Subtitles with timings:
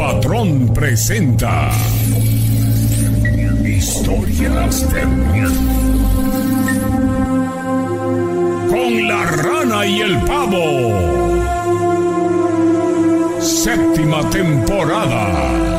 [0.00, 1.70] patrón presenta
[3.62, 5.02] Historias de.
[8.70, 10.96] Con la rana y el pavo.
[13.40, 15.69] Séptima temporada.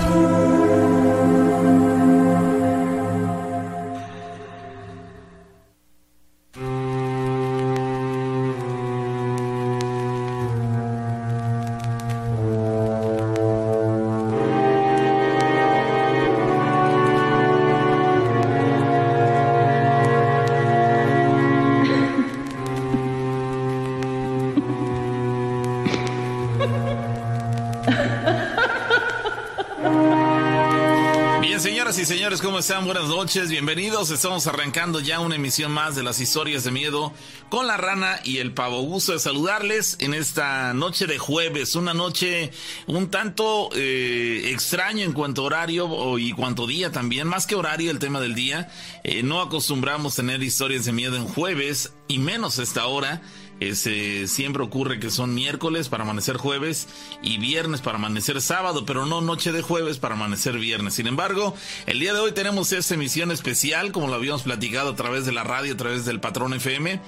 [32.85, 34.09] Buenas noches, bienvenidos.
[34.09, 37.13] Estamos arrancando ya una emisión más de las historias de miedo
[37.49, 38.81] con la rana y el pavo.
[38.81, 42.52] Gusto de saludarles en esta noche de jueves, una noche
[42.88, 47.91] un tanto eh, extraño en cuanto a horario y cuanto día también, más que horario
[47.91, 48.69] el tema del día.
[49.03, 53.22] Eh, no acostumbramos tener historias de miedo en jueves y menos esta hora.
[53.62, 56.88] Ese, siempre ocurre que son miércoles para amanecer jueves
[57.22, 60.95] y viernes para amanecer sábado, pero no noche de jueves para amanecer viernes.
[60.95, 61.53] Sin embargo,
[61.86, 65.31] el día de hoy tenemos esta emisión especial, como lo habíamos platicado a través de
[65.31, 67.00] la radio, a través del Patrón FM,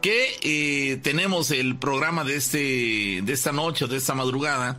[0.00, 4.78] que eh, tenemos el programa de, este, de esta noche, de esta madrugada,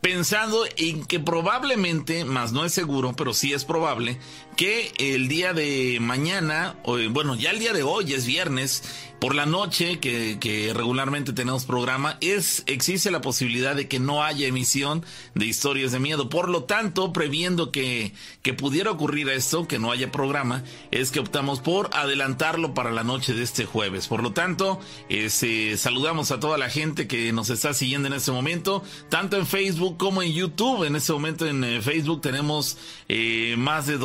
[0.00, 4.18] pensando en que probablemente, más no es seguro, pero sí es probable,
[4.58, 6.74] que el día de mañana,
[7.12, 8.82] bueno, ya el día de hoy es viernes,
[9.20, 14.46] por la noche, que, regularmente tenemos programa, es, existe la posibilidad de que no haya
[14.46, 16.28] emisión de historias de miedo.
[16.28, 20.62] Por lo tanto, previendo que, que pudiera ocurrir esto, que no haya programa,
[20.92, 24.06] es que optamos por adelantarlo para la noche de este jueves.
[24.06, 24.78] Por lo tanto,
[25.08, 29.46] este, saludamos a toda la gente que nos está siguiendo en este momento, tanto en
[29.46, 30.84] Facebook como en YouTube.
[30.84, 32.78] En este momento en eh, Facebook tenemos
[33.08, 33.98] eh, más de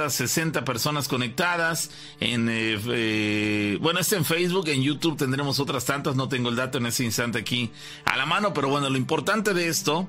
[0.00, 1.90] 260 personas conectadas.
[2.20, 6.78] En, eh, bueno, este en Facebook en YouTube tendremos otras tantas, no tengo el dato
[6.78, 7.70] en ese instante aquí
[8.04, 10.08] a la mano, pero bueno, lo importante de esto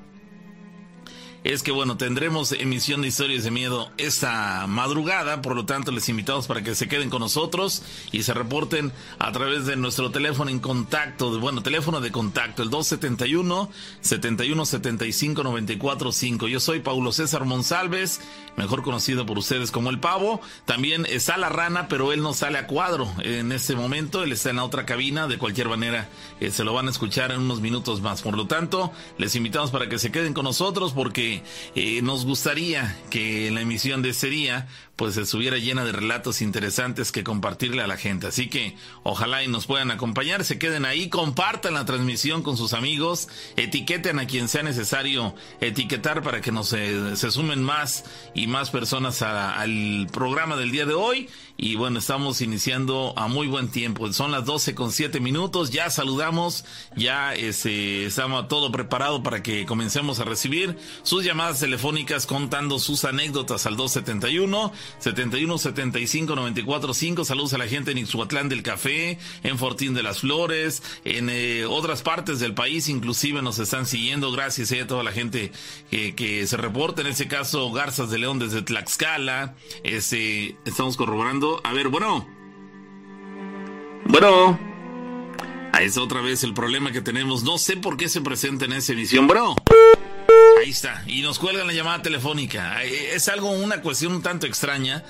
[1.44, 6.08] es que bueno, tendremos emisión de historias de miedo esta madrugada, por lo tanto les
[6.08, 7.82] invitamos para que se queden con nosotros
[8.12, 12.70] y se reporten a través de nuestro teléfono en contacto, bueno, teléfono de contacto, el
[12.70, 16.48] 271 71 75 94 5.
[16.48, 18.20] Yo soy Paulo César Monsalves,
[18.56, 20.40] mejor conocido por ustedes como el Pavo.
[20.64, 24.50] También está la rana, pero él no sale a cuadro en este momento, él está
[24.50, 26.08] en la otra cabina, de cualquier manera
[26.40, 28.22] eh, se lo van a escuchar en unos minutos más.
[28.22, 31.27] Por lo tanto, les invitamos para que se queden con nosotros porque
[31.74, 34.66] eh, nos gustaría que la emisión de ese día
[34.98, 38.26] pues estuviera llena de relatos interesantes que compartirle a la gente.
[38.26, 42.72] Así que ojalá y nos puedan acompañar, se queden ahí, compartan la transmisión con sus
[42.72, 48.48] amigos, etiqueten a quien sea necesario etiquetar para que nos eh, se sumen más y
[48.48, 51.28] más personas al programa del día de hoy.
[51.56, 54.12] Y bueno, estamos iniciando a muy buen tiempo.
[54.12, 55.70] Son las 12 con 7 minutos.
[55.70, 56.64] Ya saludamos,
[56.96, 63.04] ya este, estamos todo preparado para que comencemos a recibir sus llamadas telefónicas contando sus
[63.04, 67.24] anécdotas al 271 71 75 94 5.
[67.24, 71.64] Saludos a la gente en Ixhuatlán del Café, en Fortín de las Flores, en eh,
[71.66, 74.32] otras partes del país, inclusive nos están siguiendo.
[74.32, 75.52] Gracias a toda la gente
[75.90, 77.02] que se reporta.
[77.02, 79.54] En este caso, Garzas de León desde Tlaxcala.
[79.82, 81.60] Este, estamos corroborando.
[81.64, 82.26] A ver, bueno.
[84.06, 84.58] Bueno.
[85.72, 87.42] Ahí está otra vez el problema que tenemos.
[87.44, 89.54] No sé por qué se presenta en esa emisión, bro.
[90.58, 91.04] Ahí está.
[91.06, 92.82] Y nos cuelgan la llamada telefónica.
[92.82, 95.04] Es algo, una cuestión un tanto extraña.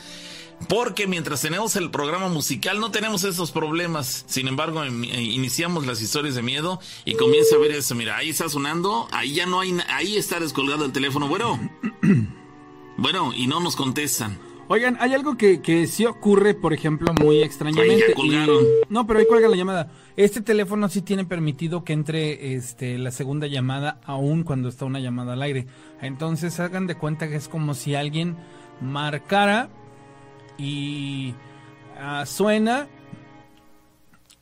[0.69, 4.25] Porque mientras tenemos el programa musical no tenemos esos problemas.
[4.27, 7.95] Sin embargo, eh, iniciamos las historias de miedo y comienza a ver eso.
[7.95, 11.29] Mira, ahí está sonando, ahí ya no hay, ahí está descolgado el teléfono.
[11.29, 11.71] Bueno,
[12.97, 14.48] bueno, y no nos contestan.
[14.71, 18.15] Oigan, hay algo que, que sí ocurre, por ejemplo, muy extrañamente.
[18.91, 19.91] no, pero ahí cuelga la llamada.
[20.15, 25.01] Este teléfono sí tiene permitido que entre este, la segunda llamada, aún cuando está una
[25.01, 25.67] llamada al aire.
[26.03, 28.37] Entonces hagan de cuenta que es como si alguien
[28.83, 29.71] marcara
[30.59, 31.35] y
[31.99, 32.89] ah, suena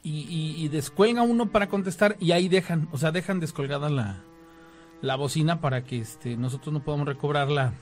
[0.02, 4.22] y, descuelga uno para contestar y ahí dejan, o sea, dejan descolgada la,
[5.02, 7.74] la bocina para que este, nosotros no podamos recobrarla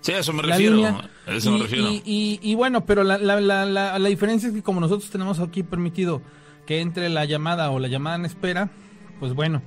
[0.00, 1.02] Sí, eso me refiero.
[1.26, 1.88] eso y, me refiero.
[2.04, 6.22] Y, bueno, pero la, la, la, la, diferencia es que como nosotros tenemos aquí permitido
[6.66, 8.70] que entre la llamada o la llamada en espera,
[9.18, 9.60] pues bueno,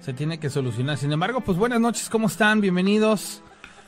[0.00, 0.98] se tiene que solucionar.
[0.98, 2.60] Sin embargo, pues buenas noches, ¿cómo están?
[2.60, 3.42] Bienvenidos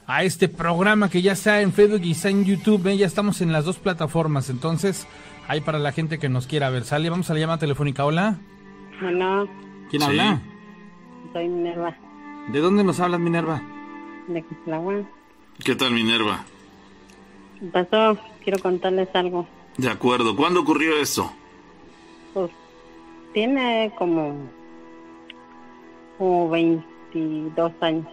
[0.07, 2.87] a este programa que ya está en Facebook y está en YouTube.
[2.87, 2.97] ¿eh?
[2.97, 5.07] Ya estamos en las dos plataformas, entonces
[5.47, 6.85] hay para la gente que nos quiera ver.
[6.85, 8.05] Sale, vamos a la llamada telefónica.
[8.05, 8.39] Hola.
[9.07, 9.47] Hola.
[9.91, 10.41] ¿Quién habla?
[11.35, 11.97] Soy Minerva.
[12.51, 13.63] ¿De dónde nos hablas, Minerva?
[14.29, 15.09] de Quitlahuán.
[15.65, 16.45] ¿Qué tal, Minerva?
[17.73, 19.47] Pasó, quiero contarles algo.
[19.77, 20.35] De acuerdo.
[20.35, 21.33] ¿Cuándo ocurrió eso?
[22.35, 22.51] Pues
[23.33, 24.35] tiene como,
[26.19, 28.07] como 22 años.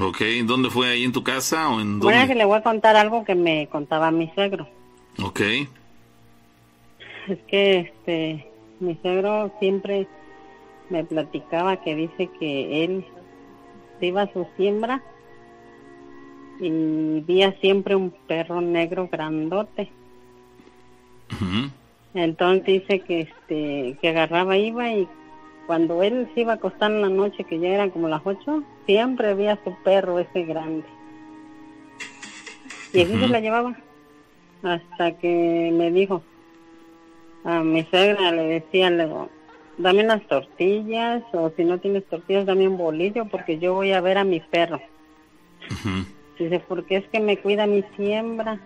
[0.00, 0.90] Ok, ¿dónde fue?
[0.90, 2.34] ¿Ahí en tu casa o en Bueno, que dónde?
[2.36, 4.68] le voy a contar algo que me contaba mi suegro.
[5.20, 5.40] Ok.
[7.28, 8.46] Es que este,
[8.78, 10.06] mi suegro siempre
[10.88, 13.04] me platicaba que dice que él
[13.98, 15.02] se iba a su siembra
[16.60, 19.90] y veía siempre un perro negro grandote.
[22.12, 25.08] Entonces dice que este que agarraba iba y
[25.66, 28.64] cuando él se iba a acostar en la noche que ya eran como las ocho
[28.86, 30.84] siempre veía a su perro ese grande
[32.92, 33.76] y así se la llevaba
[34.64, 36.24] hasta que me dijo
[37.44, 39.28] a mi suegra le decía le digo,
[39.78, 44.00] dame unas tortillas o si no tienes tortillas dame un bolillo porque yo voy a
[44.00, 44.80] ver a mi perro.
[46.40, 48.58] Dice, porque es que me cuida mi siembra.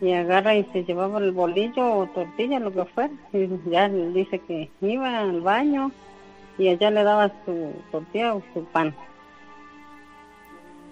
[0.00, 3.12] Y agarra y se llevaba el bolillo o tortilla, lo que fuera.
[3.32, 5.92] Y ya dice que iba al baño
[6.58, 8.94] y allá le daba su tortilla o su pan.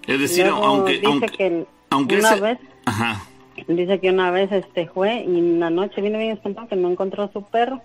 [0.06, 3.22] Es decir, Luego aunque, dice aunque, que aunque una ese- vez, Ajá.
[3.66, 6.90] dice que una vez este fue y en la noche vino bien espantado que no
[6.90, 7.80] encontró su perro.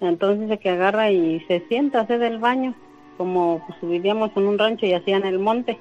[0.00, 2.74] Entonces dice que agarra y se sienta a hacer del baño,
[3.18, 5.78] como pues, vivíamos en un rancho y hacían el monte.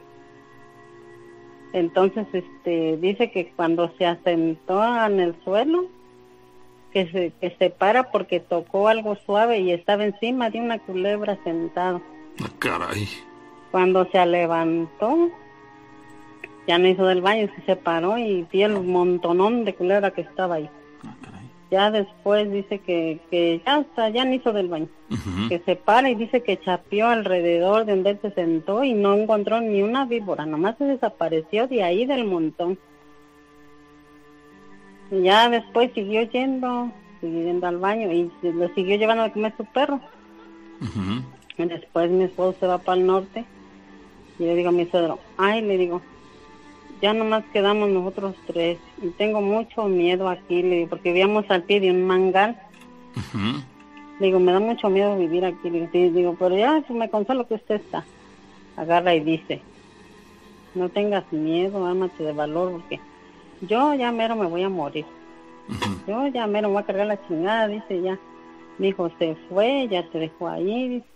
[1.73, 5.85] Entonces, este, dice que cuando se asentó en el suelo,
[6.91, 11.38] que se, que se para porque tocó algo suave y estaba encima de una culebra
[11.44, 12.01] sentado.
[12.41, 13.07] Ah, caray.
[13.71, 15.29] Cuando se levantó,
[16.67, 20.56] ya no hizo del baño, se separó y vio el montonón de culebra que estaba
[20.56, 20.69] ahí.
[21.06, 21.34] Ah.
[21.71, 24.88] Ya después dice que, que ya hasta ya no hizo del baño,
[25.50, 29.15] que se para y dice que chapeó alrededor de donde él se sentó y no
[29.15, 32.77] encontró ni una víbora, nomás se desapareció de ahí del montón.
[35.12, 39.53] Y ya después siguió yendo, siguió yendo al baño y lo siguió llevando a comer
[39.57, 40.00] su perro.
[41.57, 43.44] Y después mi esposo se va para el norte
[44.38, 46.01] y le digo a mi suegro, ay, le digo,
[47.01, 51.63] ya nomás quedamos nosotros tres y tengo mucho miedo aquí, le digo, porque vivíamos al
[51.63, 52.59] pie de un mangal.
[54.19, 55.69] Le digo, me da mucho miedo vivir aquí.
[55.69, 58.06] Le digo, pero ya pues, me consuelo que usted está.
[58.77, 59.62] Agarra y dice,
[60.74, 63.00] no tengas miedo, ámate de valor, porque
[63.62, 65.06] yo ya mero me voy a morir.
[66.07, 68.18] Yo ya mero me voy a cargar la chingada, dice ya.
[68.77, 71.14] Mi hijo se fue, ya te dejó ahí, dice.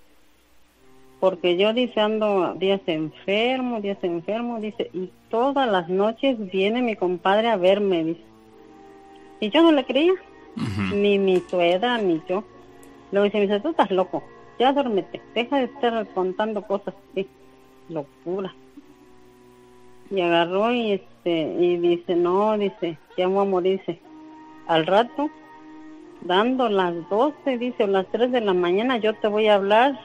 [1.20, 6.96] Porque yo, dice, ando días enfermo, días enfermo, dice, y todas las noches viene mi
[6.96, 8.24] compadre a verme, dice.
[9.42, 10.14] Y yo no le creía,
[10.94, 12.44] ni mi suegra, ni yo.
[13.12, 14.24] Luego dice, me dice, tú estás loco,
[14.60, 17.28] ya duérmete, deja de estar contando cosas así,
[17.90, 18.54] locura.
[20.12, 24.00] Y agarró y este, y dice, no, dice, ya voy a morir, dice,
[24.68, 25.30] al rato,
[26.22, 30.00] dando las 12, dice, o las 3 de la mañana, yo te voy a hablar,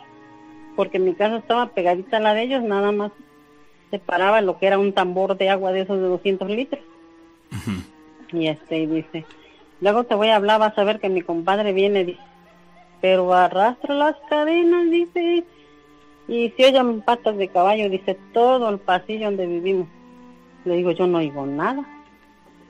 [0.77, 3.13] porque mi casa estaba pegadita a la de ellos, nada más
[3.91, 6.83] separaba lo que era un tambor de agua de esos de 200 litros.
[8.33, 9.25] Y este, y dice,
[9.81, 12.21] luego te voy a hablar, vas a ver que mi compadre viene, dice,
[13.01, 15.45] pero arrastra las cadenas, dice,
[16.27, 19.89] y se oyen patas de caballo, dice, todo el pasillo donde vivimos.
[20.65, 21.85] Le digo, yo no oigo nada.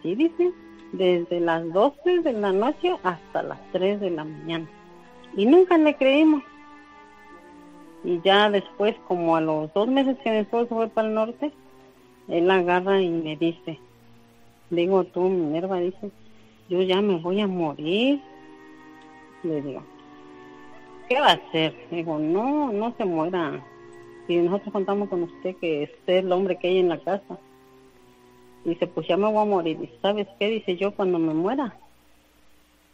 [0.03, 0.53] Sí, dice,
[0.93, 4.69] desde las 12 de la noche hasta las 3 de la mañana.
[5.37, 6.43] Y nunca le creímos.
[8.05, 11.53] Y ya después, como a los dos meses que esposo fue para el norte,
[12.29, 13.79] él agarra y me dice,
[14.71, 16.11] digo tú, Minerva, dice,
[16.69, 18.21] yo ya me voy a morir.
[19.43, 19.83] Le digo,
[21.09, 21.75] ¿qué va a hacer?
[21.91, 23.65] Digo, no, no se muera.
[24.27, 27.39] Si nosotros contamos con usted que usted es el hombre que hay en la casa.
[28.65, 29.79] Dice, pues ya me voy a morir.
[29.79, 30.49] Dice, ¿sabes qué?
[30.49, 31.77] Dice, yo cuando me muera,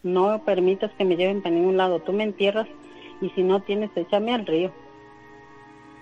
[0.03, 2.01] no permitas que me lleven para ningún lado.
[2.01, 2.67] Tú me entierras
[3.21, 4.73] y si no tienes, échame al río.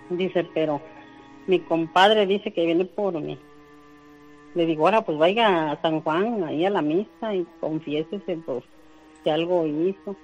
[0.09, 0.81] Dice, pero
[1.47, 3.37] mi compadre dice que viene por mí.
[4.55, 8.63] Le digo, ahora pues vaya a San Juan, ahí a la misa y confiésese por
[9.23, 10.15] si algo hizo.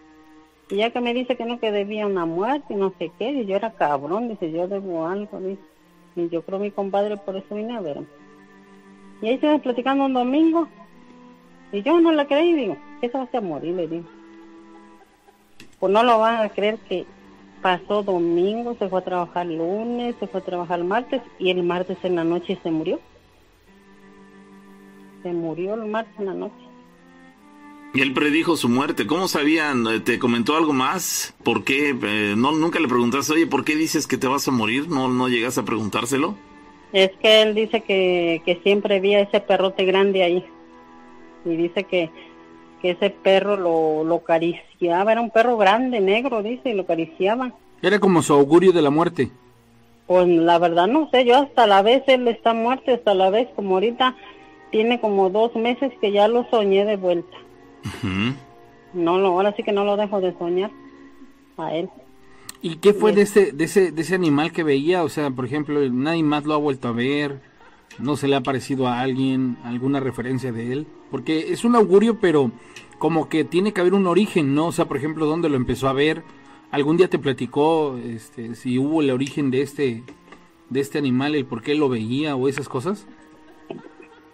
[0.69, 3.31] Y ya que me dice que no, que debía una muerte y no sé qué,
[3.31, 5.61] y yo era cabrón, dice, yo debo algo, dice.
[6.15, 8.07] Y yo creo mi compadre por eso vine a verme.
[9.21, 10.67] Y ahí estuvimos platicando un domingo,
[11.71, 13.75] y yo no le creí, digo, ¿qué se va a morir?
[13.75, 14.05] Le digo.
[15.79, 17.05] Pues no lo van a creer que
[17.65, 21.97] pasó domingo, se fue a trabajar lunes, se fue a trabajar martes, y el martes
[22.03, 22.99] en la noche se murió.
[25.23, 26.63] Se murió el martes en la noche.
[27.95, 29.07] Y él predijo su muerte.
[29.07, 30.03] ¿Cómo sabían?
[30.03, 31.33] ¿Te comentó algo más?
[31.43, 31.89] ¿Por qué?
[31.89, 34.87] Eh, no, nunca le preguntaste, oye, ¿por qué dices que te vas a morir?
[34.87, 36.35] ¿No, no llegas a preguntárselo?
[36.93, 40.45] Es que él dice que, que siempre veía ese perrote grande ahí.
[41.45, 42.11] Y dice que,
[42.85, 45.11] que ese perro lo, lo acariciaba.
[45.11, 47.51] Era un perro grande, negro, dice, y lo acariciaba.
[47.81, 49.31] Era como su augurio de la muerte.
[50.05, 53.47] Pues la verdad no sé, yo hasta la vez él está muerto, hasta la vez
[53.55, 54.15] como ahorita
[54.69, 57.35] tiene como dos meses que ya lo soñé de vuelta.
[58.93, 60.69] No, no, ahora sí que no lo dejo de soñar
[61.57, 61.89] a él.
[62.61, 65.03] ¿Y qué fue de ese, de ese, de ese animal que veía?
[65.03, 67.39] O sea, por ejemplo, nadie más lo ha vuelto a ver,
[67.99, 72.19] no se le ha parecido a alguien, alguna referencia de él, porque es un augurio,
[72.19, 72.51] pero
[72.99, 74.67] como que tiene que haber un origen, ¿no?
[74.67, 76.23] O sea, por ejemplo, ¿dónde lo empezó a ver?
[76.71, 80.03] ¿Algún día te platicó este, si hubo el origen de este,
[80.69, 83.05] de este animal, el por qué lo veía o esas cosas?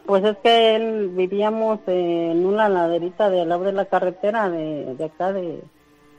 [0.05, 4.95] Pues es que él vivíamos en una laderita de al lado de la carretera de,
[4.95, 5.61] de acá de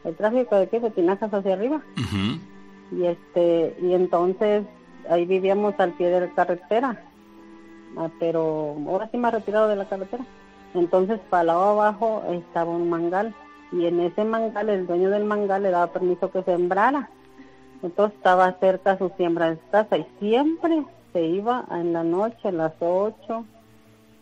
[0.05, 1.83] el tráfico de aquí de Tinajas hacia arriba.
[2.91, 4.65] Y este y entonces
[5.09, 7.05] ahí vivíamos al pie de la carretera.
[7.97, 10.25] Ah, pero ahora sí me ha retirado de la carretera.
[10.75, 13.35] Entonces para lado abajo estaba un mangal
[13.73, 17.11] y en ese mangal el dueño del mangal le daba permiso que sembrara.
[17.83, 22.53] Entonces estaba cerca su siembra de casa y siempre se iba en la noche a
[22.53, 23.45] las 8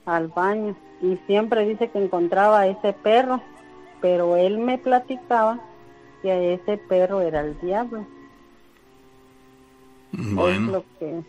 [0.06, 3.40] al baño y siempre dice que encontraba a ese perro,
[4.00, 5.60] pero él me platicaba
[6.22, 8.06] que ese perro era el diablo.
[10.12, 10.84] Bueno.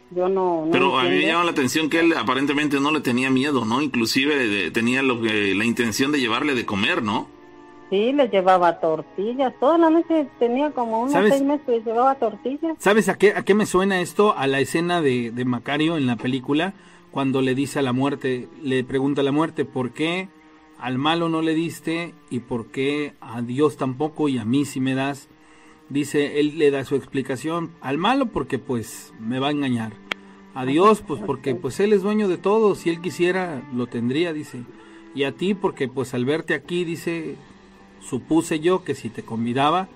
[0.09, 3.29] yo no, pero a mí me llama la atención que él aparentemente no le tenía
[3.29, 3.81] miedo, ¿no?
[3.81, 7.27] Inclusive tenía lo que, la intención de llevarle de comer, ¿no?
[7.91, 9.53] Sí, le llevaba tortillas.
[9.59, 12.75] Toda la noche tenía como unos seis meses que llevaba tortillas.
[12.79, 14.35] ¿Sabes a qué, a qué me suena esto?
[14.35, 16.73] A la escena de, de Macario en la película
[17.11, 20.29] cuando le dice a la muerte, le pregunta a la muerte, ¿por qué
[20.79, 24.79] al malo no le diste y por qué a Dios tampoco y a mí sí
[24.79, 25.27] me das?
[25.91, 29.91] Dice, él le da su explicación, al malo porque pues me va a engañar,
[30.53, 34.31] a Dios pues porque pues él es dueño de todo, si él quisiera lo tendría,
[34.31, 34.63] dice,
[35.13, 37.36] y a ti porque pues al verte aquí, dice,
[38.00, 39.89] supuse yo que si te convidaba,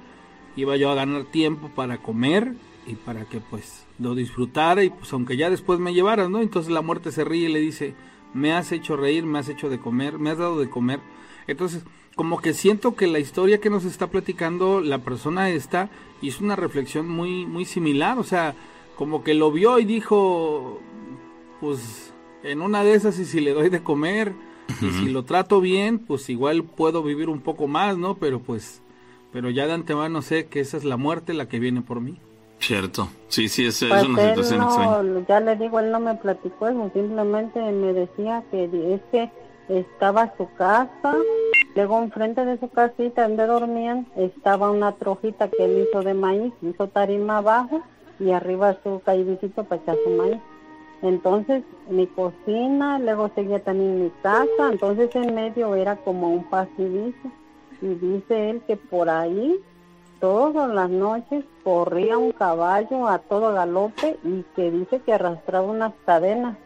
[0.58, 5.14] iba yo a ganar tiempo para comer y para que pues lo disfrutara y pues
[5.14, 6.42] aunque ya después me llevaras, ¿no?
[6.42, 7.96] Entonces la muerte se ríe y le dice,
[8.34, 11.00] me has hecho reír, me has hecho de comer, me has dado de comer.
[11.48, 15.90] Entonces, como que siento que la historia que nos está platicando la persona esta
[16.22, 18.56] hizo una reflexión muy, muy similar, o sea,
[18.96, 20.80] como que lo vio y dijo,
[21.60, 24.34] pues en una de esas y si le doy de comer
[24.82, 28.16] y si lo trato bien, pues igual puedo vivir un poco más, ¿no?
[28.16, 28.82] Pero pues,
[29.32, 32.18] pero ya de antemano sé que esa es la muerte la que viene por mí.
[32.60, 36.70] Cierto, sí, sí, es, pues una situación no, Ya le digo, él no me platicó
[36.70, 39.30] eso, simplemente me decía que es que
[39.70, 41.16] estaba su casa,
[41.76, 46.54] luego enfrente de su casita donde dormían estaba una trojita que él hizo de maíz,
[46.62, 47.82] hizo tarima abajo
[48.20, 50.40] y arriba su caidicito para echar su maíz.
[51.02, 57.14] Entonces mi cocina, luego seguía también mi casa, entonces en medio era como un pasillo
[57.82, 59.60] y dice él que por ahí
[60.20, 65.94] todas las noches corría un caballo a todo galope y que dice que arrastraba unas
[66.06, 66.58] cadenas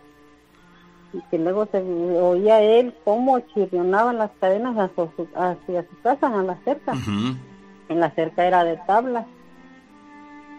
[1.14, 6.28] y que luego se oía él cómo chirrionaban las cadenas hacia su, hacia su casa
[6.28, 6.94] en la cerca.
[7.90, 9.26] En la cerca era de tablas.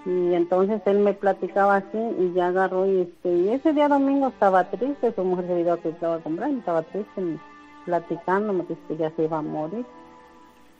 [0.06, 4.28] Y entonces él me platicaba así y ya agarró y este y ese día domingo
[4.28, 7.38] estaba triste, su mujer se dio que estaba comprando, estaba triste
[7.84, 9.84] platicándome que ya se iba a morir.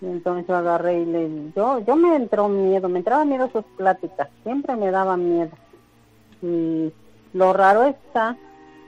[0.01, 4.29] Entonces yo agarré y le yo yo me entró miedo, me entraba miedo sus pláticas,
[4.43, 5.51] siempre me daba miedo.
[6.41, 6.91] Y
[7.35, 8.39] lo raro está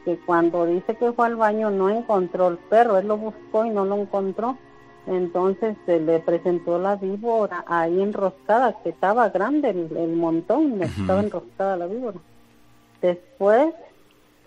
[0.05, 3.71] que cuando dice que fue al baño no encontró el perro, él lo buscó y
[3.71, 4.57] no lo encontró.
[5.07, 11.77] Entonces se le presentó la víbora ahí enroscada, que estaba grande el, montón, estaba enroscada
[11.77, 12.19] la víbora.
[13.01, 13.75] Después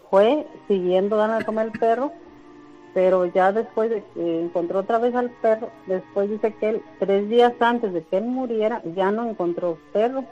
[0.09, 2.11] fue siguiendo dando a comer el perro
[2.95, 7.27] pero ya después de que encontró otra vez al perro, después dice que él, tres
[7.27, 10.23] días antes de que él muriera, ya no encontró perro.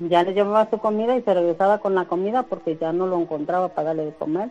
[0.00, 3.20] Ya le llevaba su comida y se regresaba con la comida porque ya no lo
[3.20, 4.50] encontraba para darle de comer.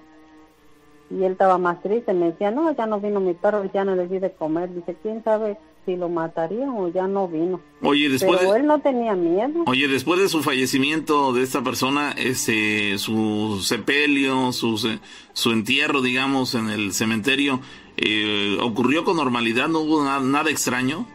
[1.09, 3.95] Y él estaba más triste, me decía, no, ya no vino mi perro, ya no
[3.95, 4.73] le di de comer.
[4.73, 7.59] Dice, ¿quién sabe si lo matarían o ya no vino.
[7.81, 9.63] Oye, después Pero él no tenía miedo.
[9.65, 14.97] Oye, después de su fallecimiento de esta persona, este, su sepelio, su,
[15.33, 17.59] su entierro, digamos, en el cementerio,
[17.97, 19.67] eh, ¿ocurrió con normalidad?
[19.67, 21.05] ¿No hubo nada, extraño?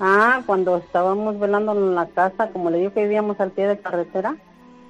[0.00, 3.78] Ah, cuando estábamos velando en la casa, como le digo que vivíamos al pie de
[3.78, 4.36] carretera,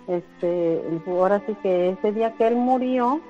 [0.09, 3.21] este, ahora sí que ese día que él murió,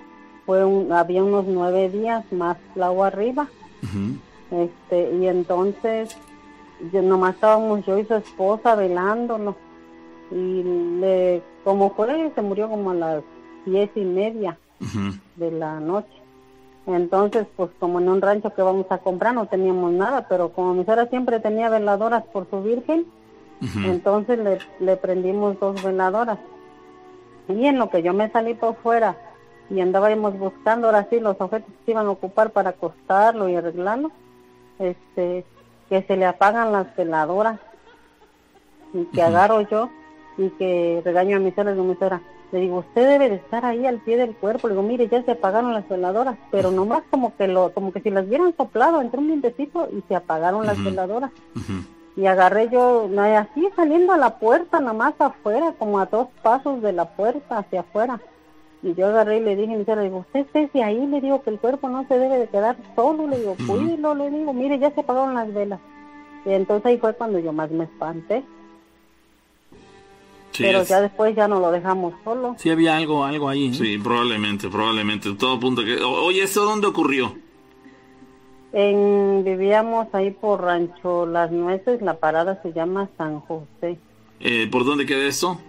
[0.46, 3.48] fue un, había unos nueve días más agua arriba.
[4.50, 6.16] Este y entonces
[6.92, 9.56] yo, nomás estábamos yo y su esposa velándonos
[10.30, 10.62] y
[11.00, 13.22] le como fue se murió como a las
[13.66, 14.58] diez y media
[15.36, 16.23] de la noche
[16.86, 20.74] entonces pues como en un rancho que vamos a comprar no teníamos nada pero como
[20.74, 23.06] mi suegra siempre tenía veladoras por su virgen
[23.86, 26.38] entonces le, le prendimos dos veladoras
[27.48, 29.16] y en lo que yo me salí por fuera
[29.70, 34.10] y andábamos buscando ahora sí los objetos que iban a ocupar para acostarlo y arreglarlo,
[34.78, 35.44] este,
[35.88, 37.58] que se le apagan las veladoras
[38.92, 39.90] y que agarro yo
[40.36, 42.20] y que regaño a mi suegra y mi suegra.
[42.54, 44.68] Le digo, usted debe de estar ahí al pie del cuerpo.
[44.68, 48.00] Le digo, mire, ya se apagaron las veladoras, pero nomás como que lo, como que
[48.00, 51.32] si las hubieran soplado, entró un vientecito y se apagaron las veladoras.
[52.16, 56.92] Y agarré yo, así saliendo a la puerta, nomás afuera, como a dos pasos de
[56.92, 58.20] la puerta hacia afuera.
[58.84, 61.58] Y yo agarré y le dije, le digo, usted esté ahí, le digo que el
[61.58, 65.00] cuerpo no se debe de quedar solo, le digo, cuídelo, le digo, mire, ya se
[65.00, 65.80] apagaron las velas.
[66.46, 68.44] Y entonces ahí fue cuando yo más me espanté.
[70.58, 72.54] Pero ya después ya no lo dejamos solo.
[72.58, 73.68] Sí había algo, algo ahí.
[73.68, 73.74] ¿eh?
[73.74, 75.32] Sí, probablemente, probablemente.
[75.34, 75.96] Todo punto que.
[76.02, 77.34] Oye, ¿eso dónde ocurrió?
[78.72, 83.98] En, vivíamos ahí por Rancho Las Nueces, la parada se llama San José.
[84.40, 85.60] Eh, ¿Por dónde queda eso?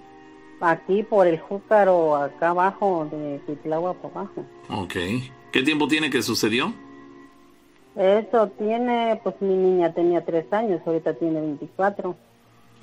[0.59, 4.45] Aquí por el Júcaro, acá abajo, de Titlagua por abajo.
[4.69, 4.95] Ok.
[5.51, 6.73] ¿Qué tiempo tiene que sucedió?
[7.95, 12.15] Eso tiene, pues mi niña tenía tres años, ahorita tiene 24.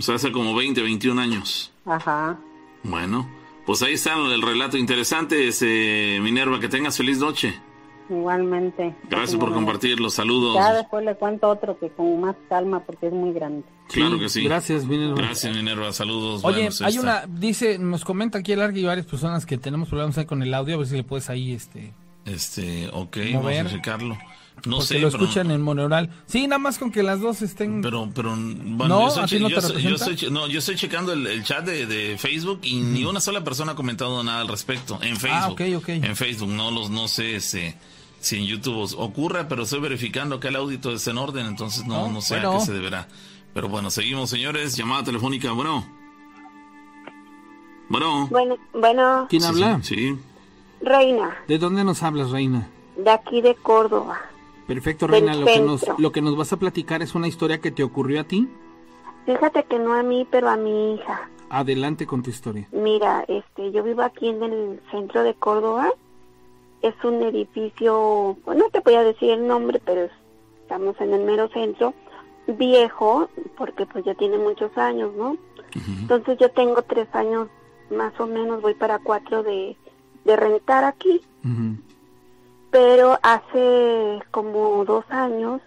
[0.03, 1.71] O sea, hace como 20, 21 años.
[1.87, 2.37] Ajá.
[2.83, 3.31] Bueno,
[3.65, 7.55] pues ahí está el relato interesante, ese, Minerva, que tengas feliz noche.
[8.11, 8.97] Igualmente.
[9.09, 10.57] Gracias por compartir los saludos.
[10.57, 13.63] Ya después le cuento otro que con más calma porque es muy grande.
[13.91, 14.43] Claro que sí.
[14.43, 15.15] Gracias, Minerva.
[15.15, 15.93] Gracias, Minerva.
[15.93, 16.45] Saludos.
[16.45, 20.19] Oye, hay una, dice, nos comenta aquí el largo y varias personas que tenemos problemas
[20.19, 21.95] ahí con el audio, a ver si le puedes ahí, este...
[22.25, 24.19] Este, ok, vamos a verificarlo.
[24.65, 26.11] No sé, lo escuchan en moneural.
[26.27, 27.83] Sí, nada más con que las dos estén.
[27.83, 29.41] Pero, pero, bueno, yo, estoy,
[30.31, 34.23] no yo, estoy, checando el, chat de, Facebook y ni una sola persona ha comentado
[34.23, 34.99] nada al respecto.
[35.03, 35.61] En ah, Facebook.
[35.61, 35.89] Ah, ok, ok.
[35.89, 37.77] En Facebook, no los, no sé, este
[38.23, 42.09] si en YouTube ocurre, pero estoy verificando que el audito es en orden, entonces no,
[42.09, 43.09] no sé a qué se deberá.
[43.53, 44.77] Pero bueno, seguimos, señores.
[44.77, 45.85] Llamada telefónica, bueno.
[47.89, 48.29] Bueno.
[48.31, 49.27] Bueno, bueno.
[49.29, 49.81] ¿Quién habla?
[49.83, 50.17] Sí.
[50.81, 51.37] Reina.
[51.49, 52.69] ¿De dónde nos hablas, Reina?
[52.97, 54.21] De aquí de Córdoba.
[54.67, 55.35] Perfecto, Reina.
[55.35, 58.21] Lo que, nos, lo que nos vas a platicar es una historia que te ocurrió
[58.21, 58.49] a ti.
[59.27, 61.29] Fíjate que no a mí, pero a mi hija.
[61.51, 62.67] Adelante con tu historia.
[62.73, 65.93] Mira, este, yo vivo aquí en el centro de Córdoba
[66.83, 70.09] es un edificio, pues no te voy a decir el nombre, pero
[70.61, 71.95] estamos en el mero centro,
[72.47, 75.37] viejo, porque pues ya tiene muchos años, ¿no?
[76.01, 77.49] Entonces yo tengo tres años,
[77.91, 79.77] más o menos, voy para cuatro de,
[80.25, 81.23] de rentar aquí.
[82.73, 85.61] Pero hace como dos años,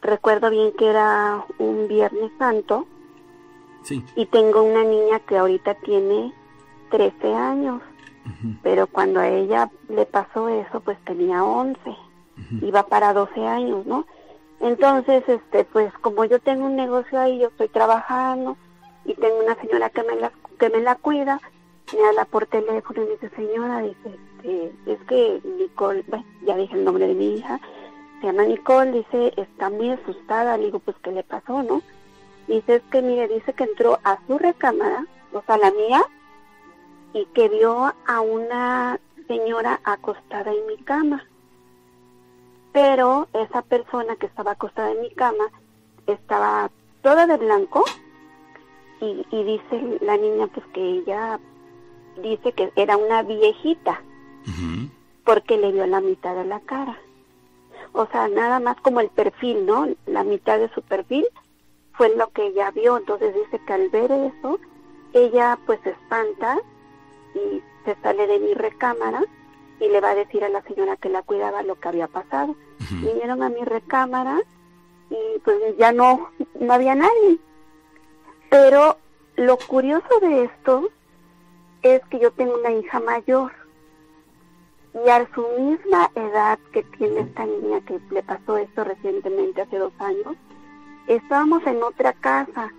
[0.00, 2.86] recuerdo bien que era un Viernes Santo,
[3.82, 4.02] sí.
[4.16, 6.32] y tengo una niña que ahorita tiene
[6.90, 7.82] 13 años
[8.62, 11.78] pero cuando a ella le pasó eso, pues tenía 11,
[12.62, 14.06] iba para 12 años, ¿no?
[14.60, 18.56] Entonces, este, pues como yo tengo un negocio ahí, yo estoy trabajando
[19.04, 21.40] y tengo una señora que me la, que me la cuida,
[21.96, 26.56] me habla por teléfono y me dice, señora, dice, este, es que Nicole, bueno, ya
[26.56, 27.60] dije el nombre de mi hija,
[28.20, 31.82] se llama Nicole, dice, está muy asustada, le digo, pues, ¿qué le pasó, no?
[32.46, 36.02] Dice, es que, mire, dice que entró a su recámara, o sea, la mía,
[37.12, 41.24] y que vio a una señora acostada en mi cama.
[42.72, 45.44] Pero esa persona que estaba acostada en mi cama
[46.06, 46.70] estaba
[47.02, 47.84] toda de blanco
[49.00, 51.40] y, dice la niña pues que ella
[52.22, 54.02] dice que era una viejita
[55.24, 56.98] porque le vio la mitad de la cara.
[57.92, 59.88] O sea, nada más como el perfil, ¿no?
[60.06, 61.26] La mitad de su perfil
[61.94, 62.96] fue lo que ella vio.
[62.96, 64.58] Entonces dice que al ver eso,
[65.12, 66.58] ella pues se espanta
[67.34, 69.22] y se sale de mi recámara
[69.80, 72.56] y le va a decir a la señora que la cuidaba lo que había pasado.
[72.90, 74.40] Vinieron a mi recámara
[75.10, 77.38] y pues ya no, no había nadie.
[78.48, 78.98] Pero
[79.36, 80.90] lo curioso de esto
[81.82, 83.52] es que yo tengo una hija mayor.
[84.92, 89.78] Y a su misma edad que tiene esta niña que le pasó esto recientemente, hace
[89.78, 90.36] dos años,
[91.06, 92.72] estábamos en otra casa.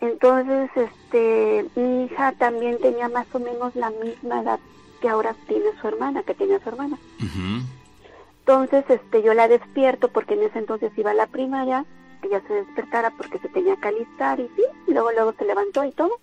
[0.00, 4.58] Entonces, este, mi hija también tenía más o menos la misma edad
[5.00, 6.98] que ahora tiene su hermana, que tenía su hermana.
[8.40, 11.84] Entonces, este, yo la despierto porque en ese entonces iba a la primaria,
[12.20, 15.44] que ella se despertara porque se tenía que alistar y sí, y luego luego se
[15.44, 16.18] levantó y todo,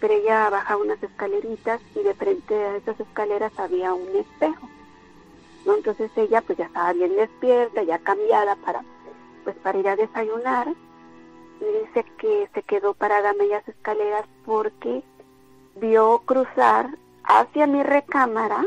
[0.00, 4.68] pero ella bajaba unas escaleritas y de frente a esas escaleras había un espejo.
[5.66, 5.76] ¿no?
[5.76, 8.82] Entonces ella pues ya estaba bien despierta, ya cambiada para
[9.44, 10.68] pues para ir a desayunar
[11.60, 15.02] y dice que se quedó parada a medias escaleras porque
[15.76, 18.66] vio cruzar hacia mi recámara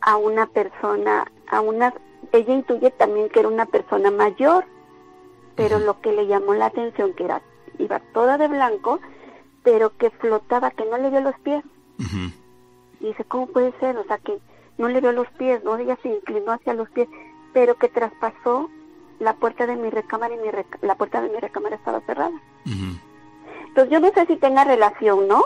[0.00, 1.94] a una persona, a una,
[2.32, 4.64] ella intuye también que era una persona mayor,
[5.54, 7.42] pero lo que le llamó la atención que era,
[7.78, 9.00] iba toda de blanco,
[9.62, 11.62] pero que flotaba, que no le vio los pies.
[13.00, 13.96] Y dice, ¿cómo puede ser?
[13.96, 14.38] O sea, que
[14.78, 15.76] no le vio los pies, ¿no?
[15.78, 17.08] Ella se inclinó hacia los pies,
[17.52, 18.70] pero que traspasó
[19.18, 22.34] la puerta de mi recámara y mi rec- la puerta de mi recámara estaba cerrada.
[22.66, 22.98] Ujú.
[23.68, 25.44] Entonces yo no sé si tenga relación, ¿no?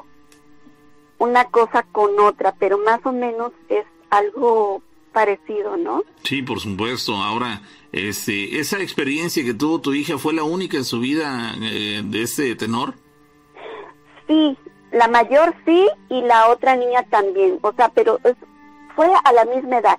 [1.18, 6.02] Una cosa con otra, pero más o menos es algo parecido, ¿no?
[6.24, 7.14] Sí, por supuesto.
[7.16, 12.02] Ahora, este, esa experiencia que tuvo tu hija fue la única en su vida eh,
[12.04, 12.94] de este tenor.
[14.26, 14.56] Sí,
[14.92, 18.36] la mayor sí y la otra niña también, o sea, pero es-
[18.94, 19.98] fue a la misma edad.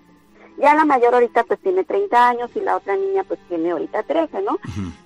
[0.58, 4.04] Ya la mayor ahorita pues tiene 30 años y la otra niña pues tiene ahorita
[4.04, 4.58] 13, ¿no?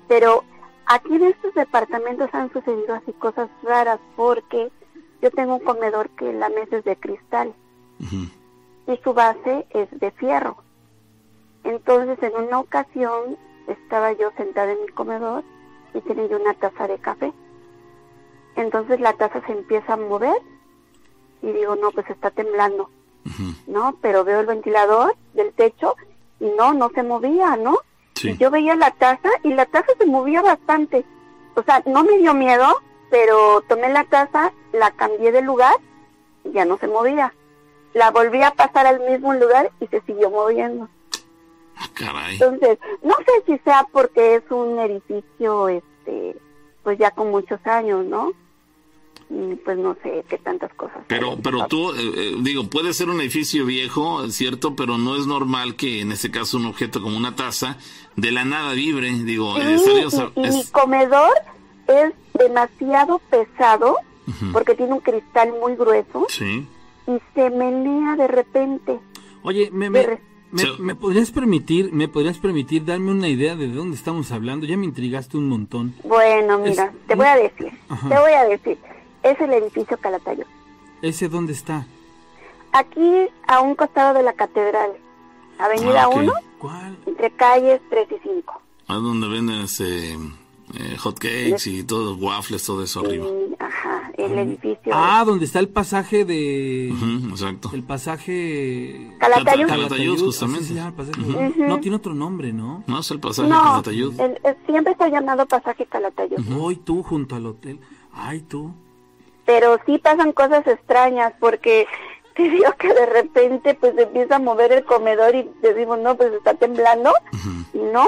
[0.08, 0.44] Pero
[0.86, 4.72] aquí en estos departamentos han sucedido así cosas raras porque
[5.22, 7.54] yo tengo un comedor que la mesa es de cristal
[8.88, 10.56] y su base es de fierro.
[11.64, 15.44] Entonces en una ocasión estaba yo sentada en mi comedor
[15.94, 17.32] y tenía yo una taza de café.
[18.56, 20.36] Entonces la taza se empieza a mover
[21.42, 22.90] y digo, no, pues está temblando.
[23.68, 23.98] ¿no?
[24.02, 25.96] Pero veo el ventilador del techo
[26.40, 27.78] y no, no se movía, ¿no?
[28.16, 28.32] Sí.
[28.32, 31.06] Y yo veía la taza y la taza se movía bastante.
[31.56, 32.68] O sea, no me dio miedo,
[33.10, 35.76] pero tomé la taza, la cambié de lugar
[36.44, 37.34] y ya no se movía.
[37.94, 40.88] La volví a pasar al mismo lugar y se siguió moviendo.
[41.76, 42.34] Ah, Caray.
[42.34, 46.38] Entonces, no sé si sea porque es un edificio, este,
[46.84, 48.32] pues ya con muchos años, ¿no?
[49.30, 50.98] Y pues no sé qué tantas cosas.
[51.08, 55.26] Pero, pero tú, eh, eh, digo, puede ser un edificio viejo, cierto, pero no es
[55.26, 57.78] normal que en este caso un objeto como una taza
[58.18, 59.10] de la nada vibre.
[59.12, 59.92] Digo, Sí,
[60.36, 61.32] y, mi comedor
[61.88, 63.98] es demasiado pesado
[64.52, 66.68] porque tiene un cristal muy grueso Sí.
[67.08, 69.00] y se menea de repente.
[69.44, 69.90] Oye, me,
[70.80, 74.66] me- podrías permitir, me podrías permitir darme una idea de dónde estamos hablando?
[74.66, 75.94] Ya me intrigaste un montón.
[76.04, 78.10] Bueno, mira, Es- te voy a decir, Ajá.
[78.10, 78.78] te voy a decir,
[79.24, 80.44] es el edificio Calatayud.
[81.02, 81.86] ¿Ese dónde está?
[82.74, 84.92] Aquí a un costado de la catedral,
[85.58, 86.16] Avenida Ah, ok.
[86.18, 86.98] 1, ¿Cuál?
[87.06, 88.62] entre calles 3 y 5.
[88.88, 90.18] Ah, donde venden este,
[90.80, 93.26] eh, hot cakes y todos waffles, todo eso arriba.
[93.60, 94.92] Ajá, el edificio.
[94.94, 96.90] Ah, donde está el pasaje de...
[97.30, 97.70] Exacto.
[97.74, 99.12] El pasaje...
[99.20, 99.68] Calatayud.
[99.68, 100.66] Calatayud, justamente.
[100.66, 101.22] se llama el pasaje.
[101.58, 102.84] No, tiene otro nombre, ¿no?
[102.88, 104.20] No, es el pasaje no, Calatayud.
[104.20, 106.40] el- el- siempre está llamado pasaje Calatayud.
[106.60, 107.80] Hoy tú junto al hotel.
[108.14, 108.74] Ay, tú.
[109.46, 111.88] Pero sí pasan cosas extrañas porque
[112.36, 116.32] te digo que de repente pues empieza a mover el comedor y decimos, no, pues
[116.34, 117.12] está temblando.
[117.74, 118.06] Y no,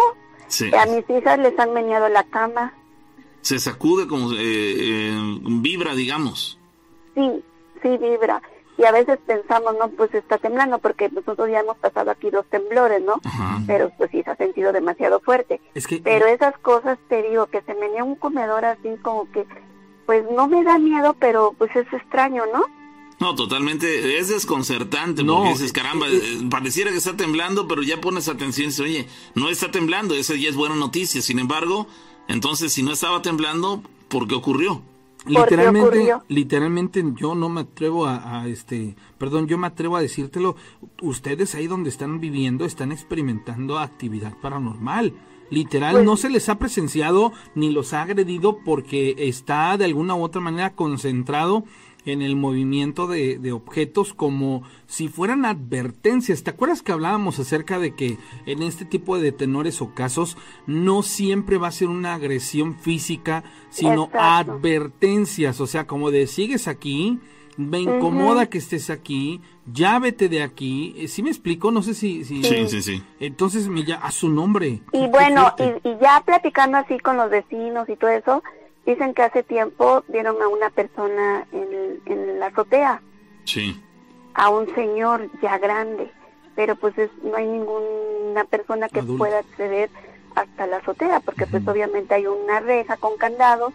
[0.54, 0.70] Sí.
[0.76, 2.74] a mis hijas les han meneado la cama.
[3.42, 6.60] Se sacude como eh, eh, vibra, digamos.
[7.16, 7.44] Sí,
[7.82, 8.40] sí vibra.
[8.78, 12.46] Y a veces pensamos, no, pues está temblando porque nosotros ya hemos pasado aquí dos
[12.52, 13.16] temblores, ¿no?
[13.24, 13.62] Ajá.
[13.66, 15.60] Pero pues sí se ha sentido demasiado fuerte.
[15.74, 15.98] Es que...
[15.98, 19.48] Pero esas cosas, te digo, que se menea un comedor así como que,
[20.06, 22.64] pues no me da miedo, pero pues es extraño, ¿no?
[23.24, 27.70] No, totalmente, es desconcertante No, porque dices, eh, caramba, eh, eh, pareciera que está temblando,
[27.70, 31.22] pero ya pones atención y dices, oye, no está temblando, esa ya es buena noticia.
[31.22, 31.88] Sin embargo,
[32.28, 34.82] entonces, si no estaba temblando, ¿por qué ocurrió?
[35.26, 36.24] Literalmente, ocurrió.
[36.28, 40.58] literalmente yo no me atrevo a, a, este, perdón, yo me atrevo a decírtelo,
[41.02, 45.14] ustedes ahí donde están viviendo están experimentando actividad paranormal.
[45.50, 50.14] Literal, Pues- no se les ha presenciado ni los ha agredido porque está de alguna
[50.14, 51.64] u otra manera concentrado
[52.06, 56.44] en el movimiento de, de objetos como si fueran advertencias.
[56.44, 60.38] ¿Te acuerdas que hablábamos acerca de que en este tipo de tenores o casos
[60.68, 64.54] no siempre va a ser una agresión física, sino Exacto.
[64.54, 65.62] advertencias?
[65.62, 67.20] O sea, como de sigues aquí,
[67.58, 70.94] me incomoda que estés aquí, ya vete de aquí.
[70.98, 71.72] Eh, ¿Sí me explico?
[71.72, 72.24] No sé si...
[72.24, 73.04] si Sí, sí, sí.
[73.20, 74.82] Entonces me ya a su nombre.
[74.92, 78.44] Y bueno, y ya platicando así con los vecinos y todo eso,
[78.86, 83.02] dicen que hace tiempo vieron a una persona en, en la azotea,
[83.46, 83.80] Sí.
[84.34, 86.10] a un señor ya grande,
[86.56, 89.18] pero pues es- no hay ninguna persona que Adulto.
[89.20, 89.90] pueda acceder
[90.36, 93.74] hasta la azotea, porque pues obviamente hay una reja con candados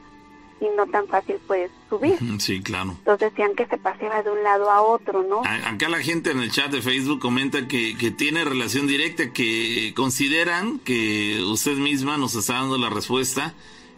[0.61, 2.19] y no tan fácil puedes subir.
[2.41, 2.91] Sí, claro.
[2.99, 5.43] Entonces decían que se paseaba de un lado a otro, ¿no?
[5.45, 9.93] Acá la gente en el chat de Facebook comenta que, que tiene relación directa, que
[9.95, 13.55] consideran que usted misma nos está dando la respuesta,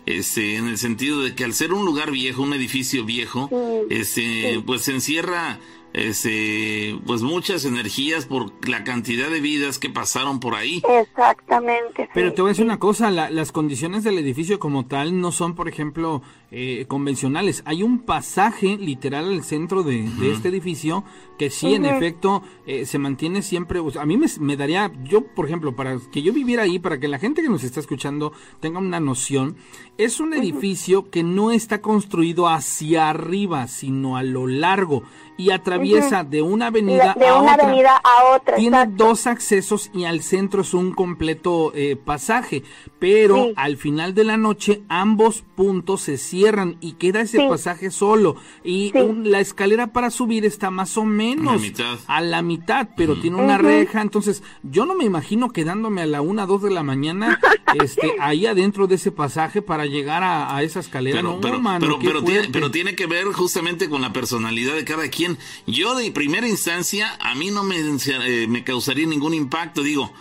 [0.06, 3.56] este, en el sentido de que al ser un lugar viejo, un edificio viejo, Sí,
[3.90, 5.58] este, pues se encierra
[5.92, 10.82] este, pues muchas energías por la cantidad de vidas que pasaron por ahí.
[10.88, 12.04] Exactamente.
[12.04, 15.20] sí, Pero te voy a decir una cosa, la- las condiciones del edificio como tal
[15.20, 17.62] no son, por ejemplo, eh, convencionales.
[17.64, 21.04] Hay un pasaje literal al centro de, de este edificio
[21.38, 23.78] que sí, en efecto, eh, se mantiene siempre.
[23.78, 26.78] o sea, a mí me, me daría, yo, por ejemplo, para que yo viviera ahí,
[26.78, 29.56] para que la gente que nos está escuchando tenga una noción,
[29.96, 35.02] es un edificio que no está construido hacia arriba, sino a lo largo
[35.40, 37.66] y atraviesa de una avenida de a una otra.
[37.66, 38.56] avenida a otra.
[38.56, 39.04] Tiene exacto.
[39.06, 42.62] dos accesos y al centro es un completo eh, pasaje,
[43.00, 43.52] pero Sí.
[43.56, 47.44] al final de la noche ambos puntos se cierran y queda ese Sí.
[47.48, 48.98] pasaje solo y Sí.
[48.98, 51.98] un- la escalera para subir está más o menos A la mitad.
[52.06, 56.20] a la mitad, pero tiene una reja, entonces yo no me imagino quedándome a la
[56.20, 57.40] una, dos de la mañana
[57.82, 61.16] este, ahí adentro de ese pasaje para llegar a, a esa escalera.
[61.18, 64.84] Pero, no, pero, mano, pero, tiene, pero tiene que ver justamente con la personalidad de
[64.84, 65.38] cada quien.
[65.66, 70.12] Yo de primera instancia, a mí no me, eh, me causaría ningún impacto, digo,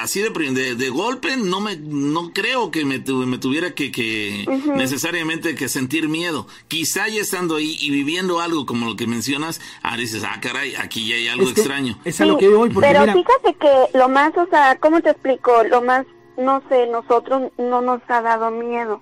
[0.00, 3.92] así de, de, de golpe, no me no creo que me, tu- me tuviera que,
[3.92, 6.46] que necesariamente que sentir miedo.
[6.68, 10.74] Quizá ya estando ahí y viviendo algo como lo que mencionas, ah, dices, ah, caray,
[10.76, 11.98] aquí ya hay algo Es que extraño.
[12.04, 15.00] Es a lo que voy, porque pero mira, fíjate que lo más, o sea, ¿cómo
[15.00, 15.62] te explico?
[15.64, 16.06] Lo más,
[16.36, 19.00] no sé, nosotros no nos ha dado miedo.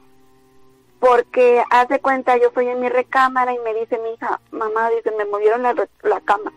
[1.01, 5.13] Porque hace cuenta, yo estoy en mi recámara y me dice mi hija, mamá, dice,
[5.17, 6.53] me movieron la, re- la cama.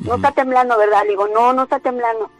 [0.00, 1.04] No está temblando, ¿verdad?
[1.04, 2.30] Le digo, no, no está temblando.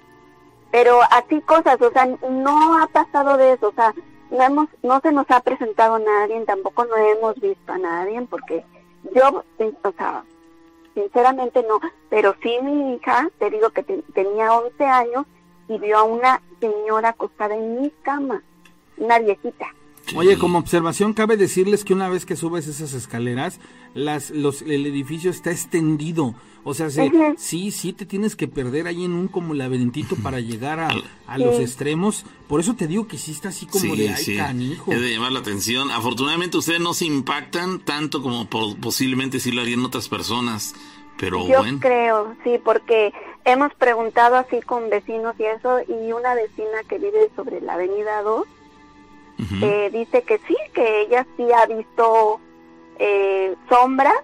[0.77, 3.95] Pero así cosas, o sea, no ha pasado de eso, o sea,
[4.31, 8.63] no hemos, no se nos ha presentado nadie, tampoco no hemos visto a nadie, porque
[9.15, 9.43] yo,
[9.83, 10.23] o sea,
[10.93, 15.25] sinceramente no, pero sí mi hija, te digo que te- tenía 11 años
[15.67, 18.43] y vio a una señora acostada en mi cama,
[18.99, 19.69] una viejita.
[20.15, 23.59] Oye, como observación cabe decirles que una vez que subes esas escaleras,
[23.95, 26.35] las, los, el edificio está extendido.
[26.63, 30.41] O sea, se- sí, sí te tienes que perder ahí en un como laberinto para
[30.41, 30.91] llegar a,
[31.27, 32.25] a los extremos.
[32.49, 34.93] Por eso te digo que sí está así como de, ay, canijo.
[34.93, 35.91] Es de llamar la atención.
[35.91, 40.75] Afortunadamente ustedes no se impactan tanto como po- posiblemente sí lo harían otras personas.
[41.19, 41.79] Pero Yo bueno.
[41.81, 43.11] creo, sí, porque
[43.47, 48.21] hemos preguntado así con vecinos y eso, y una vecina que vive sobre la avenida
[48.23, 48.45] 2
[49.39, 52.41] Eh, dice que sí, que ella sí ha visto
[52.99, 54.15] eh, sombras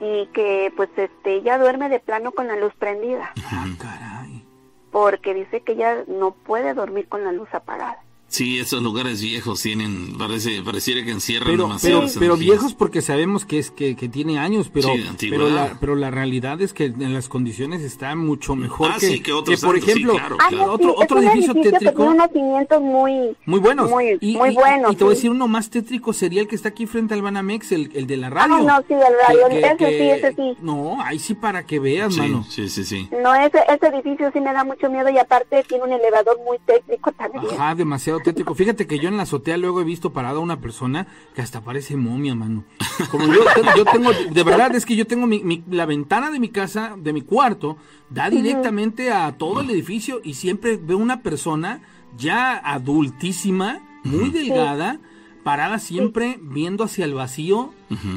[0.00, 4.44] y que pues este ella duerme de plano con la luz prendida, Ah, caray.
[4.92, 8.02] porque dice que ella no puede dormir con la luz apagada.
[8.30, 12.38] Sí, esos lugares viejos tienen, parece, pareciera que encierran Pero, pero, demasiadas pero energías.
[12.58, 14.88] viejos porque sabemos que es que, que tiene años, pero,
[15.18, 18.96] Sí, pero, la, pero la realidad es que en las condiciones está mucho mejor Ah,
[19.00, 20.72] que, sí, que otros por tantos, sí, ejemplo, claro, Ah, claro.
[20.72, 21.92] otro, otro un edificio que tétrico.
[21.96, 23.90] tiene unos cimientos muy, Muy buenos.
[23.90, 24.92] muy, y, muy y- buenos.
[24.92, 27.22] y te voy a decir uno más tétrico sería el que está aquí frente al
[27.22, 28.54] Banamex, el, el de la radio.
[28.54, 30.56] Ah, no, sí, el radio, ese sí, ese sí.
[30.62, 32.46] No, ahí sí para que veas, Sí, mano.
[32.48, 33.08] sí, sí, sí.
[33.24, 36.58] No, ese, ese edificio sí me da mucho miedo y aparte tiene un elevador muy
[36.64, 37.44] técnico también.
[37.54, 38.19] Ajá, demasiado
[38.54, 41.96] Fíjate que yo en la azotea luego he visto parada una persona que hasta parece
[41.96, 42.64] momia, mano.
[43.10, 46.30] Como yo, tengo- yo tengo, de verdad es que yo tengo mi, mi- la ventana
[46.30, 47.76] de mi casa, de mi cuarto,
[48.10, 51.80] da directamente a todo el edificio y siempre veo una persona
[52.16, 52.56] ya
[53.04, 54.98] adultísima, muy delgada,
[55.42, 57.72] parada siempre viendo hacia el vacío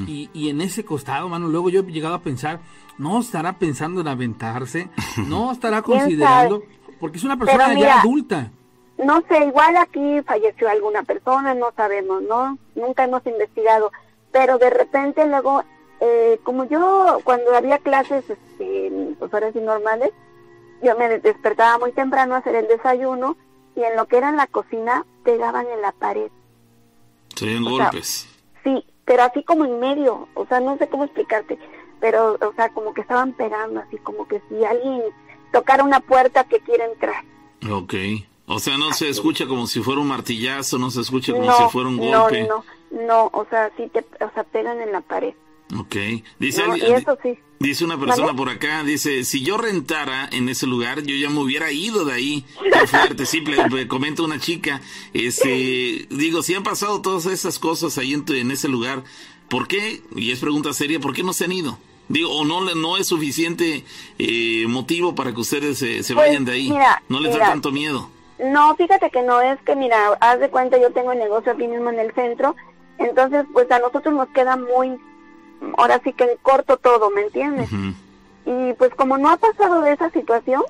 [0.08, 1.48] y, y en ese costado, mano.
[1.48, 2.62] Luego yo he llegado a pensar,
[2.98, 4.90] no estará pensando en aventarse,
[5.28, 6.64] no estará ¿Quién considerando,
[7.00, 8.52] porque es una persona ya adulta.
[8.98, 12.58] No sé, igual aquí falleció alguna persona, no sabemos, ¿no?
[12.76, 13.92] Nunca hemos investigado.
[14.32, 15.64] Pero de repente luego,
[16.00, 20.12] eh, como yo cuando había clases, este, pues ahora sí normales,
[20.82, 23.38] yo me despertaba muy temprano a hacer el desayuno
[23.76, 26.30] y en lo que era en la cocina pegaban en la pared.
[27.36, 28.28] Serían O sea, golpes.
[28.64, 31.58] Sí, pero así como en medio, o sea, no sé cómo explicarte,
[32.00, 35.02] pero, o sea, como que estaban pegando, así como que si alguien
[35.52, 37.24] tocara una puerta que quiere entrar.
[37.72, 37.94] Ok.
[38.54, 41.58] O sea, no se escucha como si fuera un martillazo, no se escucha como no,
[41.58, 42.44] si fuera un golpe.
[42.48, 45.34] no, no, no, o sea, sí te, o sea, pegan en la pared.
[45.78, 45.96] Ok.
[46.40, 47.36] Dice, No, eso sí.
[47.60, 48.38] dice una persona ¿Vale?
[48.38, 52.14] por acá, dice, si yo rentara en ese lugar, yo ya me hubiera ido de
[52.14, 52.46] ahí.
[52.62, 54.82] Qué fuerte, sí, ple- comenta una chica.
[55.14, 59.04] Este, digo, si han pasado todas esas cosas ahí en, ese lugar,
[59.50, 60.02] ¿por qué?
[60.16, 61.80] Y es pregunta seria, ¿por qué no se han ido?
[62.10, 63.84] Digo, o no, le- no es suficiente
[64.20, 66.70] eh, motivo para que ustedes se, se Pues, vayan de ahí.
[66.70, 68.10] mira, no les da tanto miedo.
[68.40, 71.68] No, fíjate que no es que, mira, haz de cuenta, yo tengo el negocio aquí
[71.68, 72.56] mismo en el centro,
[72.98, 75.00] entonces, pues a nosotros nos queda muy,
[75.78, 77.70] ahora sí que en corto todo, ¿me entiendes?
[78.46, 80.64] Y pues como no ha pasado de esa situación,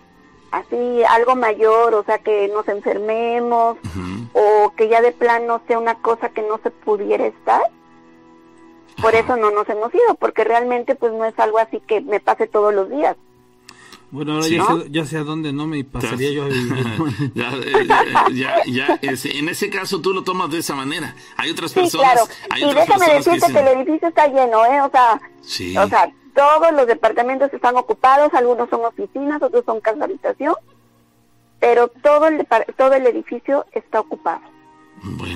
[0.51, 3.77] así algo mayor, o sea, que nos enfermemos
[4.33, 7.61] o que ya de plano sea una cosa que no se pudiera estar,
[9.01, 12.19] por eso no nos hemos ido, porque realmente pues no es algo así que me
[12.19, 13.15] pase todos los días.
[14.13, 16.85] Bueno, ahora ya, sé, ya, sé, a dónde no me pasaría yo a vivir.
[17.33, 17.51] ya,
[18.31, 21.15] ya, ya, en ese caso tú lo tomas de esa manera.
[21.35, 22.13] Hay otras personas.
[22.13, 22.27] Claro.
[22.51, 24.81] Hay y déjame decirte que, el edificio está lleno, ¿eh?
[24.81, 25.19] O sea,
[25.83, 30.53] o sea, todos los departamentos están ocupados, algunos son oficinas, otros son casa habitación,
[31.59, 32.45] pero todo el,
[32.77, 34.53] todo el edificio está ocupado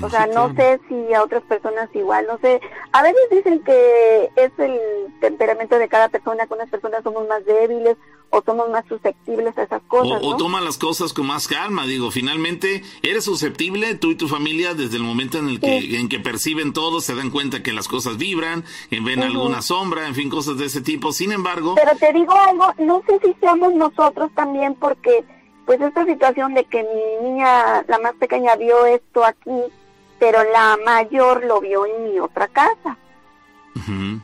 [0.02, 2.60] o sea, no sé si a otras personas igual, no sé.
[2.92, 4.80] A veces dicen que es el
[5.20, 7.96] temperamento de cada persona, que unas personas somos más débiles
[8.30, 10.20] o somos más susceptibles a esas cosas.
[10.22, 14.74] O, toman las cosas con más calma, digo, finalmente eres susceptible, tú y tu familia,
[14.74, 17.88] desde el momento en el que, en que perciben todo, se dan cuenta que las
[17.88, 21.12] cosas vibran, ven alguna sombra, en fin, cosas de ese tipo.
[21.12, 21.74] Sin embargo...
[21.74, 25.24] Pero te digo algo, no sé si seamos nosotros también porque
[25.68, 29.62] pues esta situación de que mi niña, la más pequeña, vio esto aquí,
[30.18, 32.96] pero la mayor lo vio en mi otra casa.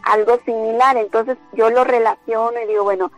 [0.02, 3.10] Algo similar, entonces yo lo relaciono y digo, bueno,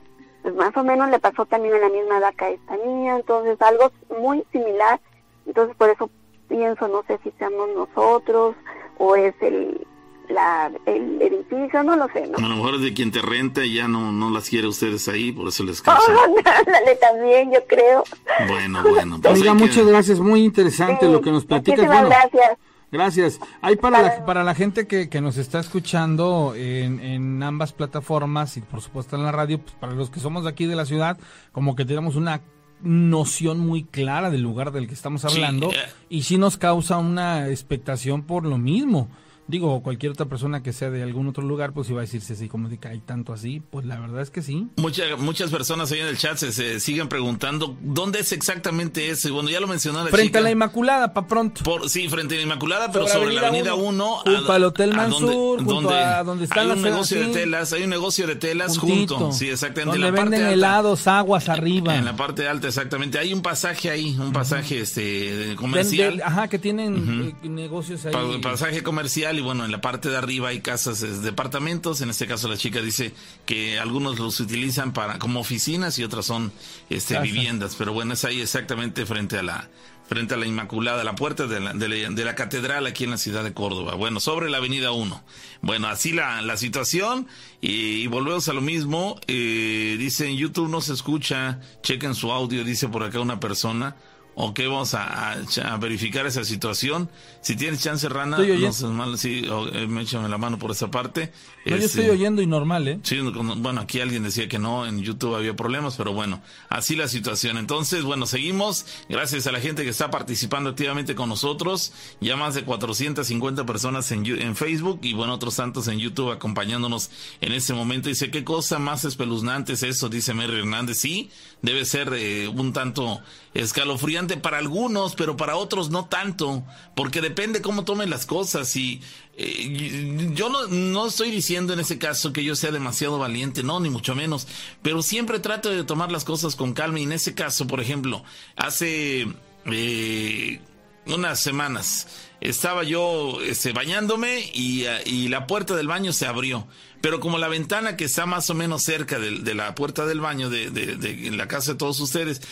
[0.46, 3.16] pues más o menos le pasó también a la misma edad que a esta niña,
[3.16, 5.00] entonces algo muy similar,
[5.44, 6.08] entonces por eso
[6.48, 8.54] pienso, no sé si seamos nosotros
[8.98, 9.84] o es el,
[10.28, 12.28] la, el edificio, no lo sé.
[12.28, 12.38] ¿no?
[12.38, 15.08] A lo mejor es de quien te renta y ya no, no las quiere ustedes
[15.08, 16.12] ahí, por eso les causa.
[16.12, 18.04] Oh, también, yo creo.
[18.46, 19.18] Bueno, bueno.
[19.20, 21.84] Pues Oiga, muchas gracias, muy interesante lo que nos platicas.
[21.84, 22.56] Bueno, gracias.
[22.92, 23.40] Gracias.
[23.62, 28.56] Hay para la, para la gente que, que nos está escuchando en, en ambas plataformas
[28.56, 30.86] y por supuesto en la radio, pues para los que somos de aquí de la
[30.86, 31.18] ciudad,
[31.52, 32.42] como que tenemos una
[32.82, 35.70] noción muy clara del lugar del que estamos hablando
[36.08, 39.08] y sí nos causa una expectación por lo mismo
[39.48, 42.48] digo, cualquier otra persona que sea de algún otro lugar, pues iba a decirse así,
[42.48, 44.68] como de que hay tanto así, pues la verdad es que sí.
[44.76, 49.30] Muchas muchas personas ahí en el chat se, siguen preguntando dónde es exactamente ese.
[49.30, 51.62] Bueno, ya lo mencionó la Frente a la Inmaculada, pa' pronto.
[51.62, 54.16] Por, sí, frente a la Inmaculada, pero sobre, la Avenida 1.
[54.24, 57.90] junto al Hotel Mansur, junto a donde está hay un negocio de telas, hay un
[57.90, 59.32] negocio de telas junto.
[59.32, 59.98] Sí, exactamente.
[59.98, 61.96] Donde venden helados, aguas arriba.
[61.96, 63.18] En la parte alta, exactamente.
[63.18, 66.22] Hay un pasaje ahí, un pasaje este comercial.
[66.24, 68.40] ajá, que tienen eh, negocios ahí.
[68.40, 72.00] pasaje comercial y bueno, en la parte de arriba hay casas, departamentos.
[72.00, 73.12] En este caso la chica dice
[73.44, 76.52] que algunos los utilizan para como oficinas y otras son
[76.90, 77.76] este, viviendas.
[77.76, 79.68] Pero bueno, es ahí exactamente frente a la
[80.08, 83.42] frente a la Inmaculada, la puerta de la, de la, catedral aquí en la ciudad
[83.42, 83.94] de Córdoba.
[83.94, 85.22] Bueno, sobre la avenida 1.
[85.62, 87.26] Bueno, así la, la situación
[87.60, 89.18] y, volvemos a lo mismo.
[89.26, 93.96] Eh, dice en YouTube no se escucha, chequen su audio, dice por acá una persona.
[94.38, 97.08] Ok, vamos a, a, verificar esa situación.
[97.40, 100.90] Si tienes chance, Rana, no seas mal, sí, eh, me échame la mano por esa
[100.90, 101.32] parte.
[101.64, 103.00] No, yo estoy este, oyendo y normal, ¿eh?
[103.02, 107.08] Sí, bueno, aquí alguien decía que no, en YouTube había problemas, pero bueno, así la
[107.08, 107.56] situación.
[107.56, 108.84] Entonces, bueno, seguimos.
[109.08, 111.94] Gracias a la gente que está participando activamente con nosotros.
[112.20, 117.10] Ya más de 450 personas en, en Facebook y bueno, otros tantos en YouTube acompañándonos
[117.40, 118.10] en este momento.
[118.10, 120.10] Dice, ¿qué cosa más espeluznante es eso?
[120.10, 120.98] Dice Mary Hernández.
[120.98, 121.30] Sí,
[121.62, 123.22] debe ser eh, un tanto
[123.54, 126.64] escalofriante para algunos, pero para otros no tanto,
[126.96, 129.00] porque depende cómo tomen las cosas y
[129.36, 133.78] eh, yo no, no estoy diciendo en ese caso que yo sea demasiado valiente, no,
[133.78, 134.48] ni mucho menos,
[134.82, 138.24] pero siempre trato de tomar las cosas con calma y en ese caso, por ejemplo,
[138.56, 139.28] hace
[139.66, 140.60] eh,
[141.06, 142.08] unas semanas
[142.40, 146.66] estaba yo este, bañándome y, y, la puerta del baño se abrió.
[147.00, 150.50] Pero como la ventana que está más o menos cerca de, la puerta del baño
[150.50, 152.42] de, la casa de todos ustedes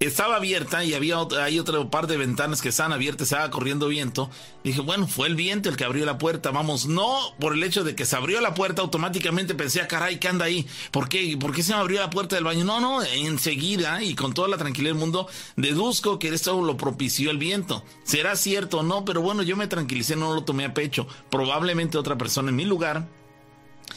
[0.00, 3.86] estaba abierta y había otra, hay otro par de ventanas que estaban abiertas, estaba corriendo
[3.86, 4.30] viento.
[4.64, 7.84] Dije, bueno, fue el viento el que abrió la puerta, vamos, no por el hecho
[7.84, 10.66] de que se abrió la puerta, automáticamente pensé, ah, caray, ¿qué anda ahí?
[10.90, 11.36] ¿Por qué?
[11.38, 12.64] ¿Por qué se me abrió la puerta del baño?
[12.64, 17.30] No, no, enseguida y con toda la tranquilidad del mundo, deduzco que esto lo propició
[17.30, 17.84] el viento.
[18.02, 19.04] ¿Será cierto o no?
[19.04, 21.06] Pero bueno, yo me tranquilicé, no lo tomé a pecho.
[21.30, 23.06] Probablemente otra persona en mi lugar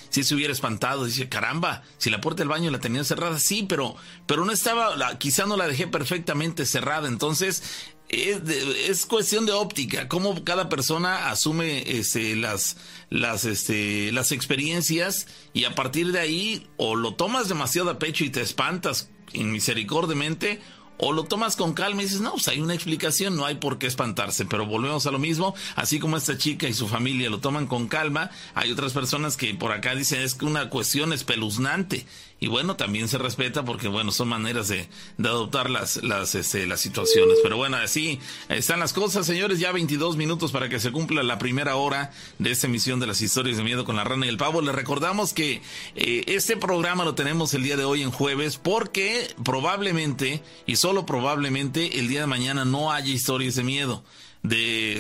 [0.09, 3.65] si se hubiera espantado, dice, caramba, si la puerta del baño la tenía cerrada, sí,
[3.67, 7.63] pero, pero no estaba, la, quizá no la dejé perfectamente cerrada, entonces
[8.09, 12.77] es, cuestión de óptica, cómo cada persona asume este, las,
[13.09, 18.23] las, este, las experiencias y a partir de ahí o lo tomas demasiado a pecho
[18.23, 20.61] y te espantas inmisericordiamente
[20.97, 23.77] o lo tomas con calma y dices, no, pues hay una explicación, no hay por
[23.77, 27.39] qué espantarse, pero volvemos a lo mismo, así como esta chica y su familia lo
[27.39, 32.05] toman con calma, hay otras personas que por acá dicen es que una cuestión espeluznante
[32.43, 36.67] y bueno, también se respeta porque bueno, son maneras de, de adoptar las, las, este,
[36.67, 38.19] las situaciones, pero bueno, así
[38.49, 42.51] están las cosas, señores, ya 22 minutos para que se cumpla la primera hora de
[42.51, 45.31] esta emisión de las historias de miedo con la rana y el pavo, les recordamos
[45.31, 45.61] que
[45.95, 51.05] eh, este programa lo tenemos el día de hoy en jueves porque probablemente y solo
[51.05, 54.03] probablemente el día de mañana no haya historias de miedo.
[54.43, 54.95] De,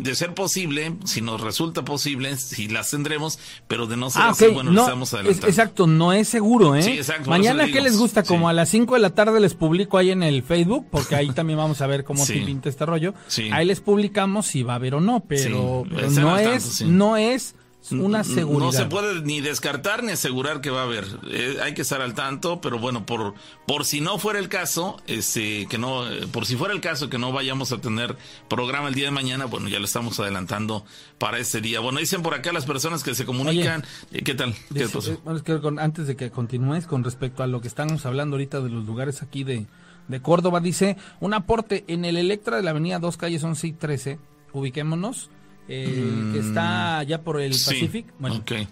[0.00, 4.28] de ser posible, si nos resulta posible, si las tendremos, pero de no ser ah,
[4.30, 5.48] así, bueno, no, estamos adelantando.
[5.48, 6.82] exacto, no es seguro, ¿eh?
[6.84, 7.28] Sí, exacto.
[7.28, 8.22] Mañana, ¿qué les gusta?
[8.22, 11.30] Como a las 5 de la tarde les publico ahí en el Facebook, porque ahí
[11.34, 13.14] también vamos a ver cómo se pinta este rollo.
[13.52, 17.56] Ahí les publicamos si va a haber o no, pero, no, es, no es
[17.92, 18.66] una seguridad.
[18.66, 21.06] No se puede ni descartar ni asegurar que va a haber.
[21.30, 23.34] Eh, hay que estar al tanto, pero bueno, por
[23.66, 27.18] por si no fuera el caso, este que no por si fuera el caso que
[27.18, 28.16] no vayamos a tener
[28.48, 30.84] programa el día de mañana, bueno, ya lo estamos adelantando
[31.18, 31.80] para este día.
[31.80, 34.54] Bueno, dicen por acá las personas que se comunican, eh, ¿qué tal?
[34.72, 38.70] ¿Qué eh, antes de que continúes con respecto a lo que estamos hablando ahorita de
[38.70, 39.66] los lugares aquí de
[40.08, 43.72] de Córdoba dice, un aporte en el Electra de la Avenida 2 Calles 11 y
[43.72, 44.18] 13,
[44.52, 45.30] ubiquémonos
[45.68, 48.06] eh, que está ya por el Pacific.
[48.18, 48.68] Bueno, okay.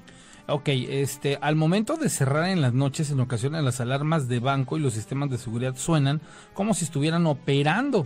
[0.48, 4.76] ok, este, al momento de cerrar en las noches, en ocasiones las alarmas de banco
[4.76, 6.20] y los sistemas de seguridad suenan
[6.54, 8.04] como si estuvieran operando.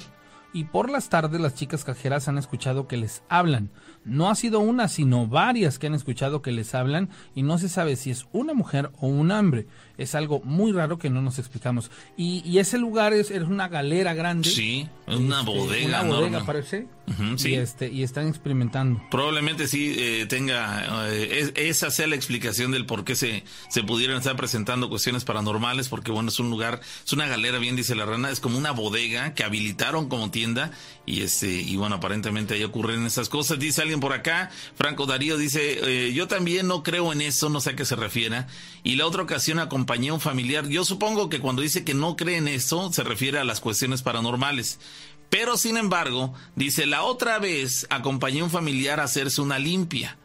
[0.52, 3.70] Y por las tardes las chicas cajeras han escuchado que les hablan.
[4.04, 7.68] No ha sido una, sino varias que han escuchado que les hablan y no se
[7.68, 9.66] sabe si es una mujer o un hombre.
[9.96, 11.90] Es algo muy raro que no nos explicamos.
[12.16, 14.48] Y, ese lugar es, es, una galera grande.
[14.48, 16.02] Sí, una este, bodega.
[16.02, 16.88] Una bodega, parece.
[17.44, 19.02] Y, este, y están experimentando.
[19.10, 24.18] Probablemente sí eh, tenga, eh, esa sea la explicación del por qué se, se pudieran
[24.18, 28.06] estar presentando cuestiones paranormales, porque bueno, es un lugar, es una galera, bien dice la
[28.06, 30.70] rana, es como una bodega que habilitaron como tienda
[31.06, 33.58] y este, y bueno, aparentemente ahí ocurren esas cosas.
[33.58, 37.60] Dice alguien por acá, Franco Darío dice, eh, yo también no creo en eso, no
[37.60, 38.46] sé a qué se refiera.
[38.82, 40.68] Y la otra ocasión acompañé a un familiar.
[40.68, 44.02] Yo supongo que cuando dice que no cree en eso, se refiere a las cuestiones
[44.02, 44.78] paranormales.
[45.30, 50.18] Pero sin embargo, dice, la otra vez acompañé a un familiar a hacerse una limpia.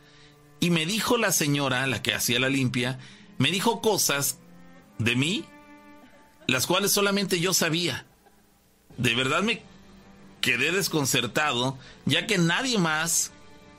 [0.59, 2.99] Y me dijo la señora, la que hacía la limpia,
[3.37, 4.39] me dijo cosas
[4.97, 5.45] de mí,
[6.47, 8.05] las cuales solamente yo sabía.
[8.97, 9.61] De verdad me
[10.41, 13.31] quedé desconcertado, ya que nadie más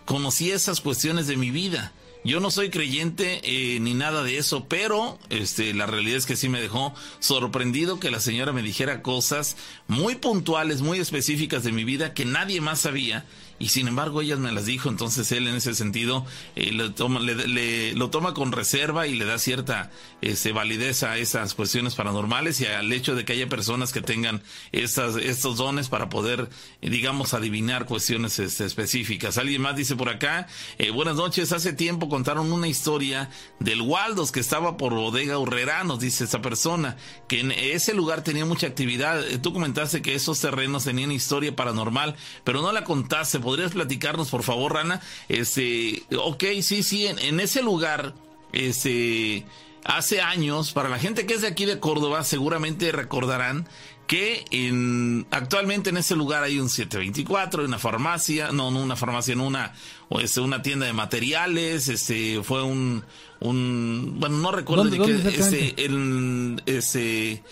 [0.05, 1.93] conocía esas cuestiones de mi vida.
[2.27, 6.35] Yo no soy creyente eh, ni nada de eso, pero este, la realidad es que
[6.35, 9.57] sí me dejó sorprendido que la señora me dijera cosas
[9.87, 13.25] muy puntuales, muy específicas de mi vida que nadie más sabía
[13.59, 16.27] y sin embargo ella me las dijo, entonces él en ese sentido
[16.57, 19.91] eh, lo, toma, le, lo toma con reserva y le da cierta
[20.21, 24.43] este, validez a esas cuestiones paranormales y al hecho de que haya personas que tengan
[24.73, 26.51] estas, estos dones para poder,
[26.83, 29.39] eh, digamos, adivinar cuestiones este, específicas.
[29.39, 30.49] Alguien más dice por acá,
[30.79, 35.83] eh, buenas noches, hace tiempo contaron una historia del Waldos que estaba por bodega Urrera,
[35.85, 36.97] nos dice esa persona,
[37.29, 39.23] que en ese lugar tenía mucha actividad.
[39.43, 44.43] Tú comentaste que esos terrenos tenían historia paranormal, pero no la contaste ¿Podrías platicarnos, por
[44.43, 45.01] favor, Rana?
[45.29, 48.13] Este, ok, sí, sí, en, ese lugar,
[48.53, 49.47] este,
[49.85, 53.69] hace años, para la gente que es de aquí de Córdoba, seguramente recordarán
[54.09, 59.37] que en, actualmente en ese lugar hay un 724, una farmacia, no, no una farmacia,
[59.37, 59.75] no una,
[60.09, 63.05] o este, una tienda de materiales, este, fue un,
[63.39, 67.45] un, bueno, no recuerdo de qué, este, el, este,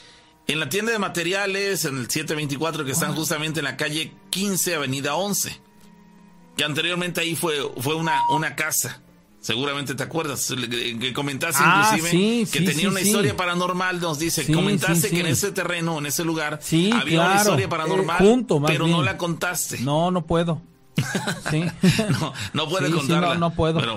[0.48, 4.74] en la tienda de materiales, en el 724, que están justamente en la calle 15,
[4.74, 5.62] avenida 11
[6.56, 9.00] que anteriormente ahí fue, fue una, una casa.
[9.40, 15.10] Seguramente te acuerdas, que comentaste ah, inclusive que tenía una historia paranormal, nos dice, comentaste
[15.10, 16.60] que en ese terreno, en ese lugar,
[16.94, 19.80] había una historia paranormal, eh, pero no la contaste.
[19.80, 20.62] No, no puedo.
[21.50, 21.64] Sí.
[22.20, 23.34] no, no puede contarla.
[23.34, 23.78] no, no, puedo.
[23.78, 23.96] Pero,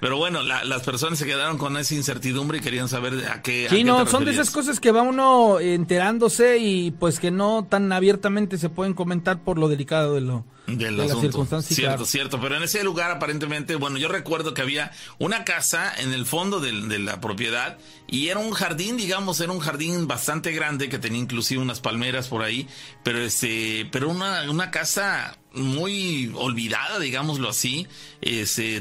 [0.00, 3.66] pero, bueno, las personas se quedaron con esa incertidumbre y querían saber a qué.
[3.70, 7.92] Sí, no, son de esas cosas que va uno enterándose y pues que no tan
[7.92, 12.40] abiertamente se pueden comentar por lo delicado de lo del de Cierto, cierto.
[12.40, 16.60] Pero en ese lugar aparentemente, bueno, yo recuerdo que había una casa en el fondo
[16.60, 20.98] de, de, la propiedad y era un jardín, digamos, era un jardín bastante grande que
[20.98, 22.68] tenía inclusive unas palmeras por ahí,
[23.04, 27.86] pero este, pero una, una casa muy olvidada, digámoslo así,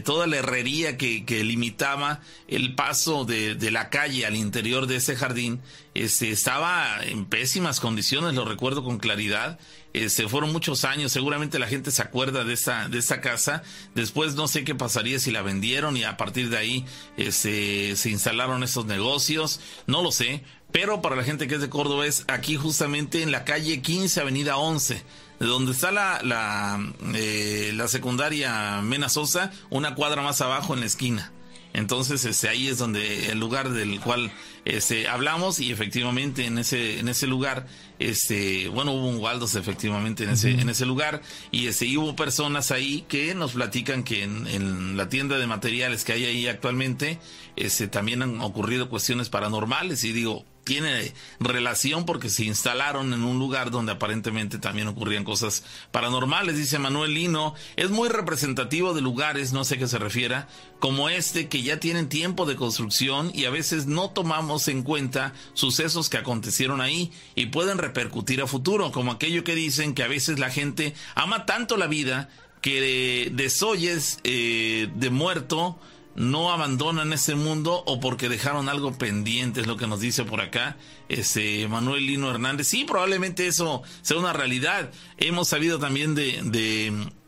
[0.04, 5.62] toda la herrería que, limitaba el paso de, la calle al interior de ese jardín,
[5.94, 9.60] este, estaba en pésimas condiciones, lo recuerdo con claridad,
[9.96, 13.64] este, fueron muchos años, seguramente la gente se acuerda de esa, de casa.
[13.94, 18.10] Después no sé qué pasaría si la vendieron y a partir de ahí este, se
[18.10, 20.44] instalaron estos negocios, no lo sé.
[20.74, 24.20] Pero para la gente que es de Córdoba es aquí justamente en la calle 15,
[24.20, 25.02] avenida 11 de
[25.40, 26.80] donde está la, la,
[27.14, 31.32] eh, la secundaria Mena Sosa, una cuadra más abajo en la esquina.
[31.76, 34.32] Entonces, este, ahí es donde el lugar del cual
[34.64, 37.68] este, hablamos y efectivamente en ese, en ese lugar,
[38.00, 41.22] este, bueno, hubo un Waldos efectivamente en ese, en ese lugar
[41.52, 45.48] y, este, y hubo personas ahí que nos platican que en, en, la tienda de
[45.48, 47.20] materiales que hay ahí actualmente,
[47.58, 53.40] este, también han ocurrido cuestiones paranormales y digo, tiene relación porque se instalaron en un
[53.40, 57.54] lugar donde aparentemente también ocurrían cosas paranormales, dice Manuel Lino.
[57.78, 60.48] Es muy representativo de lugares, no sé qué se refiera,
[60.80, 65.34] como este que ya tienen tiempo de construcción y a veces no tomamos en cuenta
[65.54, 70.08] sucesos que acontecieron ahí y pueden repercutir a futuro, como aquello que dicen que a
[70.08, 72.30] veces la gente ama tanto la vida
[72.62, 75.80] que desoyes eh, de muerto
[76.16, 80.42] no abandonan ese mundo o porque dejaron algo pendiente, es lo que nos dice por
[80.42, 80.78] acá
[81.10, 82.68] ese Manuel Lino Hernández.
[82.68, 84.92] Sí, probablemente eso sea una realidad.
[85.18, 86.42] Hemos sabido también de,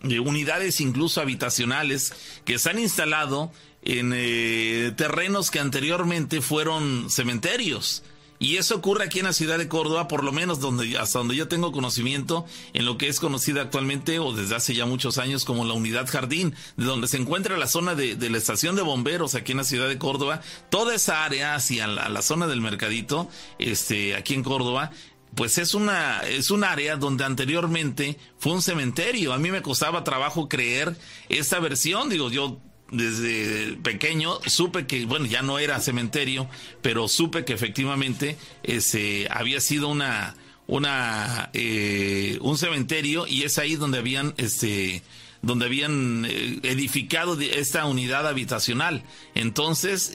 [0.02, 2.14] de, unidades incluso habitacionales
[2.46, 3.52] que se han instalado
[3.84, 8.04] en eh, terrenos que anteriormente fueron cementerios.
[8.40, 11.36] Y eso ocurre aquí en la ciudad de Córdoba, por lo menos donde, hasta donde
[11.36, 15.44] yo tengo conocimiento, en lo que es conocida actualmente o desde hace ya muchos años
[15.44, 19.34] como la Unidad Jardín, de donde se encuentra la zona de, la estación de bomberos
[19.34, 20.42] aquí en la ciudad de Córdoba.
[20.70, 24.92] Toda esa área hacia la, zona del mercadito, este, aquí en Córdoba,
[25.36, 29.34] pues es una es un área donde anteriormente fue un cementerio.
[29.34, 30.96] A mí me costaba trabajo creer
[31.30, 32.10] esta versión.
[32.10, 32.60] Digo, yo
[32.92, 36.50] desde pequeño supe que, bueno, ya no era cementerio,
[36.82, 40.36] pero supe que efectivamente ese, había sido una,
[40.68, 45.02] una, eh, un cementerio y es ahí donde habían, este,
[45.42, 49.04] donde habían eh, edificado esta unidad habitacional.
[49.36, 50.14] Entonces,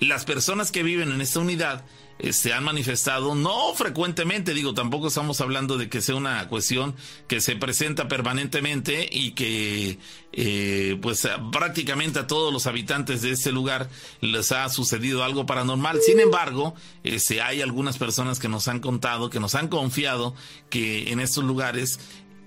[0.00, 1.84] las personas que viven en esta unidad,
[2.18, 6.94] este, han manifestado, no frecuentemente, digo, tampoco estamos hablando de que sea una cuestión
[7.26, 9.98] que se presenta permanentemente y que
[10.32, 13.88] eh, pues prácticamente a todos los habitantes de este lugar
[14.20, 16.00] les ha sucedido algo paranormal.
[16.02, 20.34] Sin embargo, este, hay algunas personas que nos han contado, que nos han confiado
[20.70, 21.98] que en estos lugares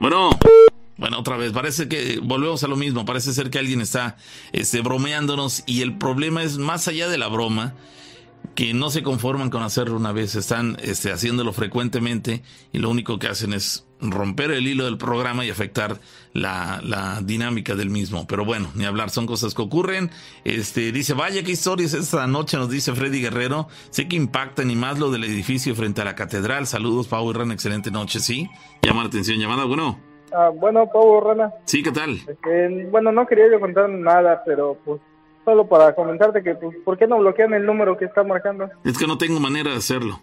[0.00, 0.30] Bueno.
[0.96, 4.16] Bueno, otra vez, parece que volvemos a lo mismo, parece ser que alguien está
[4.52, 7.74] este, bromeándonos y el problema es más allá de la broma,
[8.54, 12.42] que no se conforman con hacerlo una vez, están este, haciéndolo frecuentemente
[12.72, 15.98] y lo único que hacen es romper el hilo del programa y afectar
[16.32, 18.26] la, la, dinámica del mismo.
[18.26, 20.10] Pero bueno, ni hablar, son cosas que ocurren.
[20.44, 23.68] Este, dice, vaya qué historias esta noche, nos dice Freddy Guerrero.
[23.90, 26.66] Sé que impacta ni más lo del edificio frente a la catedral.
[26.66, 28.48] Saludos, Pau y excelente noche, ¿sí?
[28.82, 30.13] Llama la atención, llamada, bueno.
[30.36, 31.52] Ah, bueno, Pau Rana.
[31.64, 32.18] Sí, ¿qué tal?
[32.90, 35.00] bueno, no quería yo contar nada, pero pues
[35.44, 38.68] solo para comentarte que, pues, ¿por qué no bloquean el número que está marcando?
[38.84, 40.20] Es que no tengo manera de hacerlo.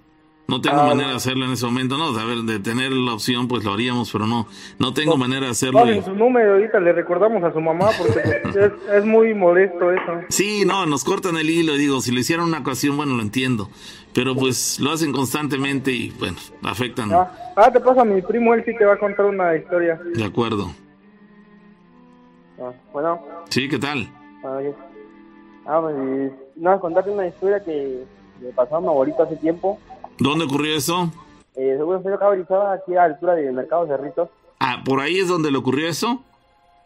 [0.47, 3.13] No tengo ah, manera de hacerlo en ese momento, no, a ver, de tener la
[3.13, 4.47] opción pues lo haríamos, pero no,
[4.79, 5.85] no tengo manera de hacerlo.
[5.85, 9.93] No, su número ahorita le recordamos a su mamá porque pues, es, es, muy molesto
[9.93, 10.25] eso.
[10.27, 13.69] Sí, no, nos cortan el hilo, digo, si lo hicieran una ocasión, bueno, lo entiendo,
[14.13, 17.11] pero pues lo hacen constantemente y bueno, afectan.
[17.13, 19.99] Ah, ah te pasa mi primo, él sí te va a contar una historia.
[20.13, 20.71] De acuerdo.
[22.59, 23.21] Ah, bueno.
[23.49, 24.07] Sí, ¿qué tal?
[24.43, 24.59] Ah,
[25.65, 28.03] ah pues, no, contarte una historia que
[28.41, 29.79] le pasó a mi abuelito hace tiempo.
[30.19, 31.11] ¿Dónde ocurrió eso?
[31.55, 32.31] Eh, seguro fue acá
[32.73, 34.29] aquí a la altura del mercado Cerritos.
[34.59, 36.21] Ah, ¿por ahí es donde le ocurrió eso?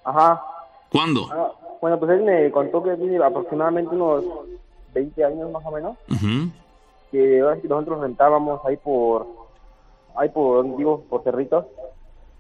[0.04, 0.42] Ajá.
[0.90, 1.30] ¿Cuándo?
[1.32, 1.52] Ah,
[1.82, 4.24] bueno, pues él me contó que tiene aproximadamente unos
[4.94, 5.98] 20 años más o menos.
[7.12, 9.28] Que nosotros rentábamos ahí por
[10.16, 11.66] ahí por vivo, por Cerritos,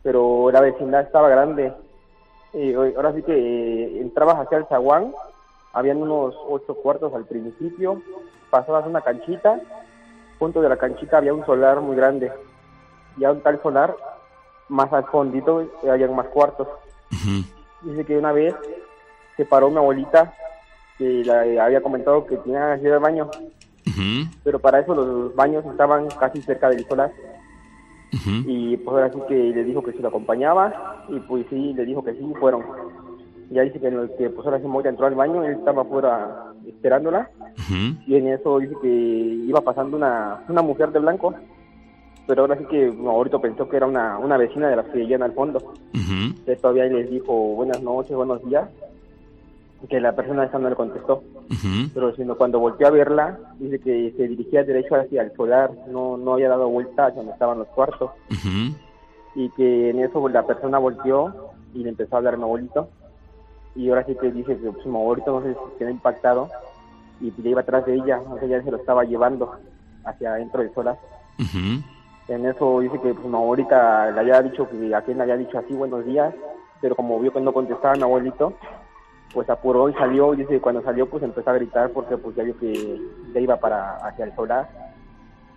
[0.03, 1.73] pero la vecindad estaba grande.
[2.53, 5.13] Y ahora sí que eh, entrabas hacia el zaguán,
[5.73, 8.01] habían unos ocho cuartos al principio,
[8.49, 9.59] pasabas una canchita,
[10.39, 12.31] junto de la canchita había un solar muy grande.
[13.17, 13.95] Y a un tal solar,
[14.69, 16.67] más al fondito, eh, habían más cuartos.
[17.81, 18.55] Dice que una vez
[19.37, 20.33] se paró una abuelita
[20.97, 23.29] que la, había comentado que tenía que ir al baño,
[24.43, 27.11] pero para eso los baños estaban casi cerca del solar.
[28.47, 31.85] Y pues ahora sí que le dijo que se lo acompañaba y pues sí, le
[31.85, 32.63] dijo que sí, fueron.
[33.51, 37.29] Ya dice que, que pues ahora sí Moira entró al baño, él estaba afuera esperándola.
[38.07, 41.33] Y en eso dice que iba pasando una, una mujer de blanco,
[42.25, 45.21] pero ahora sí que ahorita pensó que era una, una vecina de las que vivían
[45.21, 45.73] al fondo.
[45.93, 48.69] Entonces todavía les dijo buenas noches, buenos días
[49.89, 51.23] que la persona esa no le contestó.
[51.93, 56.17] Pero sino cuando volteó a verla, dice que se dirigía derecho hacia el solar, no,
[56.17, 58.11] no había dado vuelta hacia donde estaban los cuartos.
[59.35, 62.89] Y que en eso la persona volteó y le empezó a hablar a mi abuelito.
[63.75, 66.49] Y ahora sí que dice que pues, mi abuelito no sé si quedó impactado
[67.21, 69.53] y le iba atrás de ella, o sea, ya se lo estaba llevando
[70.05, 70.97] hacia adentro del solar.
[72.27, 75.37] En eso dice que pues, mi abuelita le había dicho que a quien le había
[75.37, 76.33] dicho así buenos días,
[76.81, 78.53] pero como vio que no contestaba mi abuelito,
[79.33, 82.35] pues apuró y salió, y dice que cuando salió pues empezó a gritar porque pues
[82.35, 83.01] ya vio que
[83.33, 84.69] ya iba para hacia el solar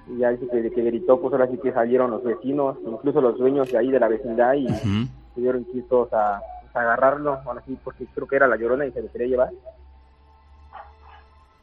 [0.08, 3.20] y ya dice que de que gritó pues ahora sí que salieron los vecinos, incluso
[3.20, 6.40] los dueños de ahí de la vecindad y se dieron quistos a, a,
[6.80, 9.50] agarrarlo, ahora sí porque creo que era la llorona y se le quería llevar.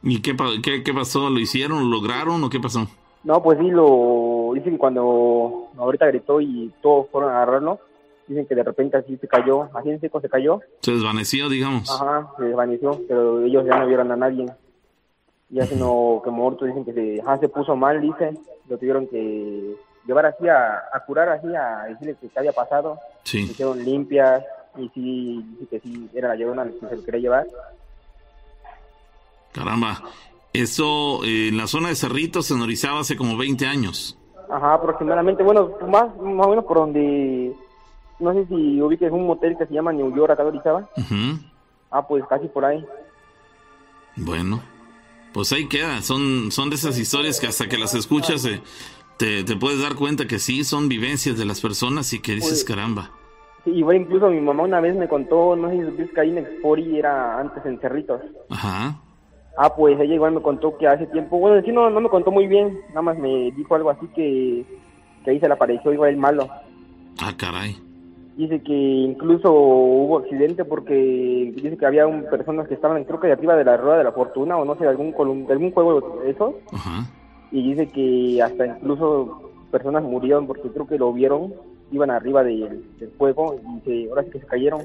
[0.02, 1.28] ¿Y qué, qué, qué pasó?
[1.30, 1.90] ¿Lo hicieron?
[1.90, 2.86] ¿Lo lograron o qué pasó?
[3.24, 7.80] No, pues sí, lo dice que cuando ahorita gritó y todos fueron a agarrarlo,
[8.28, 10.60] dicen que de repente así se cayó, así en seco se cayó.
[10.80, 11.90] Se desvaneció, digamos.
[11.90, 14.46] Ajá, se desvaneció, pero ellos ya no vieron a nadie.
[15.48, 18.36] Ya sino que muerto, dicen que se, ajá, se puso mal, dice,
[18.68, 22.98] lo tuvieron que llevar así a, curar, así a decirle que qué había pasado.
[23.22, 23.40] Sí.
[23.42, 24.44] hicieron limpias
[24.76, 27.46] y sí, dice que sí, era la llorona que se lo quería llevar.
[29.52, 30.02] Caramba,
[30.52, 34.18] eso eh, en la zona de Cerritos, en Orizaba, hace como 20 años.
[34.50, 37.54] Ajá, aproximadamente, bueno, más, más o menos por donde
[38.18, 40.88] no sé si ubiques un motel que se llama New York acá de Orizaba.
[41.90, 42.84] Ah, pues casi por ahí.
[44.16, 44.60] Bueno,
[45.32, 46.00] pues ahí queda.
[46.02, 48.60] Son, son de esas historias que hasta que las escuchas eh,
[49.18, 52.50] te, te, puedes dar cuenta que sí, son vivencias de las personas y que dices,
[52.50, 53.10] pues, caramba.
[53.64, 56.30] Sí, igual incluso mi mamá una vez me contó, no sé si supiste que ahí
[56.30, 58.22] en Expori era antes en Cerritos.
[58.48, 59.00] Ajá.
[59.58, 62.30] Ah, pues ella igual me contó que hace tiempo, bueno, sí no, no me contó
[62.30, 64.66] muy bien, nada más me dijo algo así que,
[65.24, 66.48] que ahí se le apareció igual el malo.
[67.18, 67.85] Ah, caray.
[68.36, 73.28] Dice que incluso hubo accidente porque dice que había un, personas que estaban, creo que
[73.28, 75.12] de arriba de la rueda de la fortuna o no sé, de algún,
[75.46, 76.54] de algún juego de esos.
[77.50, 81.54] Y dice que hasta incluso personas murieron porque creo que lo vieron,
[81.92, 82.84] iban arriba del
[83.16, 84.82] juego y se, ahora sí que se cayeron.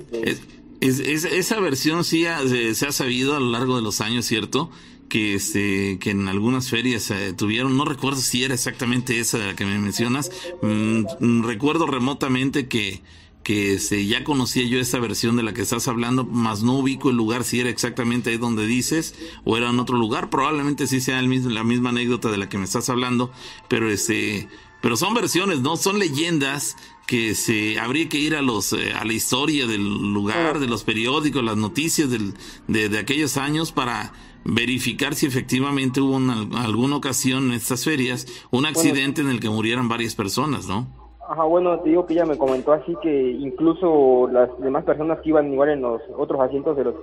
[0.80, 2.26] Es, esa versión sí
[2.74, 4.70] se, ha sabido a lo largo de los años, ¿cierto?
[5.10, 9.48] Que, este, que en algunas ferias eh, tuvieron, no recuerdo si era exactamente esa de
[9.48, 10.32] la que me mencionas,
[10.62, 13.02] mm, recuerdo remotamente que
[13.44, 17.10] que este, ya conocía yo esa versión de la que estás hablando, más no ubico
[17.10, 20.30] el lugar si era exactamente ahí donde dices o era en otro lugar.
[20.30, 23.32] Probablemente sí sea el mismo, la misma anécdota de la que me estás hablando,
[23.68, 24.48] pero este,
[24.82, 26.78] pero son versiones, no son leyendas
[27.08, 30.84] que se habría que ir a los eh, a la historia del lugar, de los
[30.84, 32.34] periódicos, las noticias del,
[32.68, 34.14] de, de aquellos años para
[34.44, 39.50] verificar si efectivamente hubo en alguna ocasión en estas ferias un accidente en el que
[39.50, 41.01] murieran varias personas, ¿no?
[41.30, 45.30] Ajá, bueno, te digo que ella me comentó así que incluso las demás personas que
[45.30, 46.96] iban igual en los otros asientos de los,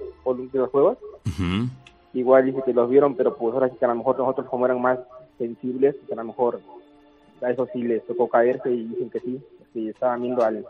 [0.53, 0.99] de los juegos,
[2.13, 4.67] igual dice que los vieron, pero pues ahora sí que a lo mejor nosotros como
[4.67, 4.99] eran más
[5.39, 6.61] sensibles, que a lo mejor
[7.43, 9.41] a eso sí les tocó caerse y dicen que sí,
[9.73, 10.65] que estaban viendo al,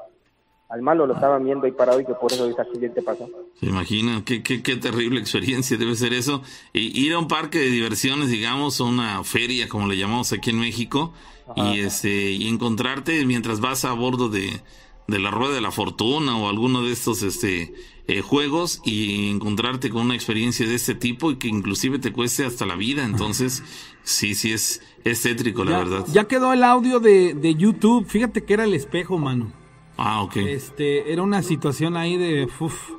[0.69, 3.29] al malo, lo estaban viendo ahí parado y que por eso ese accidente pasó.
[3.59, 6.43] Se imaginan, qué, qué, qué terrible experiencia debe ser eso.
[6.73, 10.51] Y ir a un parque de diversiones, digamos, o una feria, como le llamamos aquí
[10.51, 11.13] en México,
[11.57, 14.61] y este y encontrarte mientras vas a bordo de,
[15.07, 17.75] de la rueda de la fortuna o alguno de estos este
[18.07, 22.45] eh, juegos y encontrarte con una experiencia de este tipo y que inclusive te cueste
[22.45, 23.63] hasta la vida entonces
[24.03, 28.45] sí sí es, es tétrico la verdad ya quedó el audio de, de YouTube fíjate
[28.45, 29.53] que era el espejo mano
[30.01, 30.37] Ah, ok.
[30.37, 32.49] Este, era una situación ahí de...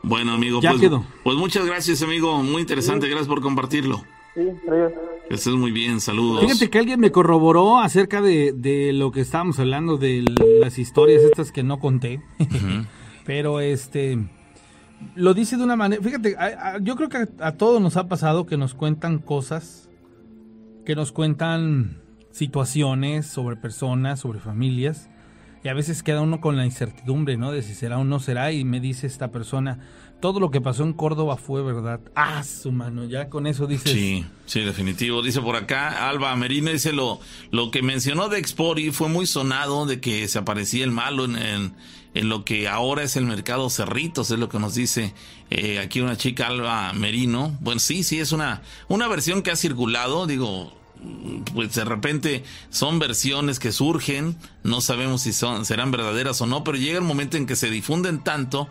[0.03, 1.05] bueno, amigo, ya pues, quedó.
[1.23, 2.43] pues muchas gracias, amigo.
[2.43, 3.07] Muy interesante.
[3.07, 4.03] Gracias por compartirlo.
[4.33, 4.99] Sí, gracias.
[5.29, 6.45] Estás muy bien, saludos.
[6.45, 10.23] Fíjate que alguien me corroboró acerca de, de lo que estábamos hablando, de
[10.61, 12.21] las historias estas que no conté.
[13.25, 14.17] Pero este,
[15.15, 16.35] lo dice de una manera, fíjate,
[16.81, 19.89] yo creo que a, todos nos ha pasado que nos cuentan cosas,
[20.85, 22.01] que nos cuentan
[22.31, 25.09] situaciones, sobre personas, sobre familias.
[25.63, 27.51] Y a veces queda uno con la incertidumbre, ¿no?
[27.51, 28.51] De si será o no será.
[28.51, 29.79] Y me dice esta persona,
[30.19, 32.01] todo lo que pasó en Córdoba fue verdad.
[32.15, 33.91] Ah, su mano, ya con eso dices.
[33.91, 35.21] Sí, sí, definitivo.
[35.21, 37.19] Dice por acá, Alba Merino dice lo,
[37.51, 41.73] lo que mencionó de Expori fue muy sonado de que se aparecía el malo en,
[42.13, 45.13] en, lo que ahora es el mercado Cerritos, es lo que nos dice
[45.49, 47.57] eh, aquí una chica Alba Merino.
[47.61, 50.73] Bueno, sí, sí, es una, una versión que ha circulado, digo,
[51.53, 56.65] pues de repente son versiones que surgen, no sabemos si son, serán verdaderas o no,
[56.65, 58.67] pero llega el momento en que se difunden tanto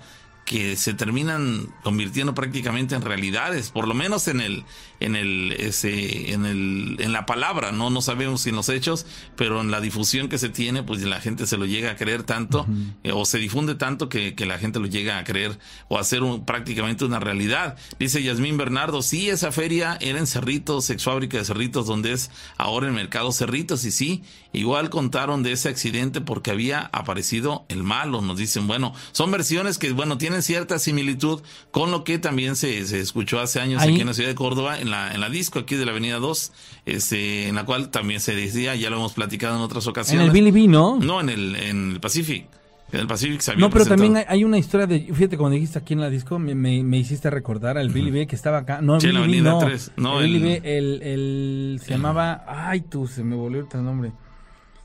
[0.49, 4.65] que se terminan convirtiendo prácticamente en realidades, por lo menos en el,
[4.99, 9.05] en el, ese, en el, en la palabra, no, no sabemos si en los hechos,
[9.37, 12.23] pero en la difusión que se tiene, pues la gente se lo llega a creer
[12.23, 12.67] tanto,
[13.05, 16.01] eh, o se difunde tanto que, que, la gente lo llega a creer o a
[16.01, 17.77] hacer un, prácticamente una realidad.
[17.99, 22.31] Dice Yasmín Bernardo, sí, esa feria era en Cerritos, ex fábrica de Cerritos, donde es
[22.57, 24.23] ahora el mercado Cerritos, y sí,
[24.55, 29.77] igual contaron de ese accidente porque había aparecido el malo, nos dicen, bueno, son versiones
[29.77, 33.93] que, bueno, tienen cierta similitud con lo que también se, se escuchó hace años Ahí-
[33.93, 36.19] aquí en la ciudad de Córdoba, en la, en la disco aquí de la Avenida
[36.19, 36.53] 2,
[36.87, 40.27] este, en la cual también se decía, ya lo hemos platicado en otras En ocasiones.
[40.27, 40.99] el Billy B, ¿no?
[40.99, 42.47] No, en el, en el Pacific.
[42.91, 44.07] En el Pacific se había No, pero presentado.
[44.07, 46.83] también hay, hay una historia de, fíjate, cuando dijiste aquí en la disco, me, me-
[46.83, 48.81] me hiciste recordar al Billy B que estaba acá.
[48.81, 49.67] No, el Sí, en la Billy B, Avenida no.
[49.71, 49.93] 3.
[49.99, 53.85] No, el Billy el- B, el, el- se llamaba, ay tú, se me volvió el
[53.85, 54.13] nombre.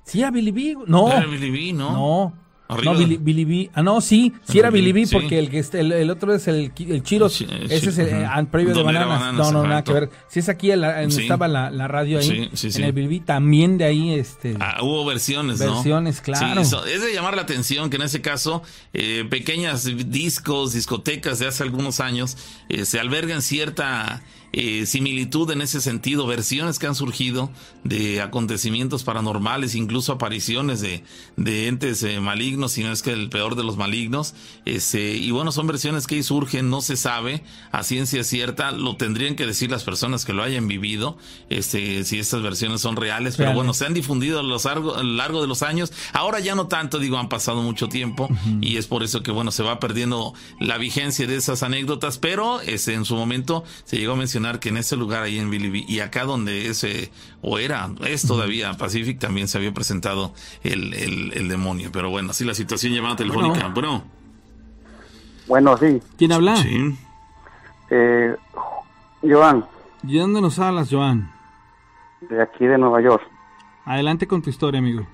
[0.04, 1.10] Sí, era Billy B, no.
[1.10, 1.94] Era Billy B, ¿no?
[1.94, 2.34] No.
[2.70, 2.94] Arriba.
[2.94, 3.70] No, Billy, Billy B.
[3.74, 5.14] Ah, no, sí, sí era Billy B sí.
[5.14, 7.42] porque el que está- el, el otro es el, el Chiros.
[7.42, 9.08] Ese es el, eh, previo de bananas.
[9.20, 10.10] Bananas, No, no, nada que ver.
[10.30, 12.80] Si es aquí la- estaba la, la radio ahí, Sí, sí, sí.
[12.80, 14.56] en el Billy B, también de ahí, este.
[14.60, 15.74] Ah, hubo versiones, ¿no?
[15.76, 16.56] Versiones, claro.
[16.56, 21.40] Sí, eso- es de llamar la atención que en ese caso eh, pequeñas discos, discotecas
[21.40, 22.38] de hace algunos años
[22.70, 24.22] eh, se albergan cierta
[24.56, 27.50] eh, similitud en ese sentido, versiones que han surgido
[27.84, 31.04] de acontecimientos paranormales, incluso apariciones de,
[31.38, 34.36] de entes eh, malignos, si no es que el peor de los malignos.
[34.66, 37.42] Este, y bueno, son versiones que ahí surgen, no se sabe
[37.72, 41.18] a ciencia cierta, lo tendrían que decir las personas que lo hayan vivido,
[41.50, 45.02] este, si estas versiones son reales, pero bueno, se han difundido a, los largo, a
[45.02, 45.92] lo largo de los años.
[46.14, 48.30] Ahora ya no tanto, digo, han pasado mucho tiempo
[48.62, 52.62] y es por eso que, bueno, se va perdiendo la vigencia de esas anécdotas, pero
[52.62, 55.86] este, en su momento se llegó a mencionar que en ese lugar ahí en Bilibí
[55.88, 60.34] y acá donde ese, o era, es todavía Pacific, también se había presentado
[60.64, 61.90] el, el, el demonio.
[61.92, 63.68] Pero bueno, así la situación llamada telefónica.
[63.70, 64.04] Bueno,
[65.48, 66.02] Bueno, sí.
[66.18, 66.58] ¿Quién habla?
[66.58, 66.96] sí.
[67.90, 68.36] Eh,
[69.22, 69.66] Joan,
[70.06, 71.32] ¿Y dónde nos hablas, Joan?
[72.22, 73.24] de aquí de Nueva York.
[73.86, 75.06] Adelante con tu historia, amigo.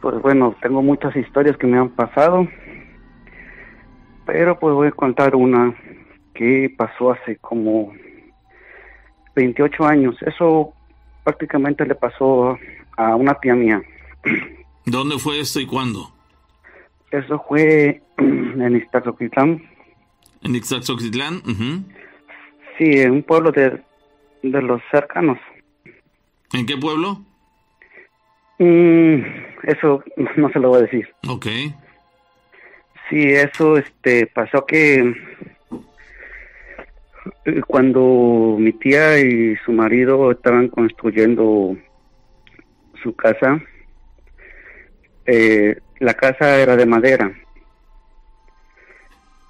[0.00, 2.46] Pues bueno, tengo muchas historias que me han pasado,
[4.26, 5.74] pero pues voy a contar una
[6.34, 7.92] que pasó hace como
[9.34, 10.16] 28 años.
[10.22, 10.72] Eso
[11.24, 12.58] prácticamente le pasó
[12.96, 13.82] a una tía mía.
[14.84, 16.12] ¿Dónde fue esto y cuándo?
[17.10, 19.62] Eso fue en Iztazoquitlán,
[20.42, 21.36] En Ixtaxoquitlán.
[21.36, 21.84] Ujú.
[22.78, 23.82] sí, en un pueblo de,
[24.42, 25.38] de los cercanos.
[26.52, 27.22] ¿En qué pueblo?
[28.58, 29.22] Mm,
[29.64, 30.02] eso
[30.36, 31.08] no se lo voy a decir.
[31.28, 31.46] Ok.
[33.08, 35.14] Sí, eso este pasó que
[37.66, 41.76] cuando mi tía y su marido estaban construyendo
[43.02, 43.60] su casa,
[45.26, 47.32] eh, la casa era de madera.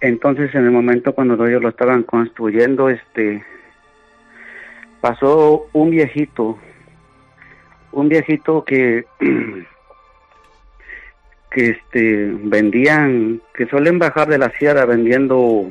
[0.01, 3.45] Entonces, en el momento cuando ellos lo estaban construyendo, este
[5.01, 6.59] pasó un viejito,
[7.93, 9.05] un viejito que
[11.51, 15.71] que este vendían, que suelen bajar de la sierra vendiendo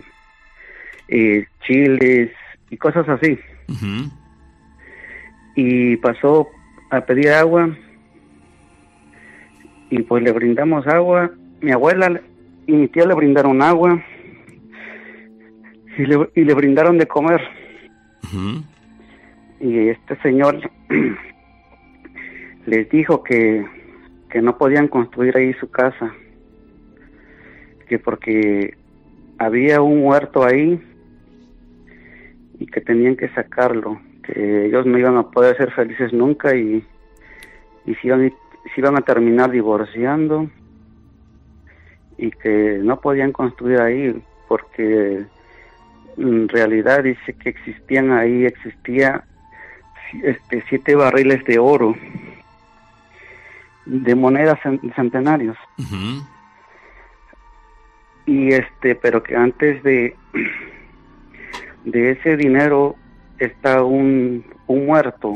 [1.07, 2.31] eh, chiles
[2.69, 3.37] y cosas así.
[5.55, 6.47] Y pasó
[6.89, 7.69] a pedir agua
[9.89, 11.31] y pues le brindamos agua.
[11.61, 12.21] Mi abuela
[12.65, 14.01] y mi tía le brindaron agua
[15.97, 17.41] y le, y le brindaron de comer.
[19.59, 20.59] Y este señor
[22.65, 23.65] les dijo que,
[24.29, 26.13] que no podían construir ahí su casa,
[27.87, 28.75] que porque
[29.37, 30.81] había un huerto ahí
[32.61, 36.85] y que tenían que sacarlo, que ellos no iban a poder ser felices nunca y,
[37.87, 40.47] y se, iban, se iban a terminar divorciando
[42.19, 45.25] y que no podían construir ahí porque
[46.17, 49.23] en realidad dice que existían ahí, existía
[50.21, 51.95] este, siete barriles de oro,
[53.87, 55.57] de monedas cen- centenarios.
[58.27, 60.15] Y este, pero que antes de,
[61.85, 62.95] de ese dinero
[63.39, 65.33] está un, un muerto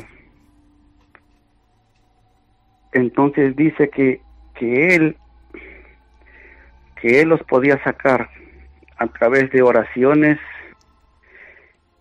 [2.96, 4.22] entonces dice que,
[4.54, 5.18] que él
[7.06, 8.30] que él los podía sacar
[8.98, 10.40] a través de oraciones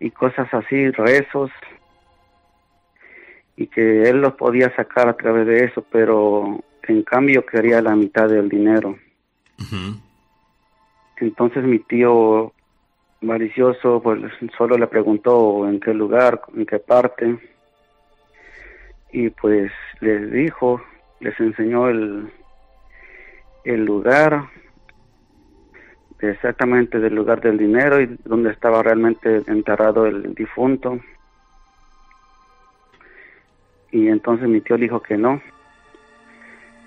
[0.01, 1.51] y cosas así, rezos,
[3.57, 7.95] y que él los podía sacar a través de eso, pero en cambio quería la
[7.95, 8.97] mitad del dinero.
[11.17, 12.54] Entonces mi tío
[13.25, 14.21] malicioso pues
[14.57, 17.39] solo le preguntó en qué lugar, en qué parte,
[19.13, 19.71] y pues
[20.01, 20.81] les dijo,
[21.21, 22.31] les enseñó el,
[23.65, 24.49] el lugar,
[26.21, 30.99] exactamente del lugar del dinero y donde estaba realmente enterrado el difunto.
[33.93, 35.41] Y entonces mi tío dijo que no,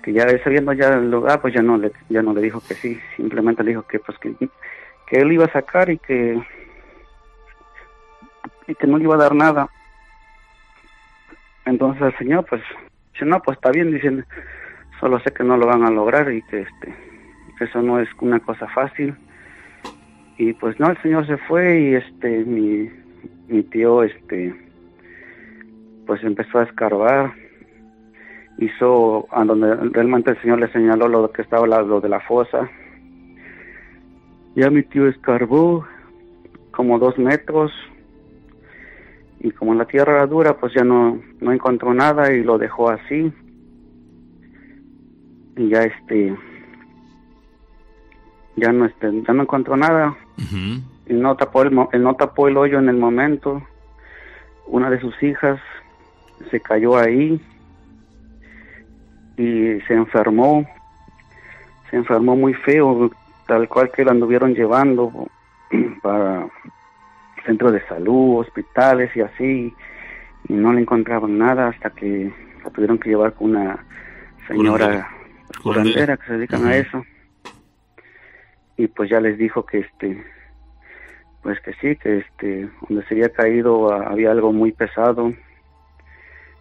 [0.02, 2.74] que ya sabiendo ya el lugar, pues ya no le, ya no le dijo que
[2.74, 4.34] sí, simplemente le dijo que pues que,
[5.08, 6.40] que él iba a sacar y que
[8.66, 9.68] y que no le iba a dar nada.
[11.64, 12.62] Entonces el señor pues
[13.12, 14.26] dice, no, pues está bien, dicen,
[15.00, 16.94] solo sé que no lo van a lograr y que este
[17.58, 19.16] que eso no es una cosa fácil
[20.36, 22.88] y pues no el señor se fue y este mi,
[23.48, 24.54] mi tío este
[26.06, 27.32] pues empezó a escarbar.
[28.58, 32.68] Hizo a donde realmente el señor le señaló lo que estaba lo de la fosa
[34.58, 35.86] ya mi tío escarbó
[36.72, 37.70] como dos metros
[39.38, 42.90] y como la tierra era dura pues ya no no encontró nada y lo dejó
[42.90, 43.32] así.
[45.56, 46.36] Y ya este
[48.56, 50.16] ya no este ya no encontró nada.
[51.06, 53.62] Y no tapó el no tapó el hoyo en el momento.
[54.66, 55.60] Una de sus hijas
[56.50, 57.40] se cayó ahí
[59.36, 60.68] y se enfermó.
[61.90, 63.08] Se enfermó muy feo
[63.48, 65.10] tal cual que la anduvieron llevando
[66.02, 66.46] para
[67.44, 69.74] centros de salud hospitales y así
[70.48, 72.32] y no le encontraban nada hasta que
[72.62, 73.84] la tuvieron que llevar con una
[74.46, 75.08] señora
[75.62, 76.16] curandera.
[76.18, 77.02] Que se dedican a eso.
[78.76, 80.24] Y pues ya les dijo que este
[81.42, 85.32] pues que sí que este donde se había caído había algo muy pesado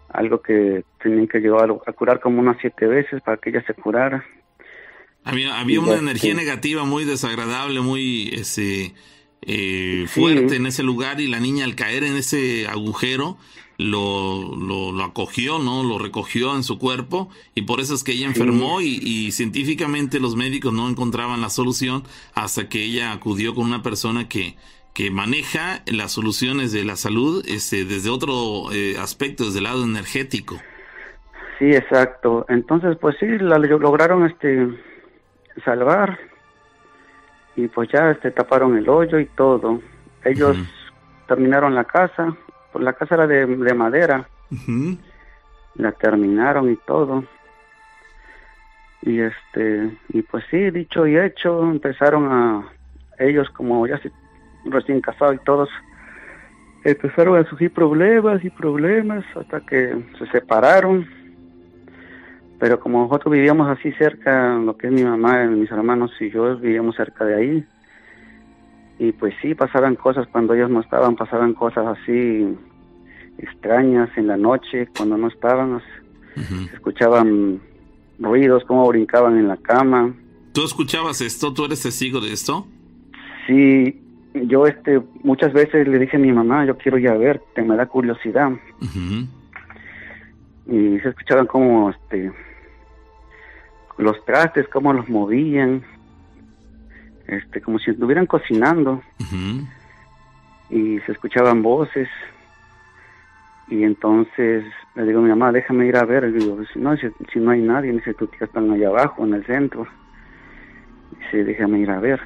[0.09, 3.73] algo que tenían que llevar a curar como unas siete veces para que ella se
[3.73, 4.23] curara
[5.27, 8.93] había había una energía negativa muy desagradable muy ese
[9.41, 13.37] eh, fuerte en ese lugar y la niña al caer en ese agujero
[13.77, 15.83] lo, lo, acogió, ¿no?
[15.83, 20.35] Lo recogió en su cuerpo y por eso es que ella enfermó y, científicamente los
[20.35, 22.03] médicos no encontraban la solución
[22.33, 24.55] hasta que ella acudió con una persona que,
[24.93, 29.83] que maneja las soluciones de la salud este, desde otro eh, aspecto, desde el lado
[29.83, 30.57] energético.
[31.59, 32.45] Sí, exacto.
[32.49, 34.67] Entonces, pues sí, la lograron este
[35.63, 36.17] salvar
[37.55, 39.81] y pues ya este taparon el hoyo y todo.
[40.23, 40.57] Ellos
[41.27, 42.35] terminaron la casa,
[42.71, 44.27] pues la casa era de, madera.
[45.75, 47.23] La terminaron y todo.
[49.01, 52.65] Y este, y pues sí, dicho y hecho, empezaron a,
[53.19, 54.11] ellos como ya se,
[54.65, 55.69] recién casados y todos,
[56.83, 61.07] empezaron a surgir problemas y problemas hasta que se separaron.
[62.59, 66.57] Pero como nosotros vivíamos así cerca, lo que es mi mamá, mis hermanos y yo
[66.57, 67.65] vivíamos cerca de ahí.
[68.99, 72.47] Y pues sí, pasaban cosas cuando ellos no estaban, pasaban cosas así
[73.37, 75.81] extrañas en la noche cuando no estaban.
[76.35, 77.59] Se escuchaban
[78.19, 80.13] ruidos, cómo brincaban en la cama.
[80.51, 81.53] ¿Tú escuchabas esto?
[81.53, 82.65] ¿Tú eres testigo de esto?
[83.45, 84.01] Sí,
[84.33, 87.61] yo este muchas veces le dije a mi mamá, yo quiero ir a ver, te
[87.61, 88.51] me da curiosidad.
[90.67, 92.31] Y se escuchaban como este
[93.97, 95.83] los trastes, cómo los movían,
[97.27, 99.01] este como si estuvieran cocinando.
[100.69, 102.09] Y se escuchaban voces
[103.69, 104.63] y entonces
[104.95, 106.25] le digo a mi mamá, déjame ir a ver.
[106.25, 109.33] Y digo, si no, si, no hay nadie, dice, tu tía están allá abajo, en
[109.33, 109.85] el centro.
[111.19, 112.21] Dice, déjame ir a ver.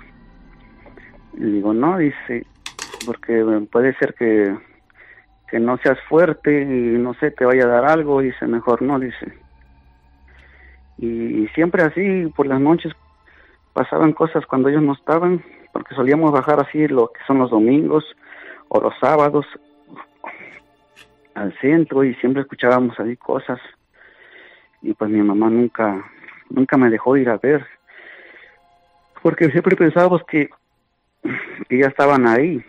[1.34, 2.46] Y digo, no, dice,
[3.06, 4.56] porque puede ser que,
[5.50, 8.22] que no seas fuerte y no sé, te vaya a dar algo.
[8.22, 9.34] Dice, mejor no, dice.
[11.02, 12.94] Y, siempre así, por las noches,
[13.74, 15.44] pasaban cosas cuando ellos no estaban,
[15.74, 18.06] porque solíamos bajar así lo que son los domingos
[18.70, 19.48] o los sábados
[21.34, 23.60] al centro y siempre escuchábamos ahí cosas.
[24.84, 26.06] Y pues mi mamá nunca
[26.50, 27.66] nunca me dejó ir a ver
[29.22, 30.50] porque siempre pensábamos que,
[31.70, 32.64] que ya estaban ahí.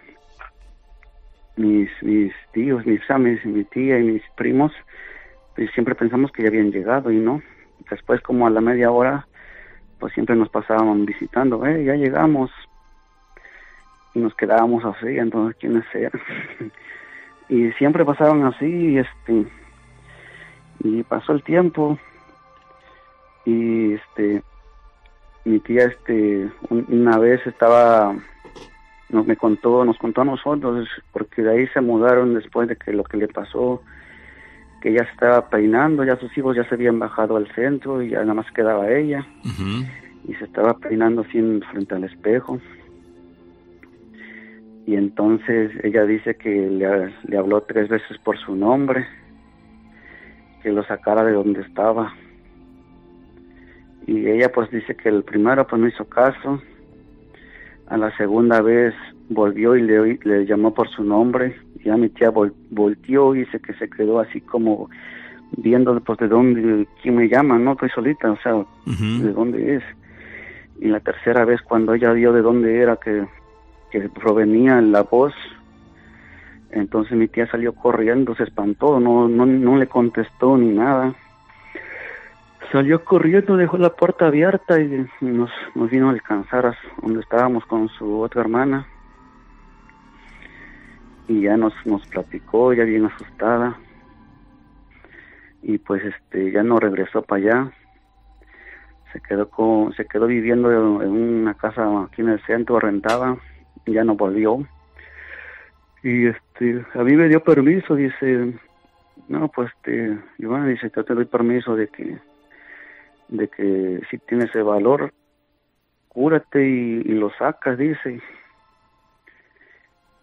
[1.56, 4.72] Mis mis tíos mis amis mi tía y mis primos
[5.54, 7.42] pues siempre pensamos que ya habían llegado y no
[7.90, 9.26] después como a la media hora
[9.98, 12.50] pues siempre nos pasábamos visitando eh ya llegamos
[14.14, 16.20] y nos quedábamos así entonces quiénes eran
[17.48, 19.46] y siempre pasaban así y este
[20.80, 21.98] y pasó el tiempo
[23.44, 24.42] y este
[25.44, 28.14] mi tía este una vez estaba
[29.08, 32.92] nos me contó nos contó a nosotros porque de ahí se mudaron después de que
[32.92, 33.82] lo que le pasó
[34.82, 38.20] que ya estaba peinando ya sus hijos ya se habían bajado al centro y ya
[38.20, 39.24] nada más quedaba ella.
[40.28, 42.60] Y se estaba peinando así frente al espejo.
[44.84, 49.06] Y entonces ella dice que le, le habló tres veces por su nombre
[50.62, 52.12] que lo sacara de donde estaba.
[54.06, 56.60] Y ella pues dice que el primero pues no hizo caso
[57.86, 58.94] a la segunda vez
[59.28, 61.56] volvió y le, le llamó por su nombre.
[61.78, 64.88] Y ya mi tía volteó y dice que se quedó así como
[65.56, 69.82] viendo pues de dónde quién me llama no estoy solita o sea de dónde es
[70.80, 73.26] y la tercera vez cuando ella vio de dónde era que,
[73.90, 75.34] que provenía la voz
[76.70, 81.14] entonces mi tía salió corriendo se espantó no no no le contestó ni nada
[82.72, 87.66] Salió corriendo, dejó la puerta abierta y nos, nos vino a alcanzar a donde estábamos
[87.66, 88.86] con su otra hermana.
[91.28, 93.78] Y ya nos, nos platicó, ya bien asustada.
[95.62, 97.72] Y pues este ya no regresó para allá.
[99.12, 103.36] Se quedó con, se quedó viviendo en una casa aquí en el centro rentada,
[103.84, 104.66] y ya no volvió.
[106.02, 108.54] Y este, a mí me dio permiso, dice,
[109.28, 112.18] no, pues este, Iván dice, yo te doy permiso de que
[113.32, 115.12] de que si tienes ese valor,
[116.08, 118.20] cúrate y, lo sacas, dice.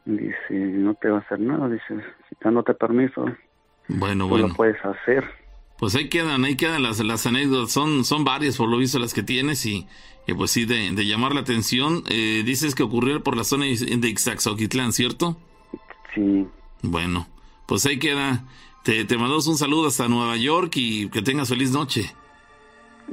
[0.05, 3.25] Dice, no te va a hacer nada, dice, si dándote permiso,
[3.87, 4.47] bueno, bueno.
[4.47, 5.25] lo puedes hacer.
[5.77, 9.13] Pues ahí quedan, ahí quedan las, las anécdotas, son, son varias por lo visto las
[9.13, 9.87] que tienes y,
[10.37, 12.03] pues sí, de, llamar la atención.
[12.09, 15.37] Eh, dices que ocurrió por la zona de Ixaxoquitlán, ¿cierto?
[16.13, 16.47] Sí.
[16.83, 17.27] Bueno,
[17.67, 18.43] pues ahí queda.
[18.83, 22.13] Te, te mandamos un saludo hasta Nueva York y que tengas feliz noche.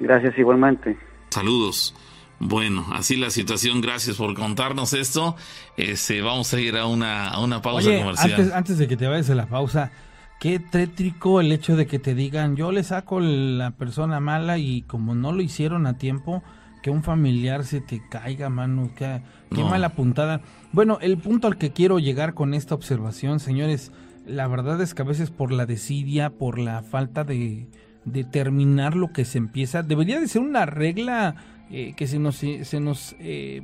[0.01, 0.97] Gracias igualmente.
[1.31, 1.95] Saludos.
[2.39, 3.81] Bueno, así la situación.
[3.81, 5.37] Gracias por contarnos esto.
[5.77, 8.33] Este, vamos a ir a una, a una pausa comercial.
[8.33, 9.91] Antes, antes de que te vayas a la pausa,
[10.39, 14.83] qué tétrico el hecho de que te digan, yo le saco la persona mala y
[14.83, 16.43] como no lo hicieron a tiempo,
[16.83, 18.91] que un familiar se te caiga, mano.
[18.95, 19.23] Qué,
[19.55, 20.43] qué mala puntada.
[20.73, 23.93] Bueno, el punto al que quiero llegar con esta observación, señores,
[24.27, 27.67] la verdad es que a veces por la desidia, por la falta de
[28.07, 29.83] determinar lo que se empieza.
[29.83, 31.37] Debería de ser una regla
[31.71, 33.63] eh, que se nos, se nos eh,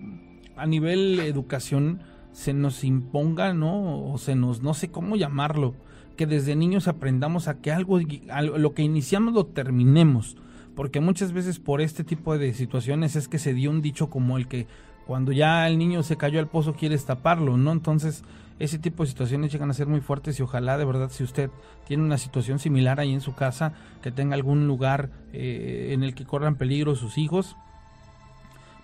[0.56, 2.00] a nivel educación
[2.32, 4.10] se nos imponga, ¿no?
[4.10, 5.74] O se nos, no sé cómo llamarlo,
[6.16, 10.36] que desde niños aprendamos a que algo, lo que iniciamos lo terminemos.
[10.74, 14.38] Porque muchas veces por este tipo de situaciones es que se dio un dicho como
[14.38, 14.66] el que
[15.06, 17.72] cuando ya el niño se cayó al pozo quieres taparlo, ¿no?
[17.72, 18.24] Entonces
[18.58, 21.50] ese tipo de situaciones llegan a ser muy fuertes y ojalá de verdad si usted
[21.86, 23.72] tiene una situación similar ahí en su casa,
[24.02, 27.56] que tenga algún lugar eh, en el que corran peligro sus hijos,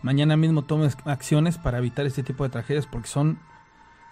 [0.03, 3.39] mañana mismo tome acciones para evitar este tipo de tragedias porque son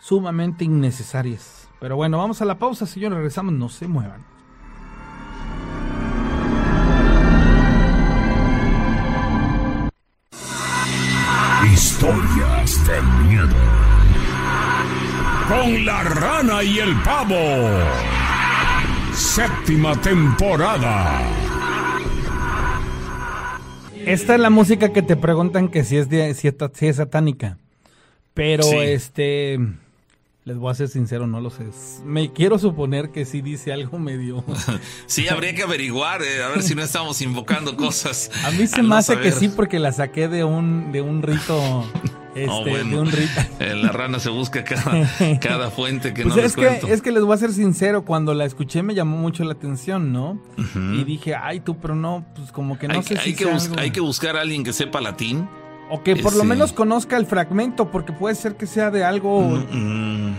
[0.01, 1.69] sumamente innecesarias.
[1.81, 4.25] Pero bueno, vamos a la pausa, señores, regresamos, no se muevan.
[11.73, 13.96] Historias de miedo
[15.49, 17.37] con la rana y el pavo.
[19.15, 21.23] Séptima temporada.
[24.05, 27.59] Esta es la música que te preguntan que si es, de, si es, satánica.
[28.35, 29.59] Pero este
[30.45, 31.65] les voy a ser sincero, no lo sé.
[32.05, 34.45] Me quiero suponer que sí dice algo medio.
[35.07, 38.31] sí, habría que averiguar, eh, a ver si no estamos invocando cosas.
[38.45, 41.85] A mí se me hace que sí, porque la saqué de un, de un rito.
[42.37, 43.41] Este, de un rito.
[43.75, 47.35] la rana se busca cada, fuente que pues no es que, Es que les voy
[47.35, 50.41] a ser sincero, cuando la escuché me llamó mucho la atención, ¿no?
[50.75, 53.35] Y dije, ay, tú, pero no, pues como que no sé hay si.
[53.35, 55.49] Que Hay que buscar a alguien que sepa latín
[55.89, 59.41] o que por lo menos conozca el fragmento, porque puede ser que sea de algo.
[59.41, 60.37] Mm, mm.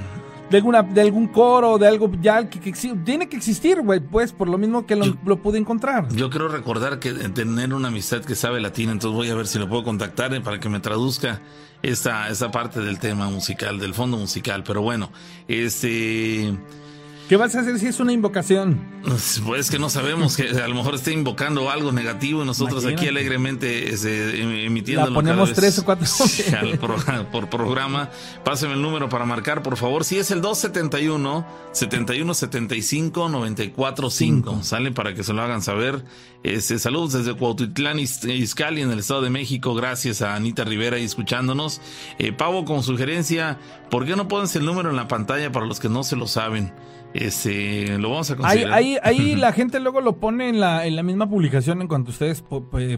[0.49, 2.71] De, alguna, de algún coro, de algo ya que,
[3.03, 6.07] tiene que existir, güey, pues por lo mismo que lo, pude encontrar.
[6.13, 9.59] Yo creo recordar que tener una amistad que sabe latín, entonces voy a ver si
[9.59, 11.41] lo puedo contactar eh, para que me traduzca
[11.81, 14.63] esa, esa parte del tema musical, del fondo musical.
[14.63, 15.11] Pero bueno,
[15.47, 16.53] este
[17.27, 18.79] ¿Qué vas a hacer si es una invocación?
[19.45, 23.07] Pues que no sabemos, que a lo mejor esté invocando algo negativo y nosotros aquí
[23.07, 25.07] alegremente este, em, emitiendo.
[25.07, 26.07] La ponemos tres o cuatro
[27.31, 28.09] por programa.
[28.45, 30.05] Páseme el número para marcar, por favor.
[30.05, 34.63] Si es el 271 7175 945.
[34.63, 36.05] Sale para que se lo hagan saber.
[36.43, 39.75] Este, saludos desde Cuautitlán, Izcali, en el Estado de México.
[39.75, 41.81] Gracias a Anita Rivera y escuchándonos.
[42.19, 43.57] Eh, Pavo, con sugerencia,
[43.89, 46.27] ¿por qué no pones el número en la pantalla para los que no se lo
[46.27, 46.71] saben?
[47.19, 48.73] Este, lo vamos a Ahí, considerar.
[48.73, 52.11] ahí, ahí la gente luego lo pone en la, en la misma publicación en cuanto
[52.11, 52.43] ustedes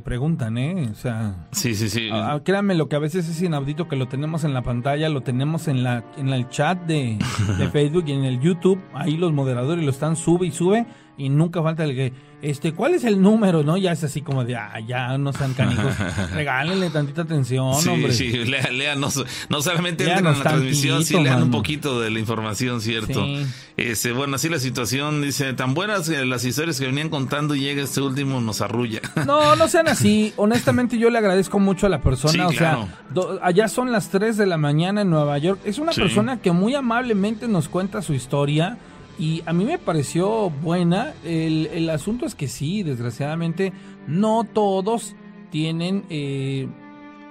[0.03, 0.89] preguntan, ¿eh?
[0.91, 2.09] O sea, Sí, sí, sí.
[2.11, 5.21] ah, créanme, lo que a veces es inaudito que lo tenemos en la pantalla, lo
[5.21, 7.17] tenemos en la en el chat de,
[7.57, 10.85] de Facebook y en el YouTube, ahí los moderadores lo están sube y sube
[11.19, 13.63] y nunca falta el que, este, ¿cuál es el número?
[13.63, 13.75] ¿No?
[13.77, 15.93] Ya es así como de, ah, ya no sean canijos,
[16.33, 18.13] regálenle tantita atención, sí, hombre.
[18.13, 19.23] sí, lea- léanos.
[19.49, 23.25] No solamente entren en la transmisión, sí lean un poquito de la información, ¿cierto?
[23.25, 23.45] Sí.
[23.77, 27.59] Este, bueno, así la situación, dice, tan buenas eh, las historias que venían contando y
[27.61, 29.01] llega este último, nos arrulla.
[29.25, 30.33] No, no sean así.
[30.37, 32.31] Honestamente, yo le agradezco mucho a la persona.
[32.33, 32.83] Sí, o claro.
[32.87, 35.59] sea, do- allá son las 3 de la mañana en Nueva York.
[35.65, 38.77] Es una persona que muy amablemente nos cuenta su historia.
[39.19, 41.13] Y a mí me pareció buena.
[41.25, 43.73] El, el asunto es que sí, desgraciadamente,
[44.07, 45.15] no todos
[45.51, 46.67] tienen eh,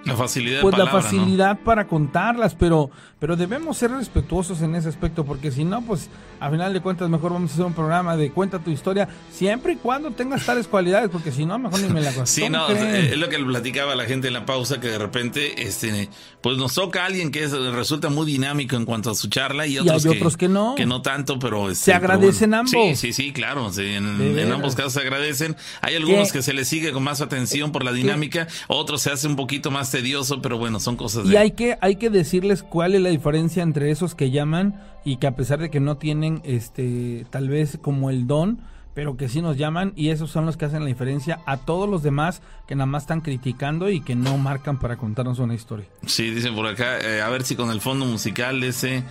[0.04, 1.18] La facilidad pues de la palabra, ¿no?
[1.18, 6.08] facilidad para contarlas, pero, pero debemos ser respetuosos en ese aspecto, porque si no, pues
[6.40, 9.72] a final de cuentas mejor vamos a hacer un programa de cuenta tu historia, siempre
[9.74, 12.26] y cuando tengas tales cualidades, porque si no, mejor ni me la cuento.
[12.30, 12.94] Sí, ¿Cómo no, creen?
[13.06, 16.08] es lo que le platicaba la gente en la pausa, que de repente, este,
[16.40, 19.66] pues nos toca a alguien que es- resulta muy dinámico en cuanto a su charla
[19.66, 20.74] y Y otros, hay otros que no.
[20.76, 21.68] Que no tanto, pero...
[21.70, 22.56] Este, Se pero agradecen bueno.
[22.60, 22.70] ambos.
[22.70, 25.56] Sí, sí, sí, claro, sí, en, en ambos casos se agradecen.
[25.82, 26.38] Hay algunos ¿Qué?
[26.38, 29.70] que se les sigue con más atención por la dinámica, otros se hace un poquito
[29.72, 31.34] más tedioso, pero bueno, son cosas de...
[31.34, 35.16] Y hay que, hay que decirles cuál es la diferencia entre esos que llaman y
[35.16, 38.60] que a pesar de que no tienen este tal vez como el don,
[38.94, 41.88] pero que sí nos llaman y esos son los que hacen la diferencia a todos
[41.88, 45.86] los demás que nada más están criticando y que no marcan para contarnos una historia.
[46.04, 49.04] Sí, dicen por acá, eh, a ver si con el fondo musical ese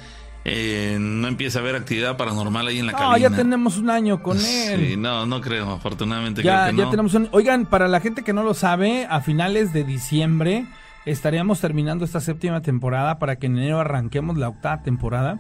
[0.46, 3.30] eh, no empieza a haber actividad paranormal ahí en la No, cabina.
[3.30, 4.88] ya tenemos un año con él.
[4.90, 6.90] Sí, no, no creo, afortunadamente ya, creo que ya no.
[6.92, 7.28] tenemos un...
[7.32, 10.66] Oigan, para la gente que no lo sabe, a finales de diciembre
[11.06, 15.40] estaríamos terminando esta séptima temporada para que en enero arranquemos la octava temporada.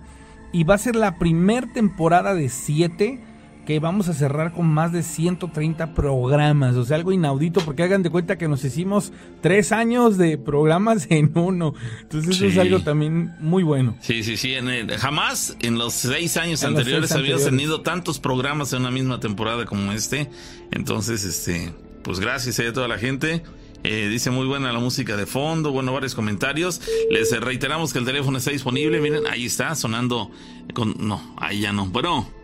[0.53, 3.21] Y va a ser la primer temporada de siete
[3.67, 6.75] que vamos a cerrar con más de 130 programas.
[6.77, 9.11] O sea, algo inaudito, porque hagan de cuenta que nos hicimos
[9.41, 11.73] tres años de programas en uno.
[12.01, 13.97] Entonces eso es algo también muy bueno.
[13.99, 14.53] Sí, sí, sí.
[14.53, 17.45] en el- jamás en los seis años En anteriores seis anteriores.
[17.45, 20.29] tenido tantos programas en una misma temporada como este.
[20.71, 23.43] Entonces, este, pues gracias a toda la gente.
[23.83, 26.79] Eh, dice muy buena la música de fondo, bueno, varios comentarios.
[27.11, 29.01] Les eh, reiteramos que el teléfono está disponible.
[29.01, 30.31] Miren, ahí está sonando
[30.73, 30.95] con.
[31.05, 31.85] No, ahí ya no.
[31.87, 32.36] Bueno.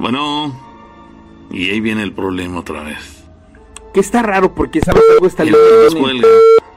[0.00, 0.58] Bueno.
[1.50, 3.24] Y ahí viene el problema otra vez.
[3.92, 5.94] Que está raro porque sabes algo línea nos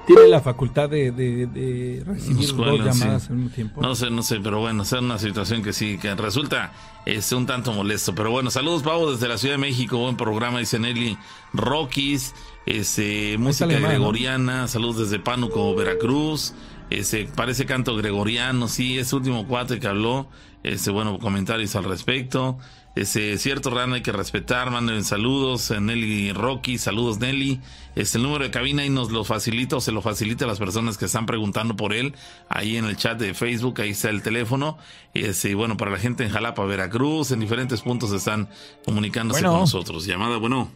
[0.07, 3.27] tiene- la facultad de, de- de recibir Nos dos llamadas sí.
[3.29, 3.81] al mismo tiempo.
[3.81, 6.73] No sé, no sé, pero bueno, es una situación que sí, que resulta
[7.05, 8.13] es un tanto molesto.
[8.15, 9.97] Pero bueno, saludos, Pavo, desde la Ciudad de México.
[9.99, 11.17] Buen programa, dice Nelly
[11.53, 12.33] Rockies.
[12.65, 14.67] Este, música gregoriana.
[14.67, 16.53] Saludos desde Pánuco, Veracruz.
[16.89, 20.27] Ese, parece canto gregoriano, sí, ese último cuate que habló.
[20.63, 22.57] Este, bueno, comentarios al respecto.
[22.95, 24.69] Ese, cierto, Rana, hay que respetar.
[24.69, 25.71] Manden saludos.
[25.71, 27.59] eh, Nelly Rocky, saludos, Nelly.
[27.95, 30.59] Este, el número de cabina ahí nos lo facilita o se lo facilita a las
[30.59, 32.13] personas que están preguntando por él.
[32.49, 34.77] Ahí en el chat de Facebook, ahí está el teléfono.
[35.15, 38.47] Este, y bueno, para la gente en Jalapa, Veracruz, en diferentes puntos están
[38.85, 39.53] comunicándose Bueno.
[39.53, 40.05] con nosotros.
[40.05, 40.69] Llamada, bueno.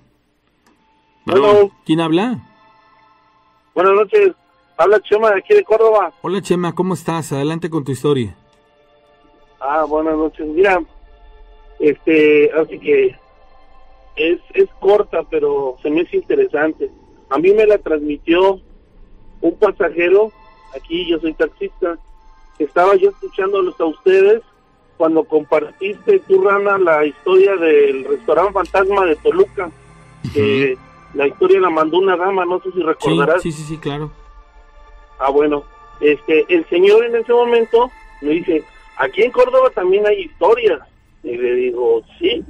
[1.26, 2.40] Bueno, ¿Quién habla?
[3.76, 4.32] buenas noches.
[4.78, 6.12] Habla Chema de aquí de Córdoba.
[6.22, 7.32] Hola Chema, ¿cómo estás?
[7.32, 8.36] Adelante con tu historia.
[9.60, 10.48] Ah, buenas noches.
[10.48, 10.80] Mira,
[11.80, 13.16] este, así que
[14.16, 16.90] es, es corta, pero se me hace interesante.
[17.30, 18.60] A mí me la transmitió
[19.42, 20.32] un pasajero,
[20.76, 21.98] aquí yo soy taxista,
[22.58, 24.42] estaba yo escuchándolos a ustedes
[24.98, 29.70] cuando compartiste tu rana la historia del restaurante fantasma de Toluca.
[30.34, 30.76] que
[31.14, 33.42] la historia la mandó una dama, no sé si Sí, recordarás.
[33.44, 34.12] sí, sí, sí, claro.
[35.20, 35.64] Ah, bueno,
[36.00, 37.92] este, el señor en ese momento
[38.22, 38.64] me dice,
[38.98, 40.80] aquí en Córdoba también hay historias.
[41.24, 42.44] Y le digo, sí.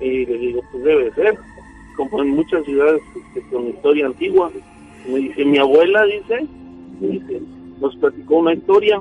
[0.00, 1.36] Y le digo, pues debe ser,
[1.96, 4.50] como en muchas ciudades este, con historia antigua.
[5.08, 6.46] Me dice, mi abuela, dice,
[7.00, 7.40] me dice,
[7.80, 9.00] nos platicó una historia.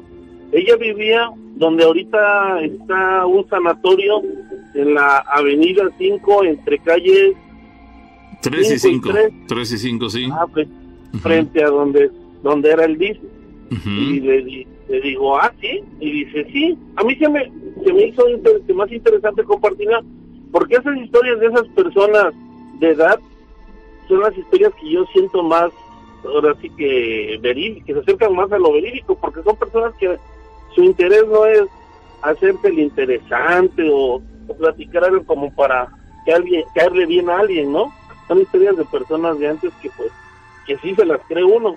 [0.52, 4.22] Ella vivía donde ahorita está un sanatorio
[4.74, 7.34] en la avenida 5 entre calles
[8.42, 9.10] 3 y Cinco 5.
[9.10, 9.34] y tres.
[9.48, 10.30] 3 y 5, sí.
[10.32, 10.68] ah, pues,
[11.22, 12.10] frente a donde
[12.42, 13.18] donde era el DIF.
[13.72, 13.90] Ujú.
[13.90, 15.84] Y le, di- le digo, ah, sí.
[16.00, 16.78] Y dice, sí.
[16.96, 17.52] A mí se me,
[17.84, 20.02] se me hizo inter- más interesante compartirla,
[20.52, 22.34] porque esas historias de esas personas
[22.80, 23.20] de edad
[24.08, 25.70] son las historias que yo siento más,
[26.26, 30.18] ahora sí que verídicas, que se acercan más a lo verídico, porque son personas que
[30.74, 31.64] su interés no es
[32.24, 34.16] hacerse el interesante o,
[34.48, 35.88] o platicar algo como para
[36.26, 37.94] que alguien, caerle bien a alguien, ¿no?
[38.28, 40.12] Son historias de personas de antes que pues,
[40.66, 41.76] que sí se las cree uno.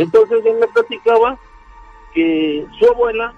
[0.00, 1.38] Entonces él me platicaba
[2.16, 3.34] que su abuela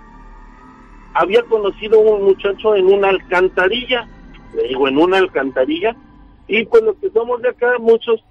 [1.15, 4.07] había conocido un muchacho en una alcantarilla,
[4.55, 5.97] le digo en una alcantarilla,
[6.47, 8.23] y pues los que somos de acá, muchos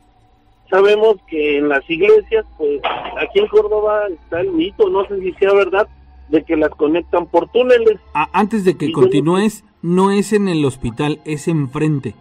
[0.69, 2.79] sabemos que en las iglesias, pues
[3.19, 5.89] aquí en Córdoba está el mito, no sé si sea verdad,
[6.29, 7.99] de que las conectan por túneles.
[8.13, 12.15] Ah, antes de que continúes, no es en el hospital, es enfrente.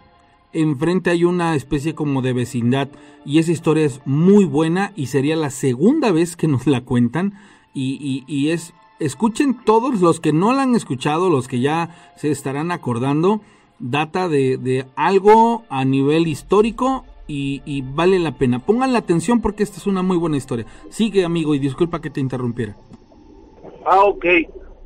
[0.51, 2.89] Enfrente hay una especie como de vecindad
[3.25, 7.33] y esa historia es muy buena y sería la segunda vez que nos la cuentan
[7.77, 12.13] y, y- y es, escuchen todos los que no la han escuchado, los que ya
[12.15, 13.41] se estarán acordando,
[13.79, 18.59] data de, de algo a nivel histórico y, y vale la pena.
[18.59, 20.65] Pongan la atención porque esta es una muy buena historia.
[20.89, 22.75] Sigue amigo y disculpa que te interrumpiera.
[23.85, 24.25] Ah, ok.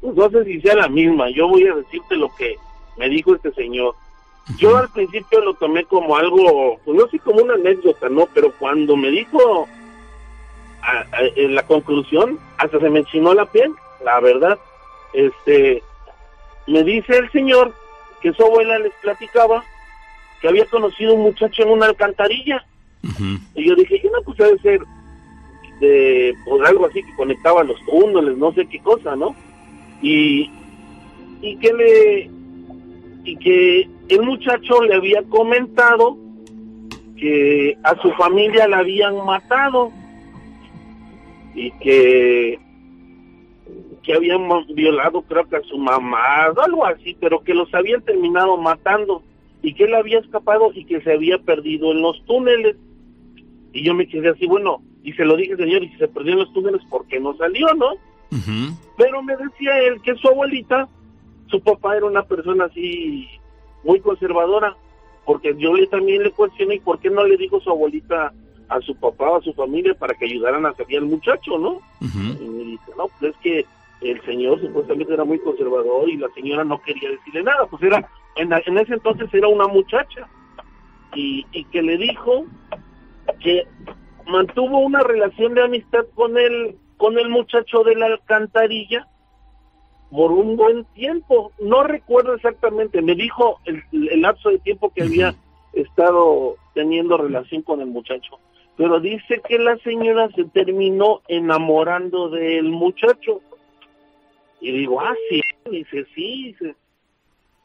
[0.02, 1.30] Pues no sé si sea la misma.
[1.30, 2.56] Yo voy a decirte lo que
[2.98, 3.96] me dijo este señor.
[4.58, 8.28] Yo al principio lo tomé como algo, pues no sé, como una anécdota, ¿no?
[8.34, 9.68] Pero cuando me dijo
[10.82, 13.72] a- a- en la conclusión, hasta se me enchinó la piel,
[14.04, 14.58] la verdad.
[15.14, 15.82] Este,
[16.68, 17.74] me dice el señor
[18.22, 19.64] que su abuela les platicaba
[20.42, 22.64] que había conocido un muchacho en una alcantarilla.
[23.56, 24.80] Y yo dije, no, pues debe ser
[25.80, 29.36] de pues, algo así que conectaba los túneles, no sé qué cosa, ¿no?
[30.02, 30.52] Y,
[31.42, 32.30] y que le
[33.24, 36.18] y que el muchacho le había comentado
[37.18, 39.92] que a su familia la habían matado
[41.56, 42.60] y que
[44.04, 48.58] que habían violado creo que a su mamá, algo así, pero que los habían terminado
[48.58, 49.22] matando
[49.62, 52.76] y que él había escapado y que se había perdido en los túneles.
[53.74, 56.34] Y yo me quedé así, bueno, y se lo dije, señor, y si se perdió
[56.34, 57.92] en los túneles, ¿por qué no salió, no?
[58.98, 60.90] Pero me decía él que su abuelita,
[61.48, 63.28] su papá era una persona así
[63.84, 64.76] muy conservadora,
[65.26, 68.34] porque yo le también le cuestioné, ¿y por qué no le dijo su abuelita
[68.72, 71.80] a su papá o a su familia para que ayudaran a salir al muchacho, no?
[72.42, 73.66] Y me dice, no, pues es que
[74.02, 78.10] el señor supuestamente era muy conservador y la señora no quería decirle nada, pues era,
[78.36, 80.28] en, la- en ese entonces era una muchacha,
[81.14, 82.46] y, y que le dijo
[83.42, 83.68] que
[84.26, 89.08] mantuvo una relación de amistad con el con el muchacho de la alcantarilla
[90.12, 91.52] por un buen tiempo.
[91.60, 95.34] No recuerdo exactamente, me dijo el, el lapso de tiempo que había
[95.74, 98.38] estado teniendo relación con el muchacho.
[98.78, 103.42] Pero dice que la señora se terminó enamorando del muchacho.
[104.60, 106.76] Y digo, ah, sí, dice, sí, dice.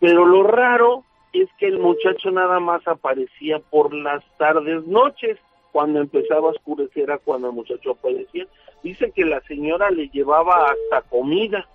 [0.00, 5.38] Pero lo raro es que el muchacho nada más aparecía por las tardes, noches,
[5.72, 8.46] cuando empezaba a oscurecer era cuando el muchacho aparecía.
[8.82, 11.66] Dice que la señora le llevaba hasta comida,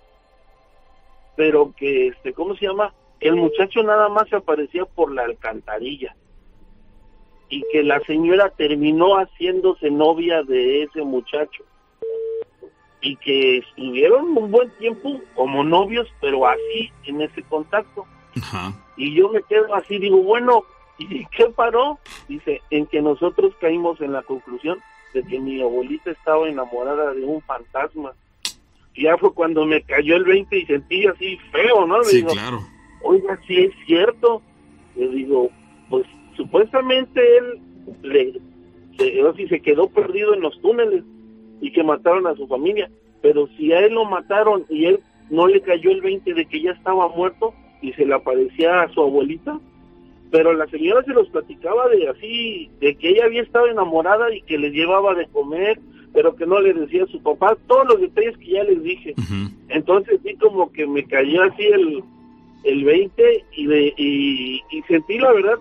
[1.36, 2.92] pero que, este, ¿cómo se llama?
[3.20, 6.16] El muchacho nada más aparecía por la alcantarilla
[7.52, 11.62] y que la señora terminó haciéndose novia de ese muchacho
[13.02, 18.06] y que estuvieron un buen tiempo como novios, pero así en ese contacto.
[18.96, 20.64] Y yo me quedo así, digo, bueno,
[20.96, 21.98] ¿y qué paró?
[22.26, 24.78] Dice, en que nosotros caímos en la conclusión
[25.12, 28.14] de que mi abuelita estaba enamorada de un fantasma.
[28.94, 32.02] Y ya fue cuando me cayó el 20 y sentí así feo, ¿no?
[32.04, 32.60] Sí, digo, claro.
[33.02, 34.40] oiga, sí es cierto.
[34.96, 35.50] Le digo,
[35.90, 36.06] pues
[36.36, 37.60] supuestamente él
[38.02, 38.32] le,
[38.98, 41.04] se, se quedó perdido en los túneles
[41.60, 42.90] y que mataron a su familia.
[43.20, 45.00] Pero si a él lo mataron y él
[45.30, 48.88] no le cayó el 20 de que ya estaba muerto y se le aparecía a
[48.92, 49.58] su abuelita,
[50.30, 54.40] pero la señora se los platicaba de así, de que ella había estado enamorada y
[54.42, 55.78] que le llevaba de comer,
[56.12, 59.14] pero que no le decía a su papá todos los detalles que ya les dije.
[59.68, 62.02] Entonces sí como que me cayó así el,
[62.64, 65.58] el 20 y, de, y, y sentí la verdad,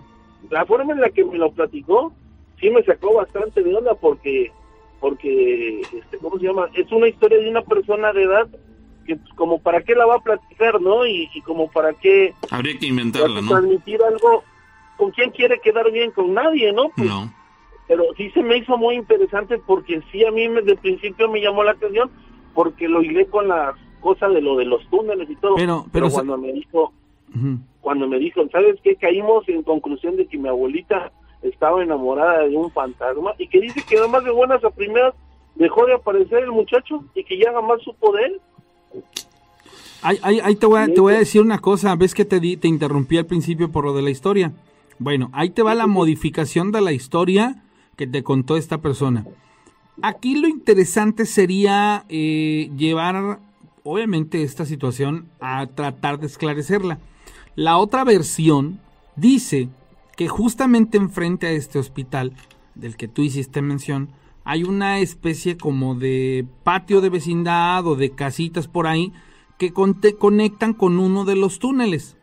[0.50, 2.14] la forma en la que me lo platicó,
[2.60, 4.52] sí me sacó bastante de onda porque,
[5.00, 6.70] porque este, ¿cómo se llama?
[6.74, 8.48] Es una historia de una persona de edad
[9.06, 11.06] que pues, como para qué la va a platicar, ¿no?
[11.08, 13.50] Y, y como para qué Habría que inventarla, ¿no?
[13.50, 14.44] transmitir algo,
[14.98, 16.12] ¿con quién quiere quedar bien?
[16.12, 16.90] Con nadie, ¿no?
[16.96, 17.34] Pues, No.
[17.88, 21.30] pero sí se me hizo muy interesante porque sí a mí me- desde el principio
[21.30, 22.10] me llamó la atención
[22.54, 25.56] porque lo hilé con las cosas de lo de los túneles y todo.
[25.56, 26.94] Pero- pero sa- cuando me dijo,
[27.82, 28.96] cuando me dijo, ¿sabes qué?
[28.96, 33.82] Caímos en conclusión de que mi abuelita estaba enamorada de un fantasma y que dice
[33.88, 35.14] que además de buenas a primeras
[35.56, 38.42] dejó de aparecer el muchacho y que ya jamás supo de él.
[40.04, 41.96] Ahí, ahí- ahí te, voy a, te voy a decir una cosa.
[41.96, 44.52] ¿Ves que te, di- te interrumpí al principio por lo de la historia?
[45.00, 47.64] Bueno, ahí te va la modificación de la historia
[47.98, 49.26] que te contó esta persona.
[50.02, 53.40] Aquí lo interesante sería eh, llevar,
[53.84, 57.00] obviamente, esta situación a tratar de esclarecerla.
[57.56, 58.80] La otra versión
[59.16, 59.70] dice
[60.16, 62.34] que justamente enfrente a este hospital
[62.76, 64.10] del que tú hiciste mención,
[64.44, 69.12] hay una especie como de patio de vecindad o de casitas por ahí
[69.58, 72.18] que conectan con uno de los túneles.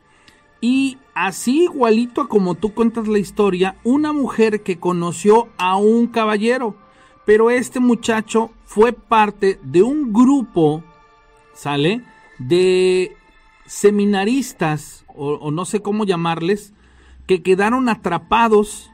[0.60, 6.08] Y así igualito a como tú cuentas la historia, una mujer que conoció a un
[6.08, 6.74] caballero,
[7.24, 10.82] pero este muchacho fue parte de un grupo,
[11.54, 12.02] ¿sale?
[12.38, 13.14] De
[13.66, 16.72] seminaristas, o, no sé cómo llamarles,
[17.26, 18.90] que quedaron atrapados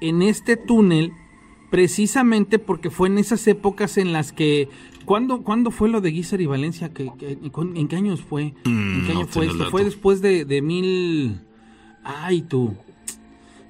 [0.00, 1.12] en este túnel
[1.70, 4.68] precisamente porque fue en esas épocas en las que
[5.04, 6.92] ¿Cuándo, ¿Cuándo, fue lo de Guizar y Valencia?
[6.94, 8.54] ¿Qué, en qué años fue?
[8.64, 9.70] ¿En qué Mm, año fue esto?
[9.70, 11.40] Fue después de, de, mil...
[12.02, 12.74] Ay, tú.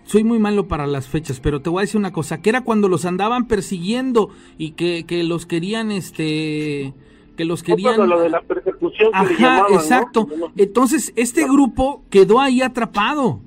[0.05, 2.61] Soy muy malo para las fechas, pero te voy a decir una cosa, que era
[2.61, 6.95] cuando los andaban persiguiendo y que, que los querían, este...
[7.37, 8.09] Que los querían...
[8.09, 10.29] lo de la persecución que Ajá, le llamaban, exacto.
[10.39, 10.53] ¿no?
[10.57, 13.41] Entonces, este grupo quedó ahí atrapado.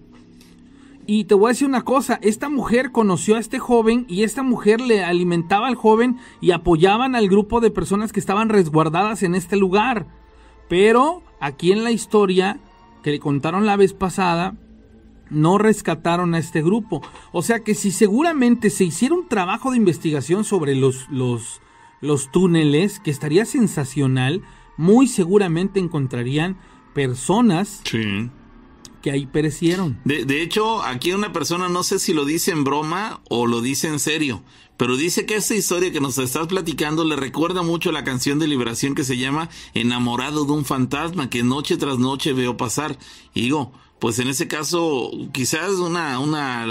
[1.09, 4.43] Y te voy a decir una cosa, esta mujer conoció a este joven y esta
[4.43, 9.33] mujer le alimentaba al joven y apoyaban al grupo de personas que estaban resguardadas en
[9.33, 10.07] este lugar.
[10.67, 12.59] Pero aquí en la historia
[13.03, 14.55] que le contaron la vez pasada,
[15.29, 17.01] no rescataron a este grupo.
[17.31, 21.61] O sea que si seguramente se hiciera un trabajo de investigación sobre los, los,
[22.01, 24.43] los túneles, que estaría sensacional,
[24.77, 26.57] muy seguramente encontrarían
[26.93, 28.29] personas Sí.
[29.01, 29.99] que ahí perecieron.
[30.05, 33.61] De, de hecho, aquí una persona, no sé si lo dice en broma o lo
[33.61, 34.43] dice en serio,
[34.75, 38.37] pero dice que esta historia que nos estás platicando le recuerda mucho a la canción
[38.39, 42.97] de liberación que se llama Enamorado de un fantasma que noche tras noche veo pasar.
[43.33, 46.65] Y digo, pues en ese caso, quizás una, una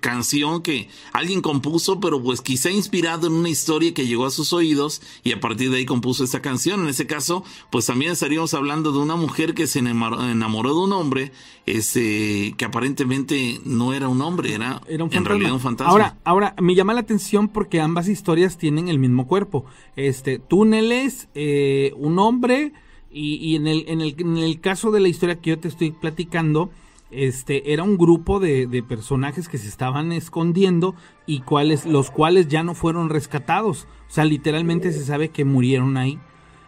[0.00, 4.52] canción que alguien compuso, pero pues quizá inspirado en una historia que llegó a sus
[4.52, 6.82] oídos y a partir de ahí compuso esta canción.
[6.82, 10.92] En ese caso, pues también estaríamos hablando de una mujer que se enamoró, de un
[10.92, 11.32] hombre,
[11.64, 15.28] este, que aparentemente no era un hombre, era, Era un en fantasma.
[15.28, 15.90] realidad un fantasma.
[15.90, 19.64] Ahora, ahora me llama la atención porque ambas historias tienen el mismo cuerpo.
[19.96, 22.72] Este, túneles, eh, un hombre
[23.14, 25.68] y, y en, el, en, el, en el caso de la historia que yo te
[25.68, 26.70] estoy platicando,
[27.10, 30.94] este, era un grupo de, de personajes que se estaban escondiendo
[31.26, 33.86] y cuales, los cuales ya no fueron rescatados.
[34.08, 36.18] O sea, literalmente se sabe que murieron ahí.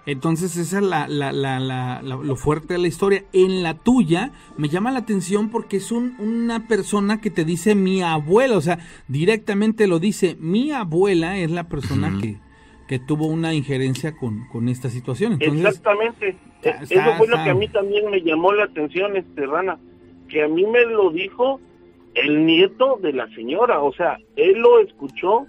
[0.09, 3.24] Entonces esa es la, la, la, la- la- lo fuerte de la historia.
[3.32, 7.74] En la tuya me llama la atención porque es un- una persona que te dice
[7.74, 8.78] mi abuela, o sea,
[9.09, 12.39] directamente lo dice, mi abuela es la persona que,
[12.88, 15.32] que tuvo una injerencia con, con esta situación.
[15.34, 16.36] Entonces, Exactamente.
[16.62, 19.78] está- Eh, Eso fue lo que a mí también me llamó la atención, este Rana,
[20.28, 21.60] que a mí me lo dijo
[22.14, 25.46] el nieto de la señora, o sea, él lo escuchó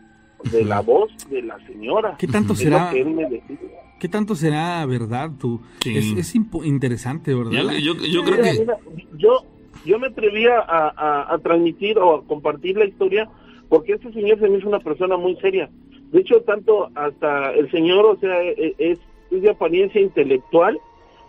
[0.52, 2.16] de la voz de la señora.
[2.20, 2.86] ¿Qué tanto Es será?
[2.88, 3.58] lo que él me decía.
[4.00, 5.60] ¿qué tanto será verdad tú?
[5.82, 5.98] Sí.
[5.98, 6.36] Es, es
[6.66, 7.52] interesante, ¿verdad?
[7.80, 8.60] yo, yo, yo creo Mira, que...
[8.60, 8.78] mira,
[9.18, 9.44] yo,
[9.86, 13.28] yo me atrevía a, a- a transmitir o a compartir la historia
[13.70, 15.70] porque este señor se me hizo una persona muy seria.
[16.12, 19.00] De hecho, tanto hasta el señor, o sea, e- es,
[19.32, 20.80] es de apariencia intelectual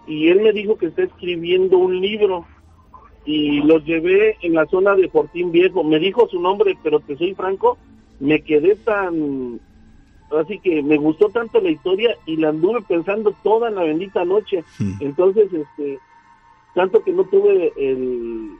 [0.06, 2.46] y él me dijo que está escribiendo un libro
[3.24, 5.84] y lo llevé en la zona de Fortín Viejo.
[5.84, 7.76] Me dijo su nombre, pero te soy franco,
[8.20, 9.60] me quedé tan...
[10.30, 14.62] Así que me gustó tanto la historia y la anduve pensando toda la bendita noche.
[14.78, 14.92] Mm.
[15.00, 15.98] Entonces, este,
[16.74, 18.50] tanto que no tuve el,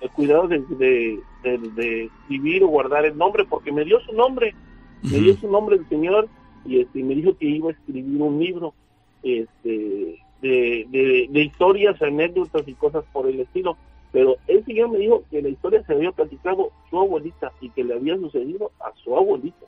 [0.00, 4.12] el cuidado de, de, de- de escribir o guardar el nombre, porque me dio su
[4.14, 4.54] nombre,
[5.02, 6.28] me dio su nombre el señor
[6.64, 8.74] y este, me dijo que iba a escribir un libro
[9.22, 13.76] este, de, de, de historias, anécdotas y cosas por el estilo.
[14.12, 17.84] Pero el señor me dijo que la historia se había platicado su abuelita y que
[17.84, 19.66] le había sucedido a su abuelita.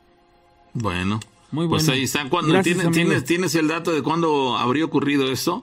[0.73, 1.20] Bueno,
[1.51, 1.98] Muy pues bueno.
[1.98, 2.28] ahí está.
[2.28, 5.62] ¿Cuándo, Gracias, ¿tienes, tienes, ¿Tienes el dato de cuándo habría ocurrido esto?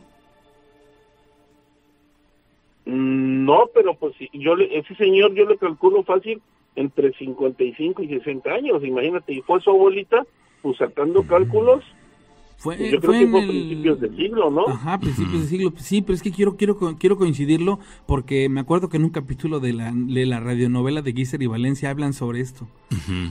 [2.85, 6.41] Mm, No, pero pues si yo le, ese señor yo le calculo fácil
[6.77, 10.25] entre 55 y 60 años, imagínate, y fue su abuelita,
[10.61, 11.83] pues sacando cálculos,
[12.57, 14.67] Fue, yo fue creo que en fue a principios del siglo, ¿no?
[14.67, 15.73] Ajá, principios de siglo.
[15.77, 19.59] Sí, pero es que quiero quiero quiero coincidirlo porque me acuerdo que en un capítulo
[19.59, 22.67] de la, de la radionovela de Guiser y Valencia hablan sobre esto.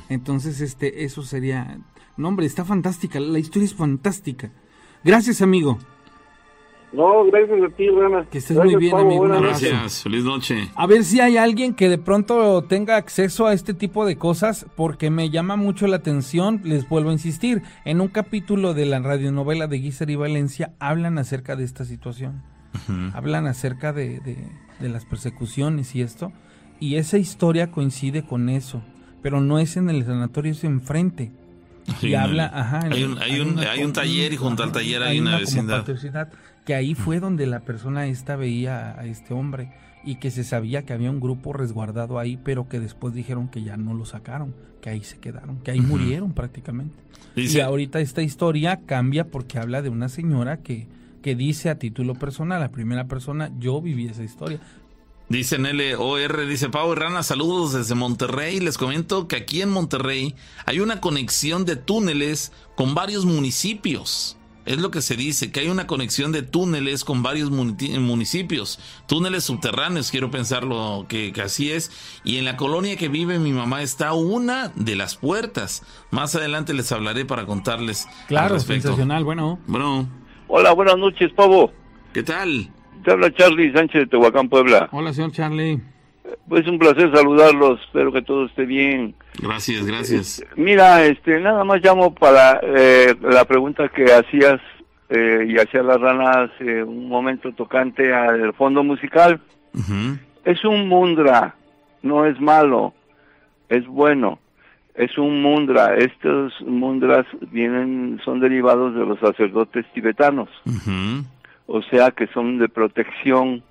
[0.08, 1.78] Entonces, este, eso sería.
[2.16, 3.20] No, hombre, está fantástica.
[3.20, 4.52] La historia es fantástica.
[5.04, 5.78] Gracias, amigo.
[6.96, 8.26] No, gracias a ti, Rana.
[8.30, 9.40] Que estés Gracias, muy bien, Pablo, amigo.
[9.42, 10.68] Gracias, feliz noche.
[10.74, 14.66] A ver si hay alguien que de pronto tenga acceso a este tipo de cosas,
[14.76, 16.62] porque me llama mucho la atención.
[16.64, 17.62] Les vuelvo a insistir.
[17.84, 22.42] En un capítulo de la radionovela de Guiser y Valencia hablan acerca de esta situación.
[23.14, 24.48] Hablan acerca de, de-
[24.80, 26.32] de las persecuciones y esto.
[26.80, 28.82] Y esa historia coincide con eso.
[29.22, 31.32] Pero no es en el sanatorio, es enfrente.
[32.00, 32.80] Sí, y habla, ajá.
[32.86, 35.20] en hay un- hay un- una hay un co- taller y junto al taller hay
[35.20, 35.84] una como vecindad.
[36.66, 39.70] Que ahí fue donde la persona esta veía a este hombre
[40.04, 43.62] y que se sabía que había un grupo resguardado ahí, pero que después dijeron que
[43.62, 46.94] ya no lo sacaron, que ahí se quedaron, que ahí murieron prácticamente.
[47.34, 50.86] Dice- Y ahorita esta historia cambia porque habla de una señora que,
[51.22, 54.60] que dice a título personal, a primera persona, yo viví esa historia.
[55.28, 58.60] Dice LOR, dice Pau y Rana, saludos desde Monterrey.
[58.60, 60.36] Les comento que aquí en Monterrey
[60.66, 64.36] hay una conexión de túneles con varios municipios.
[64.66, 69.44] Es lo que se dice, que hay una conexión de túneles con varios municipios, túneles
[69.44, 72.20] subterráneos, quiero pensarlo que, que, así es.
[72.24, 75.84] Y en la colonia que vive mi mamá está una de las puertas.
[76.10, 78.08] Más adelante les hablaré para contarles.
[78.26, 79.60] Claro, sensacional, bueno.
[79.68, 80.08] Bueno.
[80.48, 81.72] Hola, buenas noches, Pavo.
[82.12, 82.68] ¿Qué tal?
[83.04, 84.88] Te habla Charlie Sánchez de Tehuacán, Puebla.
[84.90, 85.80] Hola, señor Charlie.
[86.48, 89.14] Pues un placer saludarlos, espero que todo esté bien.
[89.40, 90.44] Gracias, gracias.
[90.56, 94.60] Mira, este, nada más llamo para eh, la pregunta que hacías
[95.08, 99.40] eh, y hacía la rana hace un momento tocante al fondo musical.
[100.44, 101.54] Es un mundra,
[102.02, 102.94] no es malo,
[103.68, 104.38] es bueno.
[104.94, 105.94] Es un mundra.
[105.96, 110.48] Estos mundras vienen, son derivados de los sacerdotes tibetanos.
[111.66, 113.62] O sea que son de protección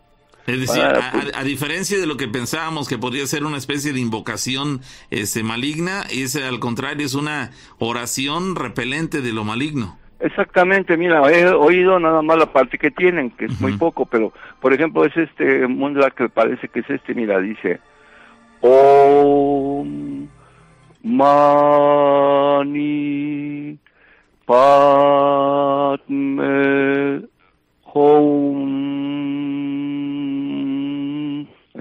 [0.48, 4.82] es decir, a, diferencia de lo que pensábamos que podría ser una especie de invocación
[5.10, 9.98] este, maligna, es al contrario, es una oración repelente de lo maligno.
[10.20, 14.32] Exactamente, mira, he oído nada más la parte que tienen, que es muy poco, pero
[14.62, 17.80] por ejemplo es este mundra que parece que es este, mira, dice
[18.62, 20.28] Om
[21.04, 21.28] Mani
[24.46, 26.06] Padme
[27.94, 29.35] Hum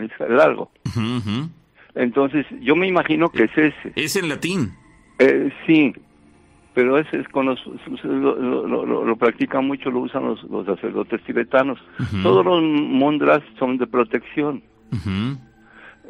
[0.05, 0.71] es largo.
[1.95, 3.93] Entonces, yo me imagino que es ese.
[3.95, 4.73] Es en latín.
[5.19, 5.95] Eh, sí,
[6.75, 7.61] pero ese es con los,
[8.03, 11.79] lo, practican mucho, lo usan los, sacerdotes tibetanos.
[12.23, 14.63] Todos los mundras son de protección.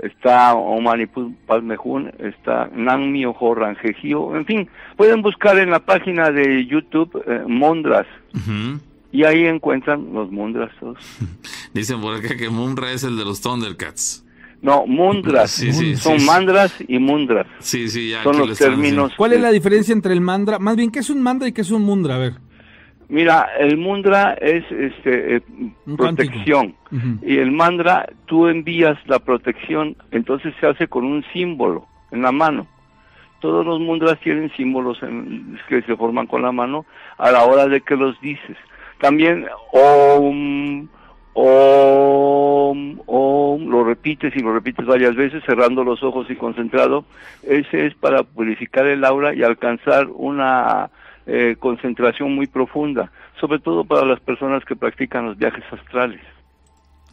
[0.02, 1.06] Está Omani
[1.46, 7.44] Palmejun, está Nangmi Ojo Rangejio, en fin, pueden buscar en la página de YouTube eh,
[7.46, 8.06] Mondras
[9.12, 10.98] y ahí encuentran los Mundras todos.
[11.74, 14.24] Dicen por acá que Mundra es el de los Thundercats.
[14.62, 15.62] No, Mundras.
[15.96, 17.46] son mandras y mundras.
[17.58, 18.22] Sí, sí, ya.
[18.22, 19.12] Son los términos.
[19.14, 20.58] ¿Cuál es la diferencia entre el mandra?
[20.58, 22.14] Más bien, ¿qué es un mandra y qué es un mundra?
[22.14, 22.32] A ver.
[23.08, 25.42] Mira, el mundra es este, eh,
[25.96, 26.74] protección.
[27.22, 32.32] Y el mandra, tú envías la protección, entonces se hace con un símbolo en la
[32.32, 32.66] mano.
[33.40, 34.98] Todos los mundras tienen símbolos
[35.68, 36.86] que se forman con la mano
[37.18, 38.56] a la hora de que los dices.
[39.00, 40.88] También om,
[41.34, 47.04] om, om, lo repites y lo repites varias veces cerrando los ojos y concentrado.
[47.42, 50.90] Ese es para purificar el aura y alcanzar una
[51.26, 56.20] eh, concentración muy profunda, sobre todo para las personas que practican los viajes astrales.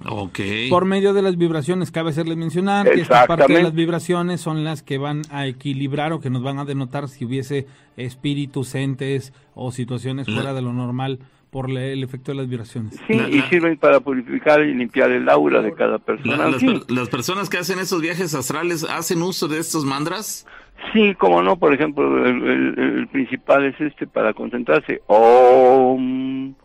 [0.03, 0.69] Okay.
[0.69, 4.63] Por medio de las vibraciones, cabe hacerles mencionar que esta parte de las vibraciones son
[4.63, 7.67] las que van a equilibrar o que nos van a denotar si hubiese
[7.97, 11.19] espíritus, entes o situaciones fuera de lo normal
[11.51, 12.99] por el efecto de las vibraciones.
[13.07, 16.49] Sí, y sirven para purificar y limpiar el aura de cada persona.
[16.87, 20.47] las, personas que hacen esos viajes astrales hacen uso de estos mantras?
[20.93, 25.01] Sí, como no, por ejemplo, el, principal es este para concentrarse.
[25.07, 26.55] Om,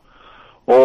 [0.67, 0.77] om,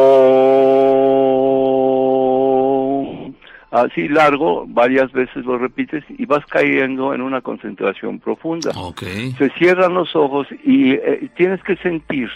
[3.69, 8.71] así largo, varias veces lo repites y vas cayendo en una concentración profunda.
[8.75, 9.33] Okay.
[9.33, 12.31] Se cierran los ojos y eh, tienes que sentir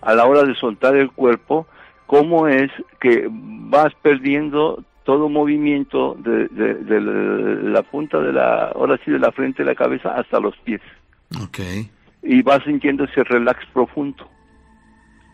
[0.00, 1.66] a la hora de soltar el cuerpo,
[2.06, 2.70] cómo es
[3.00, 6.48] que vas perdiendo todo movimiento de,
[7.62, 10.80] la punta de la, ahora sí, de la frente de la cabeza hasta los pies.
[11.42, 11.58] Ok.
[12.22, 14.28] Y vas sintiendo ese relax profundo.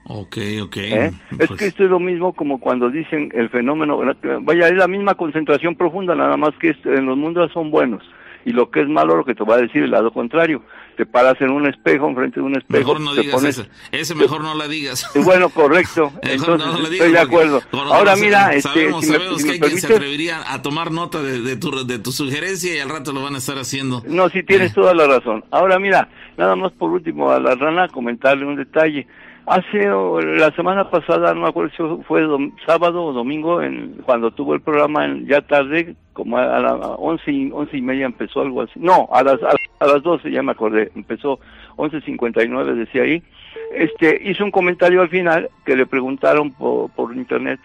[0.04, 0.76] Ok, ok.
[0.76, 1.10] ¿Eh?
[1.38, 4.00] Es pues que esto es lo mismo como cuando dicen el fenómeno,
[4.42, 8.02] vaya, es la misma concentración profunda, nada más que en los mundos son buenos
[8.44, 10.62] y lo que es malo lo que te va a decir el lado contrario.
[10.96, 12.78] Te paras en un espejo, enfrente de un espejo.
[12.78, 13.66] Mejor no digas ese.
[13.92, 14.14] ese.
[14.14, 15.10] mejor no la digas.
[15.24, 16.12] Bueno, correcto.
[16.22, 17.62] Entonces, estoy de acuerdo.
[17.72, 21.98] Ahora mira, este, sabemos, sabemos que alguien se atrevería a tomar nota de, tu, de
[21.98, 24.02] tu sugerencia y al rato lo van a estar haciendo.
[24.06, 25.44] No, sí tienes toda la razón.
[25.50, 29.06] Ahora mira, nada más por último a la rana comentarle un detalle.
[29.46, 32.24] Hace la semana pasada, no me acuerdo si fue
[32.64, 37.32] sábado o domingo, en, cuando tuvo el programa en, ya tarde, como a, las once
[37.32, 38.78] y, once y media empezó algo así.
[38.78, 41.40] No, a las, a, las doce ya me acordé, empezó
[41.76, 43.20] once cincuenta y nueve, decía ahí.
[43.74, 47.58] Este, hizo un comentario al final que le preguntaron por, por internet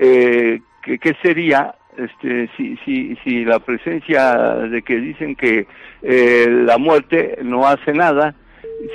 [0.00, 5.66] eh, que qué sería este, si, si, si la presencia de que dicen que
[6.02, 8.34] eh, la muerte no hace nada,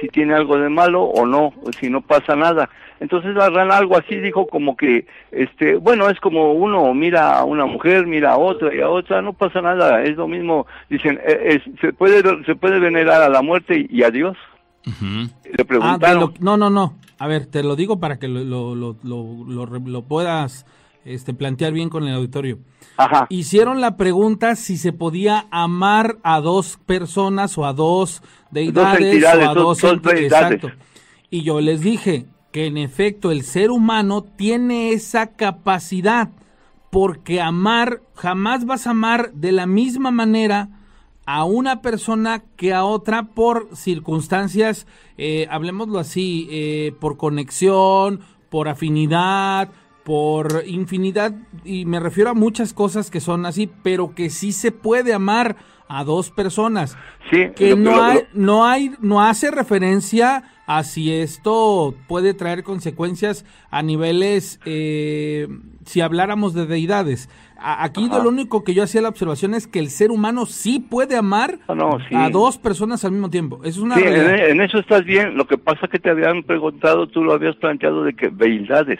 [0.01, 2.69] si tiene algo de malo o no, o si no pasa nada.
[2.99, 7.43] Entonces la rana algo así dijo como que, este, bueno, es como uno mira a
[7.43, 10.65] una mujer, mira a otra y a otra, no pasa nada, es lo mismo.
[10.89, 14.37] Dicen, eh, se puede se puede venerar a la muerte y a Dios.
[14.85, 15.29] Le
[15.59, 16.93] Ah, preguntaron, lo- no, no, no.
[17.19, 20.65] A ver, te lo digo para que lo, lo, lo, lo- lo re- lo puedas
[21.05, 22.59] este, plantear bien con el auditorio.
[22.97, 28.21] ajá, Hicieron la pregunta si se podía amar a dos personas o a dos
[28.51, 30.13] deidades entidades, o a dos- dos, dos.
[30.13, 30.71] Exacto.
[31.29, 36.29] Y yo les dije que en efecto el ser humano tiene esa capacidad
[36.89, 40.69] porque amar, jamás vas a amar de la misma manera
[41.25, 44.87] a una persona que a otra por circunstancias,
[45.17, 49.69] eh, hablemoslo así, eh, por conexión, por afinidad,
[50.05, 51.33] por infinidad,
[51.65, 55.55] y me refiero a muchas cosas que son así, pero que sí se puede amar
[55.87, 56.95] a dos personas.
[57.31, 62.35] sí, Que lo- no lo- hay, no hay, no hace referencia a si esto puede
[62.35, 65.47] traer consecuencias a niveles, eh,
[65.85, 67.27] si habláramos de deidades.
[67.57, 68.21] A- Aquí Ajá.
[68.21, 71.57] lo único que yo hacía la observación es que el ser humano sí puede amar
[71.67, 72.13] Ah, no, sí.
[72.15, 73.57] a dos personas al mismo tiempo.
[73.63, 75.35] Eso es una Sí, en, en eso estás bien.
[75.35, 78.99] Lo que pasa que te habían preguntado, tú lo habías planteado de que deidades.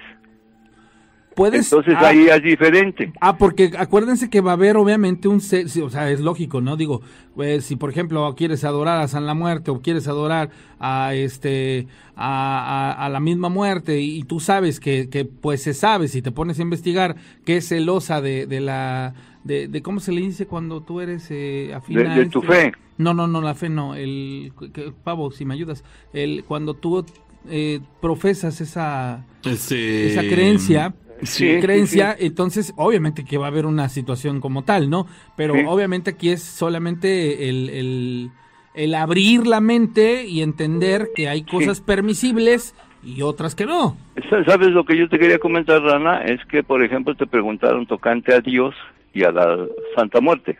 [1.36, 3.12] Puedes, Entonces ah, ahí es diferente.
[3.20, 6.78] Ah, porque acuérdense que va a haber obviamente un o sea, es lógico, ¿no?
[6.78, 7.02] Digo,
[7.36, 10.50] pues, si por ejemplo quieres adorar a San la Muerte o quieres adorar
[10.80, 15.74] a este a, a- a la misma muerte y, tú sabes que, que, pues se
[15.74, 19.14] sabe si te pones a investigar que es celosa de, de la
[19.44, 22.40] de, de cómo se le dice cuando tú eres eh, afín De- a de tu
[22.40, 22.72] este- fe.
[22.98, 25.84] No, no, no, la fe no, el que- pavo, si me ayudas,
[26.14, 27.06] el cuando tú
[27.50, 33.88] eh, profesas esa esa creencia, Sí, sí, creencia, entonces obviamente que va a haber una
[33.90, 35.08] situación como tal, ¿no?
[35.38, 35.62] Pero Sí.
[35.66, 38.30] obviamente aquí es solamente el, el,
[38.74, 43.96] el abrir la mente y entender que hay cosas permisibles y otras que no.
[44.30, 46.22] Sa- ¿Sabes lo que yo te quería comentar, Rana?
[46.24, 48.76] Es que, por ejemplo, te preguntaron tocante a Dios
[49.14, 49.66] y a la
[49.96, 50.58] Santa Muerte.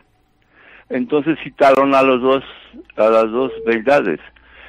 [0.88, 2.44] Entonces citaron a los dos,
[2.96, 4.20] a las dos deidades.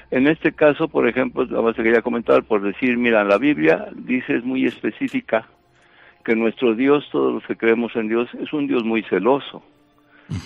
[0.10, 3.88] En este caso, por ejemplo, nada más te quería comentar por decir, mira, la Biblia
[3.96, 5.48] dice es muy específica
[6.28, 9.64] que nuestro Dios, todos los que creemos en Dios, es un Dios muy celoso.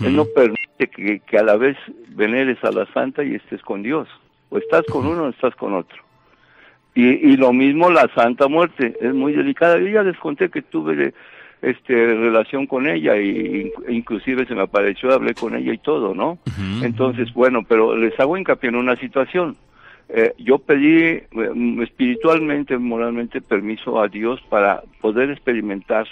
[0.06, 1.76] Él no permite que, que a la vez
[2.10, 4.08] veneres a la Santa y estés con Dios.
[4.52, 5.98] O estás con uno o estás con otro.
[6.94, 9.80] Y, y lo mismo la Santa Muerte, es muy delicada.
[9.80, 11.16] Yo ya les conté que tuve
[11.64, 11.94] este
[12.28, 16.38] relación con ella y in- inclusive se me apareció, hablé con ella y todo, ¿no?
[16.84, 19.56] Entonces, bueno, pero les hago hincapié en una situación.
[20.14, 21.26] Eh, yo pedí eh,
[21.84, 26.06] espiritualmente, moralmente, permiso a Dios para poder experimentar,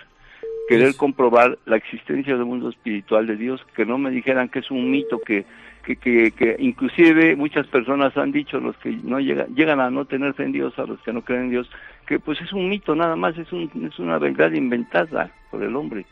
[0.69, 4.71] querer comprobar la existencia del mundo espiritual de Dios, que no me dijeran que es
[4.71, 5.43] un mito, que,
[5.83, 10.05] que, que, que inclusive muchas personas han dicho, los que no llegan, llegan a no
[10.05, 11.69] tener fe en Dios, a los que no creen en Dios,
[12.07, 15.75] que pues es un mito nada más, es, un, es una verdad inventada por el
[15.75, 16.05] hombre.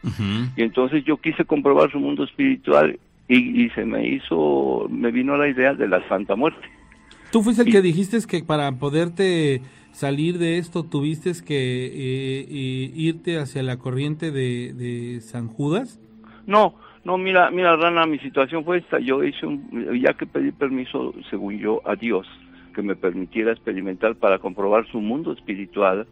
[0.58, 3.00] Y entonces yo quise comprobar su mundo espiritual
[3.30, 6.68] y, y se me hizo, me vino la idea de la Santa Muerte.
[7.32, 12.92] Tú fuiste el que dijiste que para poderte salir de esto tuviste que eh, eh,
[12.96, 16.00] irte hacia la corriente de, de San Judas.
[16.46, 19.00] No, no, mira, mira, Rana, mi situación fue esta.
[19.00, 22.28] Yo hice un, ya que pedí permiso, según yo, a Dios,
[22.74, 26.08] que me permitiera experimentar para comprobar su mundo espiritual.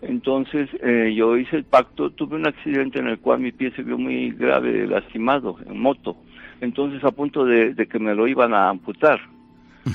[0.00, 3.82] Entonces, eh, yo hice el pacto, tuve un accidente en el cual mi pie se
[3.82, 6.16] vio muy grave, lastimado, en moto.
[6.60, 9.20] Entonces, a punto de, de que me lo iban a amputar.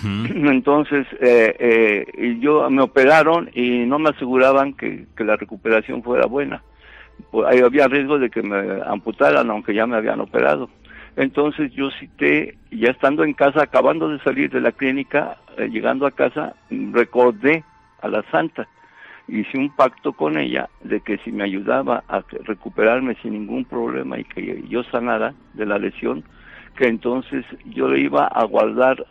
[0.03, 6.61] Entonces, eh, eh, yo me operaron y no me aseguraban que, la recuperación fuera buena.
[7.47, 10.69] Ahí había riesgo de que me amputaran, aunque ya me habían operado.
[11.15, 16.07] Entonces yo cité, ya estando en casa, acabando de salir de la clínica, eh, llegando
[16.07, 17.63] a casa, recordé
[18.01, 18.67] a la santa.
[19.27, 24.19] Hice un pacto con ella de que si me ayudaba a recuperarme sin ningún problema
[24.19, 26.23] y que yo sanara de la lesión,
[26.75, 29.05] que entonces yo le iba a guardar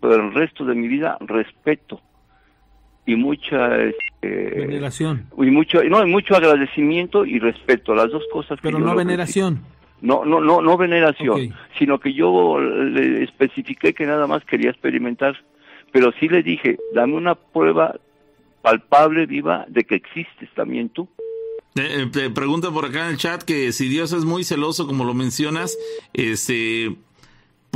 [0.00, 2.00] por el resto de mi vida respeto
[3.06, 5.26] y mucha este, Veneración.
[5.38, 8.94] y mucho no y mucho agradecimiento y respeto las dos cosas que Pero yo no
[8.96, 9.62] veneración.
[10.00, 15.36] no no no no veneración sino que yo le especifiqué que nada más quería experimentar
[15.92, 17.94] pero sí le dije dame una prueba
[18.62, 21.08] palpable viva de que existes también tú
[21.76, 24.86] Eh, eh, te pregunta por acá en el chat que si Dios es muy celoso,
[24.86, 25.76] como lo mencionas,
[26.14, 26.96] este,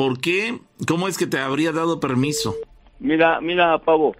[0.01, 0.59] ¿por qué?
[0.89, 2.55] ¿Cómo es que te habría dado permiso?
[3.01, 4.16] Mira, mira, Pavo,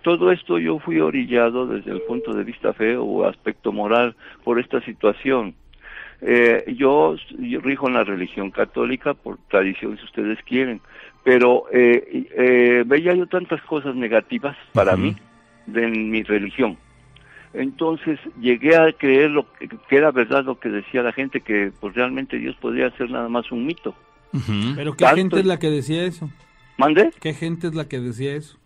[0.00, 4.58] todo esto yo fui orillado desde el punto de vista feo o aspecto moral por
[4.58, 5.54] esta situación.
[6.22, 10.80] Eh, yo, yo rijo en la religión católica por tradición, si ustedes quieren,
[11.24, 15.14] pero eh, eh, veía yo tantas cosas negativas para mí
[15.66, 16.78] de mi religión.
[17.52, 21.70] Entonces llegué a creer lo que, que era verdad lo que decía la gente, que
[21.80, 23.94] pues realmente Dios podría ser nada más un mito.
[24.76, 26.30] Pero ¿qué Tanto- gente es la que decía eso?
[26.76, 27.10] ¿Mande?
[27.20, 28.56] ¿Qué gente es la que decía eso?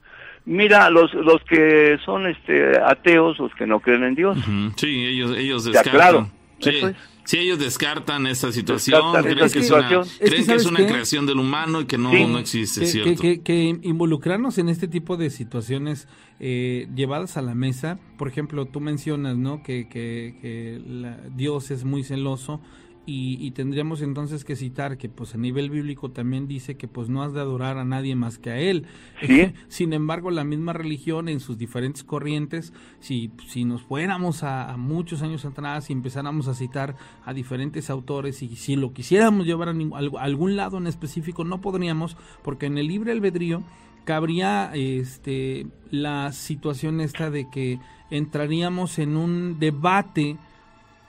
[0.44, 4.36] Mira, los los que son este ateos, los que no creen en Dios.
[4.76, 5.92] Sí, ellos, ellos Ya, descartan.
[5.92, 6.30] claro,
[6.60, 6.70] Sí.
[6.70, 6.96] eso es.
[7.24, 10.02] Sí, ellos descartan esta situación, Descartan creen, esta que es, una, situación.
[10.02, 10.86] Es que creen que es ¿sabes una qué?
[10.92, 12.24] creación del humano y que no, Sí.
[12.26, 13.22] no existe, que, ¿cierto?
[13.22, 16.08] que- que- que involucrarnos en este tipo de situaciones
[16.40, 19.62] eh, llevadas a la mesa, por ejemplo, tú mencionas, ¿no?
[19.62, 22.60] Que, que- que la- Dios es muy celoso
[23.04, 27.08] y, y tendríamos entonces que citar que, pues, a nivel bíblico también dice que, pues,
[27.08, 28.86] no has de adorar a nadie más que a Él.
[29.26, 29.52] Sí.
[29.68, 34.76] Sin embargo, la misma religión en sus diferentes corrientes, si, si nos fuéramos a, a
[34.76, 39.68] muchos años atrás y empezáramos a citar a diferentes autores y si lo quisiéramos llevar
[39.68, 43.62] a, ning- a algún lado en específico, no podríamos, porque en el libre albedrío
[44.04, 47.78] cabría este la situación esta de que
[48.10, 50.36] entraríamos en un debate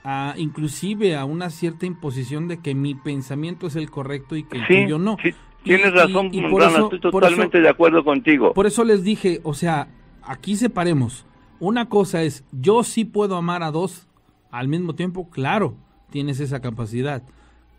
[0.04, 4.58] a, inclusive a una cierta imposición de que mi pensamiento es el correcto y que
[4.58, 5.16] el Sí, tuyo no.
[5.22, 5.30] sí,
[5.62, 8.52] tienes y- razón, y por Rana, eso- estoy eso- totalmente de acuerdo contigo.
[8.52, 9.88] por eso les dije, o sea,
[10.22, 11.26] aquí separemos.
[11.60, 14.06] Una cosa es, yo sí puedo amar a dos
[14.50, 15.74] al mismo tiempo, claro,
[16.10, 17.22] tienes esa capacidad.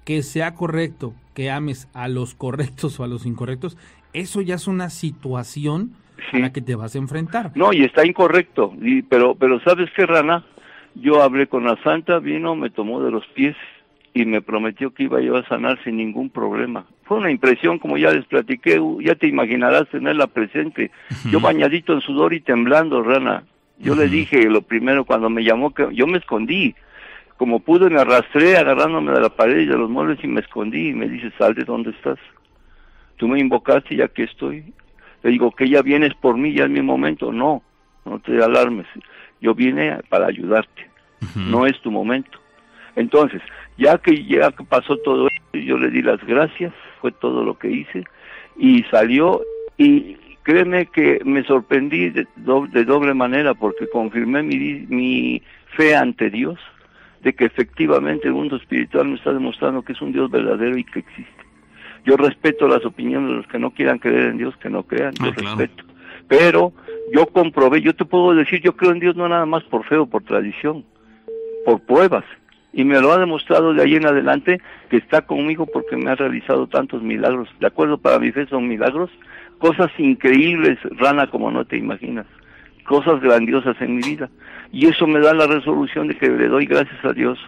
[0.03, 3.77] Que sea correcto, que ames a los correctos o a los incorrectos,
[4.13, 5.93] eso ya es una situación
[6.31, 6.37] Sí.
[6.37, 7.51] a la que te vas a enfrentar.
[7.55, 8.71] No, y está incorrecto.
[8.81, 10.45] Y, pero, pero ¿sabes qué, Rana?
[10.95, 13.55] Yo hablé con la santa, vino, me tomó de los pies
[14.13, 16.85] y me prometió que iba yo a sanar sin ningún problema.
[17.03, 20.89] Fue una impresión, como ya les platiqué, ya te imaginarás tenerla presente.
[21.29, 23.43] Yo bañadito en sudor y temblando, Rana.
[23.77, 26.75] Yo le dije lo primero cuando me llamó que yo me escondí.
[27.35, 30.89] Como pude me arrastré agarrándome de la pared y de los muebles y me escondí
[30.89, 32.17] y me dice, sal de donde estás.
[33.17, 34.63] Tú me invocaste y aquí estoy.
[35.23, 37.33] Le digo que ya vienes por mí, ya es mi momento.
[37.33, 37.61] No,
[38.05, 38.87] no te alarmes.
[39.41, 40.89] Yo vine para ayudarte.
[41.35, 42.39] No es tu momento.
[42.95, 43.41] Entonces,
[43.77, 47.57] ya que ya que pasó todo esto, yo le di las gracias, fue todo lo
[47.57, 48.03] que hice
[48.57, 49.41] y salió
[49.77, 55.41] y créeme que me sorprendí de, do- de doble manera porque confirmé mi, mi
[55.75, 56.57] fe ante Dios
[57.21, 60.83] de que efectivamente el mundo espiritual me está demostrando que es un Dios verdadero y
[60.83, 61.43] que existe.
[62.05, 65.13] Yo respeto las opiniones de los que no quieran creer en Dios, que no crean,
[65.15, 65.57] yo Ah, claro.
[65.57, 65.83] respeto.
[66.27, 66.71] Pero
[67.13, 69.97] yo comprobé, yo te puedo decir, yo creo en Dios no nada más por fe
[69.97, 70.85] o por tradición,
[71.65, 72.25] por pruebas.
[72.73, 74.59] Y me lo ha demostrado de ahí en adelante
[74.89, 77.47] que está conmigo porque me ha realizado tantos milagros.
[77.59, 79.09] De acuerdo, para mi fe son milagros,
[79.59, 82.25] cosas increíbles, rana, como no te imaginas,
[82.85, 84.29] cosas grandiosas en mi vida.
[84.73, 87.39] Y eso me da la resolución de que le doy gracias a Dios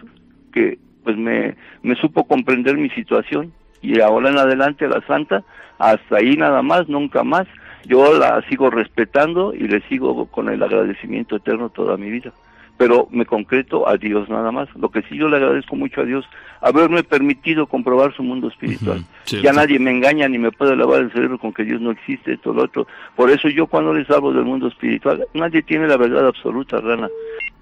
[0.52, 5.44] que pues me, me supo comprender mi situación y ahora en adelante la santa,
[5.78, 7.46] hasta ahí nada más, nunca más.
[7.88, 12.32] Yo la sigo respetando y le sigo con el agradecimiento eterno toda mi vida.
[12.76, 14.68] Pero me concreto a Dios nada más.
[14.76, 16.24] Lo que sí yo le agradezco mucho a Dios,
[16.60, 19.04] haberme permitido comprobar su mundo espiritual.
[19.42, 22.34] Ya nadie me engaña ni me puede lavar el cerebro con que Dios no existe,
[22.34, 22.86] esto, lo otro.
[23.16, 27.08] Por eso yo cuando les hablo del mundo espiritual, nadie tiene la verdad absoluta, Rana.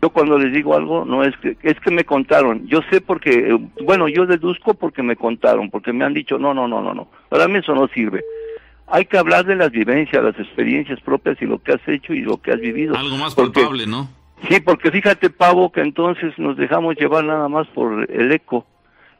[0.02, 2.66] Yo cuando les digo algo, no es que, es que me contaron.
[2.66, 6.52] Yo sé porque, eh, bueno, yo deduzco porque me contaron, porque me han dicho, no,
[6.52, 7.08] no, no, no, no.
[7.30, 8.22] Para mí eso no sirve.
[8.88, 12.20] Hay que hablar de las vivencias, las experiencias propias y lo que has hecho y
[12.20, 12.94] lo que has vivido.
[12.96, 14.08] Algo más Porque- palpable, ¿no?
[14.48, 18.66] Sí, porque fíjate, Pavo, que entonces nos dejamos llevar nada más por el eco.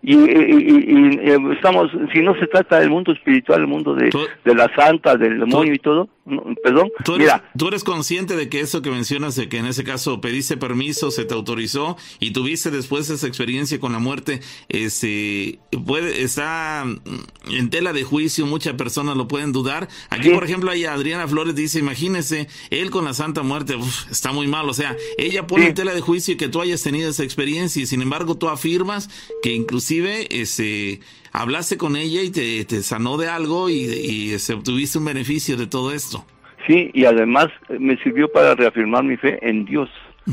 [0.03, 0.85] Y, y- y-
[1.25, 4.11] y, eh, estamos, si no se trata del mundo espiritual, el mundo de,
[4.45, 8.37] de la santa, del demonio y todo, no, perdón, ¿Tú eres, mira, tú eres consciente
[8.37, 11.97] de que eso que mencionas, de que en ese caso pediste permiso, se te autorizó
[12.21, 18.03] y tuviste después esa experiencia con la muerte, este, puede, está mm, en tela de
[18.03, 19.89] juicio, muchas personas lo pueden dudar.
[20.11, 20.35] Aquí, Sí.
[20.35, 24.47] por ejemplo, ahí Adriana Flores dice, imagínese, él con la Santa Muerte, uf, está muy
[24.49, 25.69] mal, o sea, ella pone Sí.
[25.71, 29.09] en tela de juicio que tú hayas tenido esa experiencia y sin embargo tú afirmas
[29.43, 31.01] que inclusive, este,
[31.41, 35.57] hablaste con ella y te, te sanó de algo y, y se obtuviste un beneficio
[35.57, 36.25] de todo esto.
[36.67, 39.89] sí, y además eh, me sirvió para reafirmar mi fe en Dios.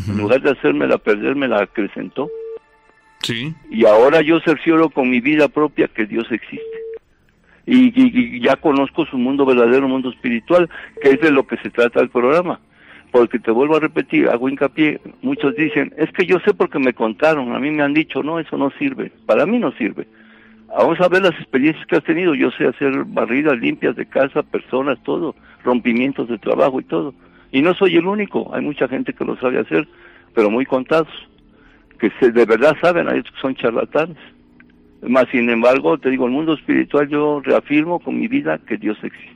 [0.10, 2.28] En lugar de hacérmela perder, me la acrecentó.
[3.22, 3.54] Sí.
[3.70, 6.78] Y ahora yo cercioro con mi vida propia que Dios existe.
[7.68, 10.68] Y, y- y ya conozco su mundo verdadero, mundo espiritual,
[11.02, 12.60] que es de lo que se trata el programa.
[13.12, 16.94] Porque te vuelvo a repetir, hago hincapié, muchos dicen, es que yo sé porque me
[16.96, 20.08] contaron, a mí me han dicho, no, eso no sirve, para mí no sirve.
[20.76, 24.42] Vamos a ver las experiencias que has tenido, yo sé hacer barridas limpias de casa,
[24.42, 27.14] personas, todo, rompimientos de trabajo y todo.
[27.52, 29.88] Y no soy el único, hay mucha gente que lo sabe hacer,
[30.34, 31.10] pero muy contados,
[32.00, 34.18] que se, de verdad saben, hay otros que son charlatanes.
[35.04, 38.98] Más sin embargo, te digo, el mundo espiritual yo reafirmo con mi vida que Dios
[39.04, 39.33] existe.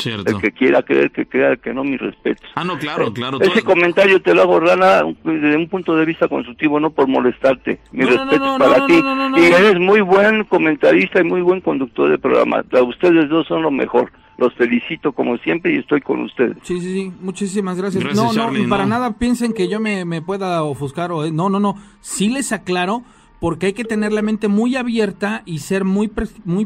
[0.00, 0.30] Cierto.
[0.30, 2.42] El que quiera creer, que crea, el que no, mi respeto.
[2.54, 3.40] Ah, no, claro, claro.
[3.40, 7.80] Ese comentario te lo hago, Rana, desde un punto de vista constructivo, no por molestarte.
[7.92, 9.02] Mi No, respeto no, es no, para no, ti.
[9.02, 12.64] no, no, no, y eres muy buen comentarista y muy buen conductor de programa.
[12.86, 14.10] Ustedes dos son lo mejor.
[14.38, 16.56] Los felicito como siempre y estoy con ustedes.
[16.62, 18.02] Sí, sí, sí, muchísimas gracias.
[18.02, 18.88] Gracias, no, Charlie, no, para no.
[18.90, 21.30] nada piensen que yo me, me pueda ofuscar o...
[21.30, 23.02] No, no, no, sí les aclaro
[23.38, 26.64] porque hay que tener la mente muy abierta y ser muy, pers- muy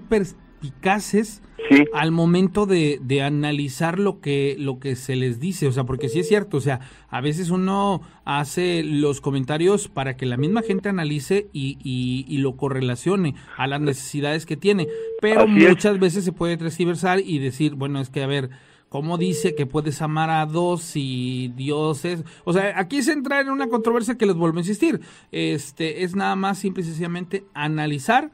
[0.65, 1.85] perspicaces Sí.
[1.95, 6.11] al momento de, de analizar lo que, lo que se les dice, o sea, porque
[6.11, 10.61] sí es cierto, o sea, a veces uno hace los comentarios para que la misma
[10.61, 14.89] gente analice y, y, y lo correlacione a las necesidades que tiene,
[15.23, 15.69] pero Así es.
[15.70, 18.51] muchas veces se puede transversar y decir, bueno, es que a ver,
[18.91, 22.24] ¿cómo dice que puedes amar a dos y Dios es?
[22.45, 25.01] O sea, aquí se entra en una controversia que les vuelvo a insistir,
[25.32, 28.32] este, es nada más simple y sencillamente analizar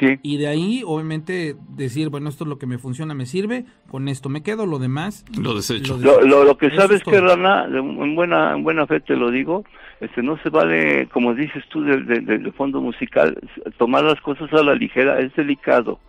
[0.00, 0.18] Sí.
[0.22, 4.08] y de ahí, obviamente, decir, bueno, esto es lo que me funciona, me sirve, con
[4.08, 5.24] esto me quedo, lo demás.
[5.40, 5.96] Lo desecho.
[5.98, 7.20] Lo Lo, lo, que sabes es que.
[7.20, 9.64] Rana, en buena, en buena fe te lo digo,
[10.00, 13.38] este no se vale, como dices tú, del de, de- de fondo musical,
[13.78, 16.00] tomar las cosas a la ligera es delicado,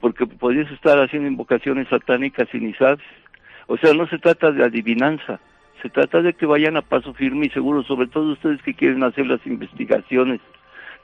[0.00, 3.04] porque podrías estar haciendo invocaciones satánicas y ni sabes.
[3.66, 5.40] O sea, no se trata de adivinanza,
[5.82, 9.04] se trata de que vayan a paso firme y seguro, sobre todo ustedes que quieren
[9.04, 10.40] hacer las investigaciones.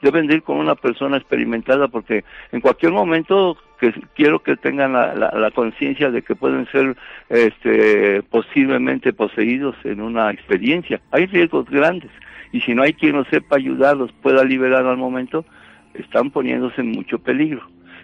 [0.01, 4.93] Deben de ir con una persona experimentada porque en cualquier momento que quiero que tengan
[4.93, 6.95] la, la- la conciencia de que pueden ser
[7.29, 10.99] este, posiblemente poseídos en una experiencia.
[11.11, 12.11] Hay riesgos grandes
[12.51, 15.45] y si no hay quien los sepa ayudar, los pueda liberar al momento,
[15.93, 17.61] están poniéndose en mucho peligro.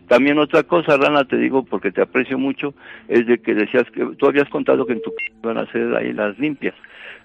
[0.07, 2.73] También otra cosa, Rana, te digo porque te aprecio mucho,
[3.07, 5.95] es de que decías que tú habías contado que en tu casa van a hacer
[5.95, 6.75] ahí las limpias.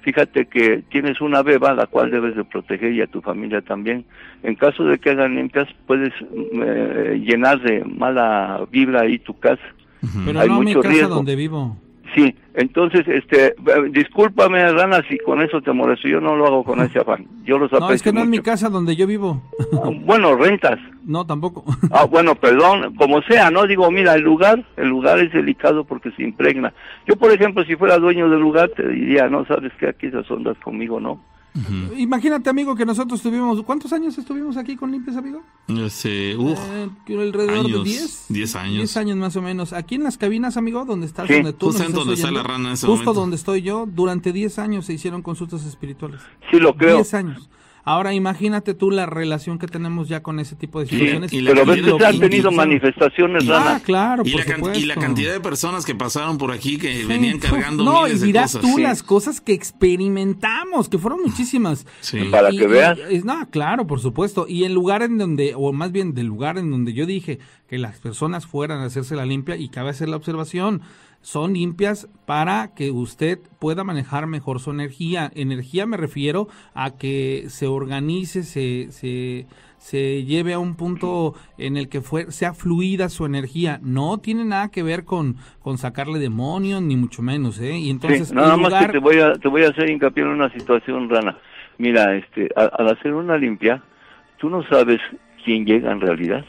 [0.08, 4.06] Fíjate que tienes una beba la cual debes de proteger y a tu familia también.
[4.42, 9.60] En caso de que hagan limpias, puedes eh, llenar de mala vibra ahí tu casa.
[10.24, 11.14] Pero Hay no mi mucho casa riesgo.
[11.16, 11.76] donde vivo.
[12.18, 13.54] Sí, entonces, este, eh,
[13.92, 16.08] discúlpame, Rana, si con eso te molesto.
[16.08, 17.24] Yo no lo hago con ese afán.
[17.44, 19.40] Yo los aprecio No, es que no es mi casa donde yo vivo.
[20.04, 20.80] Bueno, rentas.
[21.04, 21.64] No, tampoco.
[21.92, 23.66] Ah, bueno, perdón, como sea, ¿no?
[23.66, 26.72] Digo, mira, el lugar, el lugar es delicado porque se impregna.
[27.06, 30.28] Yo, por ejemplo, si fuera dueño del lugar, te diría, no, sabes que aquí esas
[30.30, 31.20] ondas conmigo, ¿no?
[31.96, 33.62] Imagínate, amigo, que nosotros tuvimos...
[33.62, 35.42] ¿Cuántos años estuvimos aquí con Limpias, amigo?
[35.68, 38.24] Este, uf, Eh, alrededor años, de 10.
[38.28, 38.76] 10 años.
[38.76, 39.72] 10 años más o menos.
[39.72, 42.42] Aquí en las cabinas, amigo, donde estás, Sí, donde tú justamente estás donde está la
[42.42, 43.20] rana en ese Justo momento.
[43.20, 46.20] donde estoy yo, durante 10 años se hicieron consultas espirituales.
[46.50, 46.96] Sí, lo creo.
[46.96, 47.48] 10 años.
[47.88, 51.32] Ahora imagínate tú la relación que tenemos ya con ese tipo de situaciones.
[51.32, 53.80] y la Pero veces han tenido y- manifestaciones, Ah, Rana.
[53.80, 54.78] claro, y por la, supuesto.
[54.78, 58.18] y la cantidad de personas que pasaron por aquí que Sí, venían cargando No, miles
[58.18, 58.70] y de dirás cosas.
[58.70, 58.82] tú Sí.
[58.82, 61.86] las cosas que experimentamos, que fueron muchísimas.
[62.00, 62.18] Sí.
[62.30, 62.98] Para Y- que y- veas.
[63.10, 64.46] es- no, claro, por supuesto.
[64.48, 67.38] Y el lugar en donde, o más bien del lugar en donde yo dije
[67.68, 70.82] que las personas fueran a hacerse la limpia, y cabe hacer la observación,
[71.20, 75.30] son limpias para que usted pueda manejar mejor su energía.
[75.34, 79.46] Energía me refiero a que se organice, se, se,
[79.78, 83.78] se lleve a un punto en el que fue, sea fluida su energía.
[83.82, 87.76] No tiene nada que ver con, con sacarle demonios, ni mucho menos, ¿eh?
[87.76, 90.22] Y entonces, sí, nada más lugar- que te voy a te voy a hacer hincapié
[90.22, 91.36] en una situación rana.
[91.78, 93.82] Mira, este, al hacer una limpia,
[94.38, 95.00] tú no sabes
[95.44, 96.44] quién llega en realidad.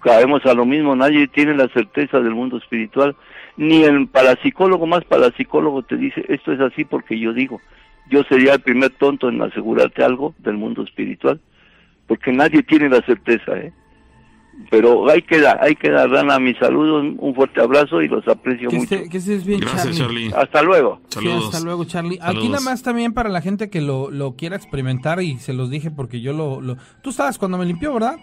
[0.00, 3.14] Caemos a lo mismo, nadie tiene la certeza del mundo espiritual,
[3.56, 7.60] ni el parapsicólogo más parapsicólogo te dice esto es así porque yo digo.
[8.10, 11.40] Yo sería el primer tonto en asegurarte algo del mundo espiritual,
[12.06, 13.72] porque nadie tiene la certeza, ¿eh?
[14.70, 18.76] Pero ahí queda, ahí queda, Rana, mis saludos, un fuerte abrazo y los aprecio que,
[18.76, 18.94] mucho.
[18.96, 20.28] esté- que estés bien, Gracias, Charlie.
[20.30, 20.32] Charlie.
[20.36, 21.00] Hasta luego.
[21.08, 22.18] Sí, hasta luego, Charlie.
[22.20, 25.70] Aquí nada más también para la gente que lo, lo quiera experimentar y se los
[25.70, 26.60] dije porque yo lo...
[26.60, 28.18] lo- Tú estabas cuando me limpió, ¿verdad?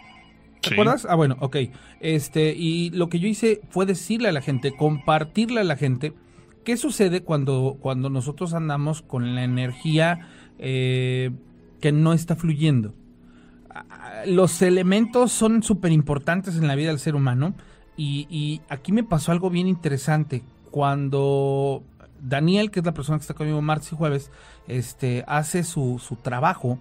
[0.62, 0.74] ¿Te Sí.
[0.74, 1.06] acuerdas?
[1.10, 1.58] Ah, bueno, ok.
[2.02, 6.14] Este, y lo que yo hice fue decirle a la gente, compartirle a la gente
[6.66, 10.28] qué sucede cuando, cuando nosotros andamos con la energía
[10.60, 11.32] eh,
[11.80, 12.94] que no está fluyendo.
[13.70, 17.54] Ah, Los elementos son súper importantes en la vida del ser humano
[17.96, 20.44] y, y aquí me pasó algo bien interesante.
[20.72, 21.84] Cuando
[22.22, 24.32] Daniel, que es la persona que está conmigo martes y jueves,
[24.68, 26.80] este, hace su, su trabajo,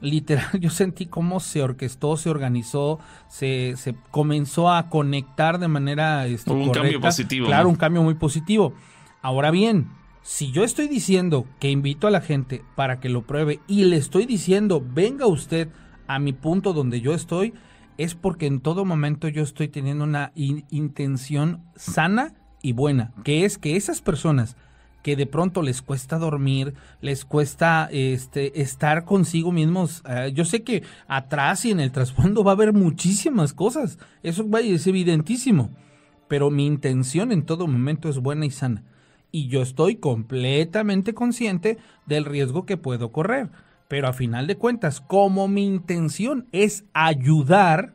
[0.00, 2.98] literal, yo sentí cómo se orquestó, se organizó,
[3.28, 7.08] se, se comenzó a conectar de manera Hubo un cambio correcta.
[7.08, 7.70] positivo, Claro, ¿no?
[7.70, 8.74] un cambio muy positivo.
[9.22, 9.88] Ahora bien,
[10.22, 13.96] si yo estoy diciendo que invito a la gente para que lo pruebe y le
[13.96, 15.68] estoy diciendo, venga usted
[16.06, 17.54] a mi punto donde yo estoy,
[17.96, 23.44] es porque en todo momento yo estoy teniendo una in- intención sana y buena, que
[23.44, 24.56] es que esas personas
[25.04, 26.72] que de pronto les cuesta dormir,
[27.02, 30.02] les cuesta este estar consigo mismos.
[30.08, 34.48] eh, yo sé que atrás y en el trasfondo va a haber muchísimas cosas, eso
[34.58, 35.68] es evidentísimo,
[36.26, 38.82] pero mi intención en todo momento es buena y sana.
[39.30, 41.76] Y yo estoy completamente consciente
[42.06, 43.50] del riesgo que puedo correr.
[43.88, 47.94] Pero a final de cuentas, como mi intención es ayudar,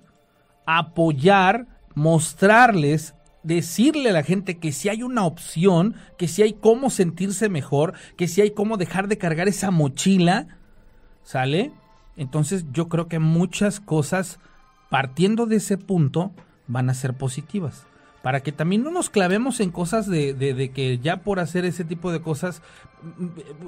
[0.68, 1.65] apoyar,
[1.95, 7.49] mostrarles decirle a la gente que si hay una opción, que si hay cómo sentirse
[7.49, 10.60] mejor, que si hay cómo dejar de cargar esa mochila,
[11.24, 11.72] ¿sale?
[12.18, 14.40] Entonces yo creo que muchas cosas,
[14.90, 16.34] partiendo de ese punto,
[16.68, 17.86] van a ser positivas.
[18.22, 21.86] Para que también no nos clavemos en cosas de, de, que ya por hacer ese
[21.86, 22.61] tipo de cosas,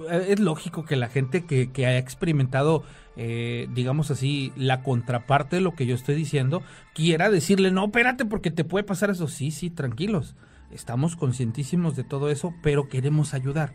[0.10, 2.84] es lógico que la gente que, que haya experimentado,
[3.16, 6.64] eh, digamos así, la contraparte de lo que yo estoy diciendo,
[6.94, 9.28] quiera decirle, no, espérate porque te puede pasar eso.
[9.28, 10.36] Sí, sí, tranquilos.
[10.72, 13.74] Estamos conscientísimos de todo eso, pero queremos ayudar.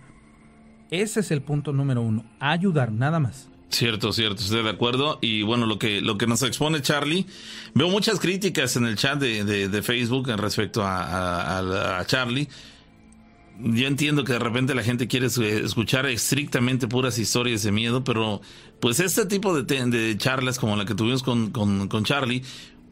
[0.91, 3.51] Ese es el punto número uno, ayudar, nada más.
[3.69, 5.19] Cierto, cierto, estoy de acuerdo.
[5.21, 7.27] Y bueno, lo que, lo que nos expone Charlie,
[7.75, 12.49] veo muchas críticas en el chat de, de, Facebook en respecto a, a, Charlie.
[13.59, 18.41] Yo entiendo que de repente la gente quiere escuchar estrictamente puras historias de miedo, pero
[18.81, 22.43] pues este tipo de, de charlas como la que tuvimos con, con, con Charlie,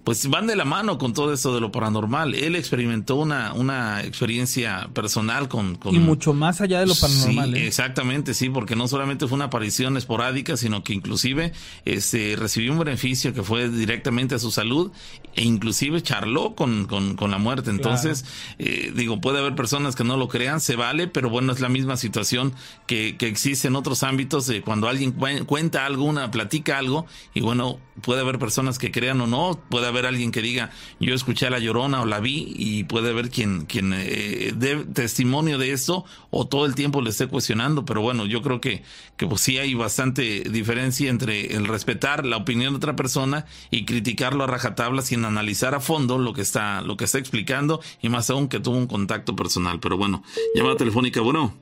[0.05, 2.35] pues van de la mano con todo esto de lo paranormal.
[2.35, 7.55] Él experimentó una, una experiencia personal con, Y mucho más allá de lo paranormal.
[7.55, 7.67] Sí, ¿eh?
[7.67, 11.53] exactamente, sí, porque no solamente fue una aparición esporádica, sino que inclusive
[11.87, 14.93] este, recibió un beneficio que fue directamente a su salud
[15.35, 17.71] e inclusive charló con, con, con la muerte.
[17.71, 18.27] Entonces,
[18.59, 21.71] eh, digo, puede haber personas que no lo crean, se vale, pero bueno, es la
[21.71, 22.53] misma situación
[22.87, 25.13] que, que existe en otros ámbitos de cuando alguien
[25.47, 29.87] cuenta algo, una platica algo, y bueno, puede haber personas que crean o no, puede
[29.87, 33.31] haber alguien que diga yo escuché a la llorona o la vi y puede haber
[33.31, 38.01] quien, quien eh, dé testimonio de esto o todo el tiempo le esté cuestionando, pero
[38.03, 38.83] bueno, yo creo que,
[39.17, 43.85] que pues sí hay bastante diferencia entre el respetar la opinión de otra persona y
[43.85, 48.09] criticarlo a rajatabla sin analizar a fondo lo que está, lo que está explicando y
[48.09, 49.81] más aún que tuvo un contacto personal.
[49.81, 50.23] Pero bueno,
[50.55, 51.55] llamada telefónica, bueno.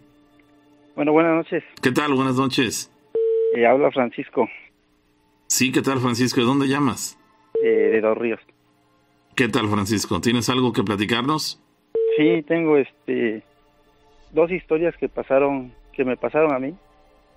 [0.95, 1.65] Bueno, buenas noches.
[1.83, 2.13] ¿Qué tal?
[2.15, 2.91] Buenas noches.
[3.55, 4.49] Eh, habla Francisco.
[5.47, 6.41] Sí, ¿qué tal Francisco?
[6.41, 7.19] ¿De dónde llamas?
[7.63, 8.41] Eh, de Dos Ríos.
[9.37, 10.21] ¿Qué tal Francisco?
[10.21, 11.63] ¿Tienes algo que platicarnos?
[12.17, 13.43] Sí, tengo este
[14.33, 16.75] dos historias que pasaron, que me pasaron a mí.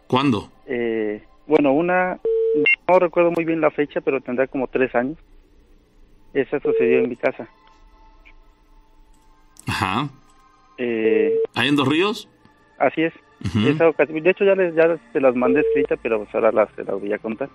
[0.08, 0.50] ¿Cuándo?
[0.66, 2.20] Eh, bueno, una,
[2.88, 5.18] no recuerdo muy bien la fecha, pero tendrá como tres años.
[6.34, 7.48] Esa sucedió en mi casa.
[9.68, 10.10] Ajá.
[10.78, 12.28] Eh, ¿Ahí en Dos Ríos?
[12.78, 13.14] Así es.
[13.54, 17.14] de hecho, ya les ya te las mandé escritas, pero pues ahora las, las voy
[17.14, 17.50] a contar.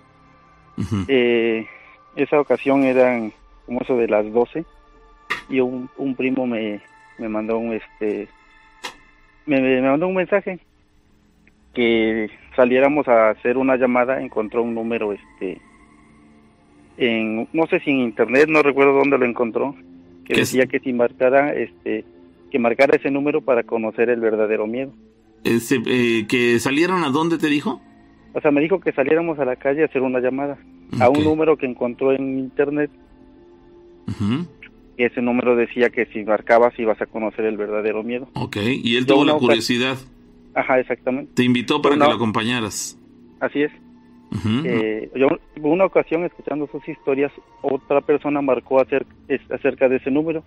[1.07, 1.67] eh,
[2.15, 3.33] esa ocasión eran
[3.65, 4.65] como eso de las 12
[5.49, 6.81] y un, un primo me,
[7.17, 8.27] me mandó un este
[9.45, 10.59] me, me, mandó un mensaje
[11.73, 15.61] que saliéramos a hacer una llamada encontró un número este
[16.97, 19.75] en no sé si en internet no recuerdo dónde lo encontró
[20.25, 22.05] que decía que si marcara este
[22.51, 24.91] que marcara ese número para conocer el verdadero miedo.
[25.45, 27.81] Ese, eh, que salieron a dónde te dijo
[28.33, 30.57] o sea, me dijo que saliéramos a la calle a hacer una llamada
[30.99, 32.91] a un número que encontró en internet.
[34.97, 38.27] Y ese número decía que si marcabas ibas a conocer el verdadero miedo.
[38.33, 39.97] Ok, y él tuvo la curiosidad.
[40.53, 41.31] Ajá, exactamente.
[41.33, 42.97] Te invitó para que lo acompañaras.
[43.39, 43.71] Así es.
[44.65, 45.27] eh, yo,
[45.61, 47.31] una ocasión, escuchando sus historias,
[47.61, 49.13] otra persona marcó acerca,
[49.49, 50.43] acerca de ese número,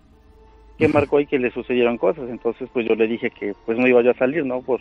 [0.79, 2.29] que marcó y que le sucedieron cosas.
[2.29, 4.61] Entonces, pues yo le dije que pues no iba yo a salir, ¿no?
[4.63, 4.81] Por,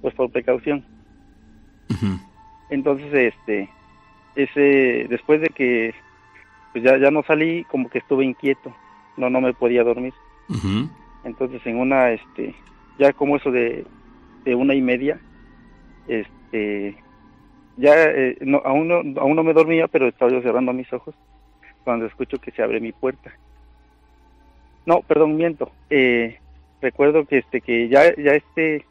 [0.00, 0.84] pues por precaución.
[2.70, 3.68] Entonces, este,
[4.36, 5.94] ese, después de que
[6.72, 8.74] pues ya, ya no salí, como que estuve inquieto,
[9.16, 10.12] no, no me podía dormir.
[11.24, 12.54] Entonces, en una, este,
[12.98, 13.84] ya como eso de,
[14.44, 15.18] de una y media,
[16.06, 16.96] este,
[17.76, 21.14] ya eh, no, aún, no, aún no me dormía, pero estaba yo cerrando mis ojos
[21.84, 23.32] cuando escucho que se abre mi puerta.
[24.84, 25.72] No, perdón, miento.
[25.90, 26.38] Eh,
[26.80, 28.84] recuerdo que este que ya ya este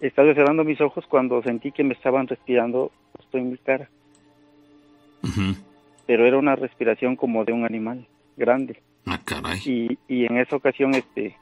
[0.00, 3.88] estaba cerrando mis ojos cuando sentí que me estaban respirando justo en mi cara.
[6.06, 8.06] Pero era una respiración como de un animal
[8.36, 8.80] grande.
[9.06, 9.60] Ah, caray.
[9.64, 11.36] Y, y en esa ocasión, este,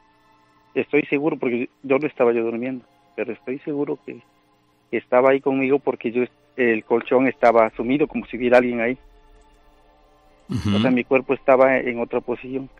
[0.73, 2.85] estoy seguro, porque yo no estaba yo durmiendo,
[3.15, 4.21] pero estoy seguro que,
[4.91, 6.23] estaba ahí conmigo porque yo
[6.57, 8.97] el colchón estaba sumido como si hubiera alguien ahí.
[10.49, 12.71] O sea, mi cuerpo estaba en otra posición.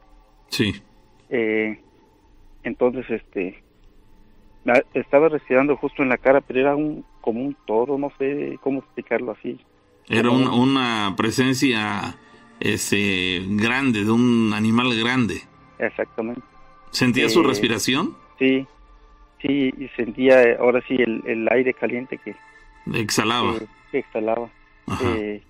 [0.48, 0.74] Sí.
[1.30, 1.80] Eh,
[2.64, 3.62] entonces, este,
[4.96, 8.80] estaba respirando justo en la cara, pero era un como un toro, no sé cómo
[8.80, 9.60] explicarlo así.
[10.10, 12.16] Era una presencia
[12.60, 15.42] ese grande, de un animal grande.
[15.78, 16.42] Exactamente.
[16.92, 18.16] ¿Sentía su eh, respiración?
[18.38, 18.66] Sí,
[19.42, 22.36] sí, y sentía ahora sí el, aire caliente que
[22.94, 23.60] exhalaba.
[23.92, 24.50] Que, exhalaba.
[25.04, 25.42] Eh,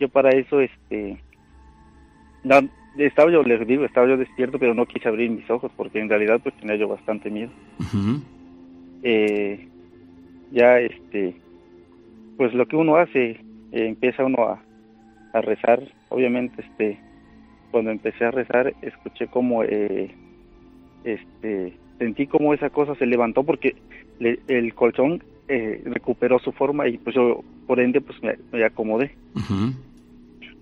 [0.00, 1.22] yo para eso, este,
[2.98, 6.08] estaba yo, les digo, estaba yo despierto, pero no quise abrir mis ojos porque en
[6.08, 7.50] realidad pues tenía yo bastante miedo.
[9.02, 9.68] eh,
[10.50, 11.36] ya, este,
[12.36, 13.40] pues lo que uno hace,
[13.72, 14.62] eh, empieza uno a,
[15.40, 15.80] rezar.
[16.08, 16.98] Obviamente, este,
[17.70, 20.12] cuando empecé a rezar, escuché como, eh,
[21.04, 23.76] este, sentí como esa cosa se levantó porque
[24.18, 28.64] le- el colchón eh, recuperó su forma y pues yo por ende pues me, me
[28.64, 29.14] acomodé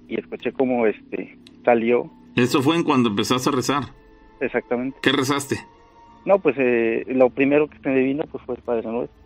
[0.08, 3.82] y escuché como este salió Eso fue en cuando empezaste a rezar.
[4.40, 4.98] exactamente.
[5.02, 5.56] ¿Qué rezaste?
[6.24, 9.16] No, pues eh, lo primero que se me vino pues fue el Padre Nuestro.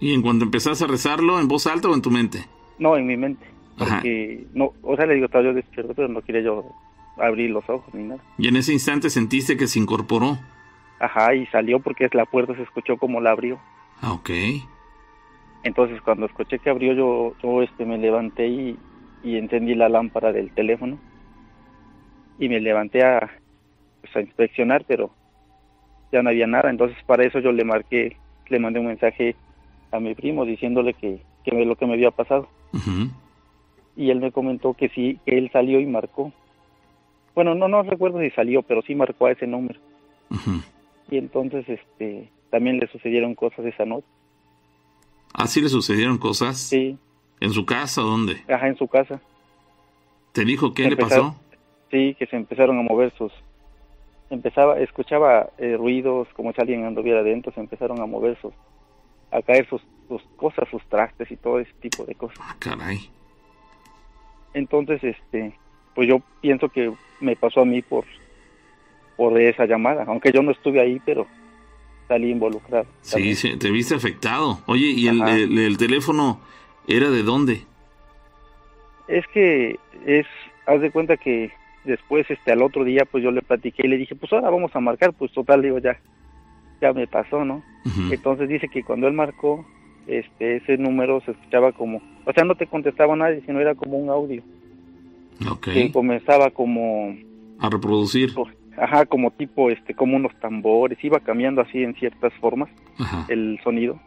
[0.00, 2.40] Y en cuando empezaste a rezarlo, ¿en voz alta o en tu mente?
[2.78, 3.44] No, en mi mente.
[3.78, 3.94] Ajá.
[3.96, 6.64] Porque, no, o sea, le digo, estaba yo despierto, pero no quería yo
[7.16, 8.20] abrir los ojos ni nada.
[8.38, 10.38] Y en ese instante sentiste que se incorporó.
[11.00, 13.58] Ajá, y salió porque la puerta se escuchó como la abrió.
[14.00, 14.30] Ah, ok.
[15.64, 18.76] Entonces, cuando escuché que abrió, yo, yo este, me levanté y,
[19.24, 20.98] y encendí la lámpara del teléfono.
[22.38, 23.28] Y me levanté a,
[24.00, 25.10] pues, a inspeccionar, pero
[26.12, 26.70] ya no había nada.
[26.70, 28.16] Entonces, para eso yo le marqué,
[28.48, 29.34] le mandé un mensaje
[29.90, 32.48] a mi primo diciéndole que, que me- lo que me había pasado.
[33.96, 36.32] Y él me comentó que sí, que él salió y marcó.
[37.34, 39.78] Bueno, no, no recuerdo si salió, pero sí marcó a ese número.
[41.10, 44.06] Y entonces, este, también le sucedieron cosas esa noche.
[45.32, 46.58] ¿Así le sucedieron cosas?
[46.58, 46.98] Sí,
[47.40, 48.42] ¿En su casa dónde?
[48.48, 49.20] ajá, en su casa.
[50.32, 51.36] ¿Te dijo qué le pasó?
[51.90, 53.32] Sí, que se empezaron a mover sus,
[54.30, 58.52] empezaba, escuchaba eh, ruidos como si alguien anduviera adentro, se empezaron a mover sus,
[59.30, 62.38] a caer sus, sus cosas, sus trastes y todo ese tipo de cosas.
[62.40, 62.98] Ah, caray.
[64.54, 65.52] Entonces, este,
[65.94, 68.04] pues yo pienso que me pasó a mí por,
[69.16, 71.26] por esa llamada, aunque yo no estuve ahí, pero
[72.08, 72.86] salí involucrado.
[73.02, 74.58] Sí, sí, te viste afectado.
[74.66, 75.36] Oye, ¿y el, Ajá.
[75.36, 76.40] el- el teléfono
[76.86, 77.62] era de dónde?
[79.06, 80.26] Es que es,
[80.66, 81.52] haz de cuenta que
[81.84, 84.74] después, este, al otro día, pues yo le platiqué y le dije, pues ahora vamos
[84.74, 85.98] a marcar, pues total, digo, ya,
[86.80, 87.62] ya me pasó, ¿no?
[88.12, 89.64] Entonces dice que cuando él marcó,
[90.08, 93.98] este, ese número se escuchaba como, o sea, no te contestaba nadie, sino era como
[93.98, 94.42] un audio,
[95.50, 95.64] Ok.
[95.72, 97.14] que comenzaba como,
[97.60, 98.30] A reproducir.
[98.76, 102.68] ajá, como tipo, este, como unos tambores, iba cambiando así en ciertas formas
[102.98, 103.26] Ajá.
[103.28, 103.98] el sonido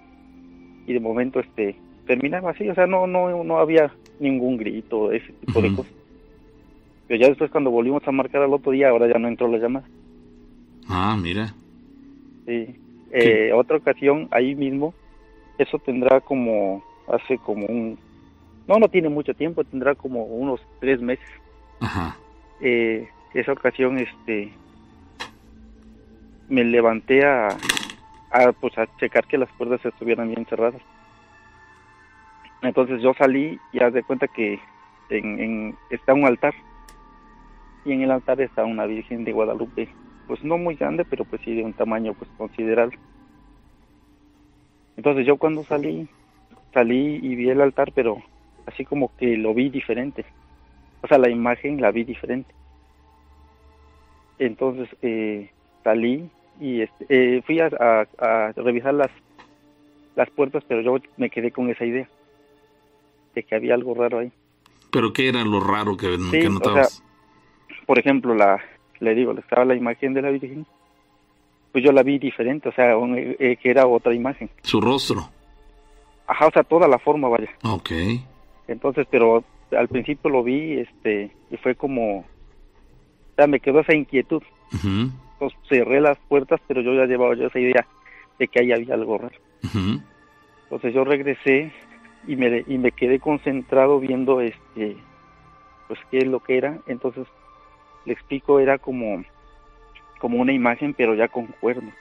[0.87, 1.75] y de momento, este,
[2.07, 5.93] terminaba así, o sea, no, no, no había ningún grito, ese tipo de cosas.
[7.07, 9.57] Pero ya después cuando volvimos a marcar al otro día, ahora ya no entró la
[9.57, 9.85] llamada.
[10.87, 11.53] Ah, mira.
[12.45, 12.75] Sí.
[13.11, 14.93] Eh, otra ocasión, ahí mismo,
[15.61, 17.99] eso tendrá como, hace como un,
[18.67, 21.25] no, no tiene mucho tiempo, tendrá como unos tres meses.
[21.79, 22.17] Ajá.
[22.59, 24.51] Eh, esa ocasión, este,
[26.47, 27.57] me levanté a,
[28.31, 30.81] a, pues, a checar que las puertas estuvieran bien cerradas.
[32.61, 34.59] Entonces yo salí y haz de cuenta que
[35.09, 36.53] en, en- está un altar
[37.83, 39.89] y en el altar está una Virgen de Guadalupe,
[40.27, 42.97] pues no muy grande, pero pues sí de un tamaño pues considerable.
[44.97, 46.07] Entonces yo cuando salí,
[46.73, 48.21] salí y vi el altar, pero
[48.67, 50.25] así como que lo vi diferente.
[51.01, 52.53] O sea, la imagen la vi diferente.
[54.39, 55.49] Entonces eh,
[55.83, 59.11] salí y este, eh, fui a, a- a revisar las,
[60.15, 62.07] las puertas, pero yo me quedé con esa idea
[63.33, 64.31] de que había algo raro ahí.
[64.91, 67.01] ¿Pero qué era lo raro que, Sí, que o notabas?
[67.85, 68.61] Por ejemplo, la,
[68.99, 70.65] le digo, estaba la imagen de la Virgen,
[71.71, 74.49] pues yo la vi diferente, o sea, un- eh, que era otra imagen.
[74.63, 75.29] Su rostro.
[76.27, 77.49] Ajá, o sea, toda la forma, vaya.
[77.63, 77.91] Ok.
[78.67, 82.25] Entonces, pero al principio lo vi, este, y fue como, o
[83.35, 84.41] sea, me quedó esa inquietud.
[84.73, 87.85] Ujú, Entonces cerré las puertas, pero yo ya llevaba yo esa idea
[88.39, 89.35] de que ahí había algo raro.
[89.63, 90.01] ujú.
[90.63, 91.73] Entonces yo regresé
[92.27, 94.95] y me, y me quedé concentrado viendo, este,
[95.87, 96.79] pues qué es lo que era.
[96.85, 97.27] Entonces
[98.05, 99.21] le explico, era como,
[100.21, 101.93] como una imagen, pero ya con cuernos.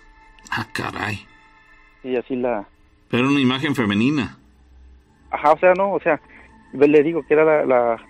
[0.51, 1.26] Ah, caray.
[2.05, 2.68] Y así la,
[3.09, 4.36] Pero una imagen femenina.
[5.30, 6.20] ajá, o sea, no, o sea,
[6.72, 8.01] le digo que era la, la,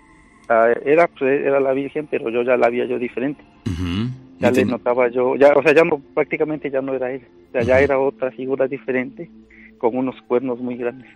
[0.49, 3.43] la- era, pues, era la Virgen, pero yo ya la había yo diferente.
[3.67, 4.11] Ujú.
[4.41, 7.53] ya le notaba yo, ya, o sea, ya no, prácticamente ya no era él, o
[7.53, 9.31] sea, ya era otra figura diferente
[9.79, 11.09] con unos cuernos muy grandes.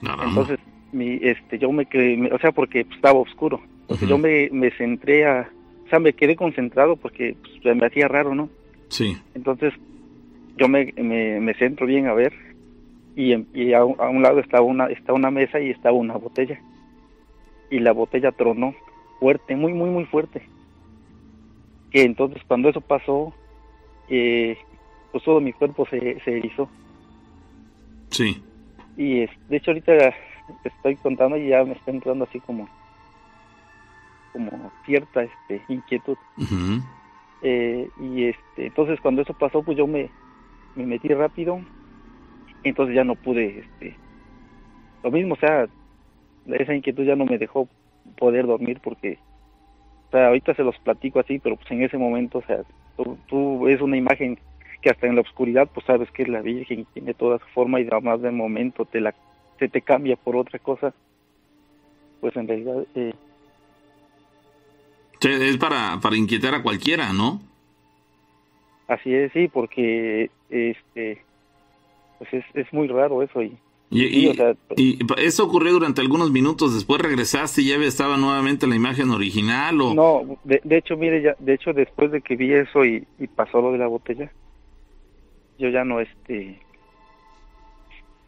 [0.00, 0.24] Caramba.
[0.26, 0.58] Entonces,
[0.92, 4.70] mi, este, yo me me- o sea, porque pues, estaba oscuro, entonces yo me, me
[4.70, 5.50] centré a,
[5.86, 8.48] o sea, me quedé concentrado porque pues, me hacía raro, ¿no?
[8.88, 9.16] Sí.
[9.34, 9.72] Entonces,
[10.56, 12.32] yo me, me, me centro bien a ver
[13.14, 16.16] y, y a, un- a un lado estaba una, está una mesa y estaba una
[16.16, 16.60] botella
[17.70, 18.74] y la botella tronó
[19.20, 20.42] fuerte, muy, muy, muy fuerte.
[21.90, 23.32] Que entonces cuando eso pasó,
[24.08, 24.56] eh,
[25.12, 26.68] pues todo mi cuerpo se, se erizó.
[28.10, 28.42] Sí.
[28.96, 30.14] Y es- de hecho ahorita
[30.64, 32.68] estoy contando y ya me está entrando así como
[34.36, 36.18] como cierta este inquietud.
[37.42, 40.10] Eh, y este entonces cuando eso pasó pues yo me,
[40.74, 41.60] me metí rápido.
[42.62, 43.96] Entonces ya no pude este
[45.02, 45.66] lo mismo o sea
[46.46, 47.68] esa inquietud ya no me dejó
[48.18, 49.18] poder dormir porque
[50.08, 52.62] o sea ahorita se los platico así pero pues en ese momento o sea
[53.28, 54.38] tú, ves una imagen
[54.82, 57.46] que hasta en la oscuridad pues sabes que es la Virgen y tiene toda su
[57.46, 59.14] forma y además de momento te la
[59.58, 60.92] se te cambia por otra cosa.
[62.20, 63.14] Pues en realidad eh,
[65.20, 67.40] es para para inquietar a cualquiera no
[68.88, 71.22] así es sí porque este
[72.18, 73.56] pues es, es muy raro eso y
[73.90, 74.32] y,
[75.18, 79.94] eso ocurrió durante algunos minutos, después regresaste y ya estaba nuevamente la imagen original o...
[79.94, 83.06] No, de, hecho, mire, ya, de hecho después de que vi eso y,
[83.36, 84.30] pasó lo de la botella,
[85.58, 86.58] yo ya no, este,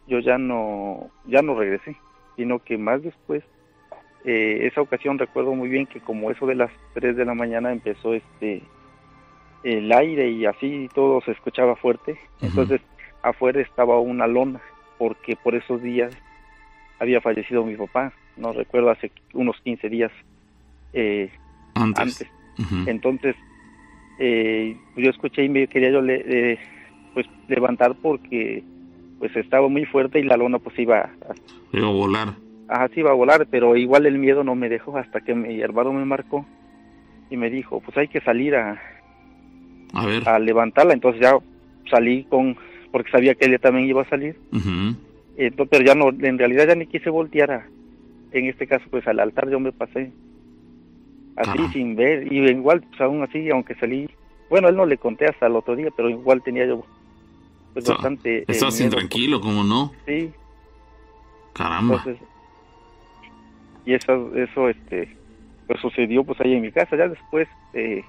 [0.07, 1.97] yo ya no, ya no regresé,
[2.37, 3.43] sino que más después,
[4.25, 7.71] eh, esa ocasión recuerdo muy bien que como eso de las 3 de la mañana
[7.71, 8.61] empezó este,
[9.63, 12.81] el aire y así todo se escuchaba fuerte, entonces
[13.21, 14.61] afuera estaba una lona
[14.97, 16.13] porque por esos días
[16.99, 20.11] había fallecido mi papá, no recuerdo, hace unos 15 días
[20.93, 21.31] eh,
[21.75, 22.25] antes.
[22.87, 23.37] Entonces,
[24.19, 26.59] eh, yo escuché y me quería yo le, eh,
[27.13, 28.63] pues levantar porque
[29.17, 31.11] pues estaba muy fuerte y la lona pues iba a,
[31.71, 32.33] iba a volar.
[32.69, 35.59] Ajá, sí iba a volar, pero igual el miedo no me dejó hasta que mi
[35.59, 36.45] hermano me marcó
[37.31, 38.79] y me dijo, pues hay que salir a,
[39.93, 40.29] a, ver.
[40.29, 40.93] a levantarla.
[40.93, 41.35] Entonces ya
[41.89, 42.55] salí con
[42.91, 44.37] porque sabía que ella también iba a salir.
[45.35, 47.67] pero ya no, en realidad ya ni quise voltear a,
[48.31, 50.11] en este caso pues al altar yo me pasé.
[51.35, 54.09] Así sin ver y igual pues aún así aunque salí
[54.49, 56.85] bueno él no le conté hasta el otro día pero igual tenía yo
[57.71, 60.31] pues bastante estás eh, intranquilo como no sí.
[61.53, 62.03] Caramba
[63.89, 65.17] y eso eso este
[65.65, 68.03] pues sucedió pues ahí en mi casa ya después eh,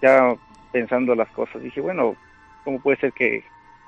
[0.00, 0.36] ya
[0.72, 2.14] pensando las cosas dije bueno
[2.62, 3.42] cómo puede ser que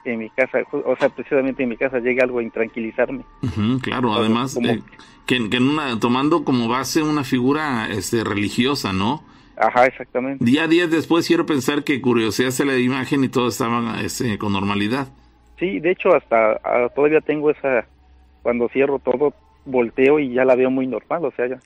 [0.04, 3.24] en mi casa, o sea, precisamente en mi casa llegue algo a intranquilizarme.
[3.82, 4.80] claro, además, eh,
[5.26, 9.24] que, en una, tomando como base una figura este, religiosa, ¿no?
[9.56, 10.44] Ajá, exactamente.
[10.44, 15.08] Día días después quiero pensar que curioseaste la imagen y todo estaba este, con normalidad.
[15.58, 16.60] Sí, de hecho hasta
[16.94, 17.84] todavía tengo esa,
[18.42, 19.34] cuando cierro todo,
[19.66, 21.60] volteo y ya la veo muy normal, o sea, ya.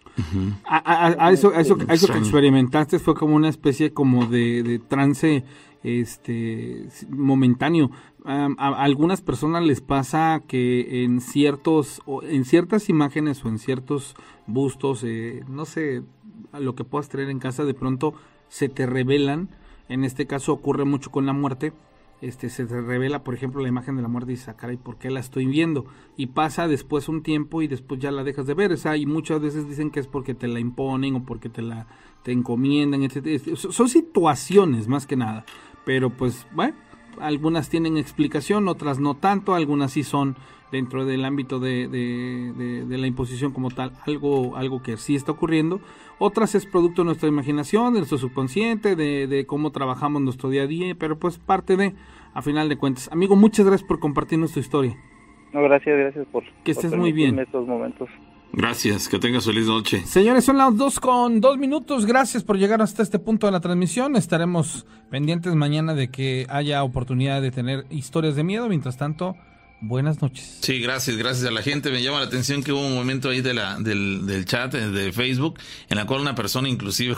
[0.64, 5.44] a, eso, a eso, eso que experimentaste fue como una especie como de, de trance
[5.82, 7.90] este momentáneo.
[8.24, 8.48] a,
[8.82, 14.14] algunas personas les pasa que en ciertos o en ciertas imágenes o en ciertos
[14.46, 16.02] bustos, eh, no sé,
[16.58, 18.14] lo que puedas tener en casa de pronto
[18.48, 19.48] se te revelan.
[19.88, 21.72] En este caso ocurre mucho con la muerte.
[22.20, 24.98] Este, se revela, por ejemplo, la imagen de la muerte y dices, ah, ¿y ¿por
[24.98, 25.86] qué la estoy viendo?
[26.16, 28.72] Y pasa después un tiempo y después ya la dejas de ver.
[28.72, 31.62] O sea, y muchas veces dicen que es porque te la imponen o porque te
[31.62, 31.86] la
[32.22, 33.42] te encomiendan, etc.
[33.56, 35.46] Son situaciones más que nada
[35.84, 36.76] pero pues bueno,
[37.20, 40.36] algunas tienen explicación, otras no tanto, algunas sí son
[40.70, 45.80] dentro del ámbito de, de, la imposición como tal, algo, algo que sí está ocurriendo,
[46.18, 50.66] otras es producto de nuestra imaginación, de nuestro subconsciente, de, cómo trabajamos nuestro día a
[50.66, 51.94] día, pero pues parte de,
[52.34, 53.08] a final de cuentas.
[53.12, 54.96] Amigo, muchas gracias por compartirnos tu historia.
[55.52, 57.38] No, gracias, gracias por que estés muy bien.
[57.38, 58.08] estos momentos.
[58.52, 60.00] Gracias, que tengas feliz noche.
[60.00, 62.04] Señores, son las dos con dos minutos.
[62.04, 64.16] Gracias por llegar hasta este punto de la transmisión.
[64.16, 68.68] Estaremos pendientes mañana de que haya oportunidad de tener historias de miedo.
[68.68, 69.36] Mientras tanto,
[69.80, 70.58] buenas noches.
[70.60, 71.90] Sí, gracias, gracias a la gente.
[71.90, 74.88] Me llama la atención que hubo un momento ahí de la, del, del chat eh,
[74.88, 75.58] de Facebook
[75.88, 77.14] en la cual una persona inclusive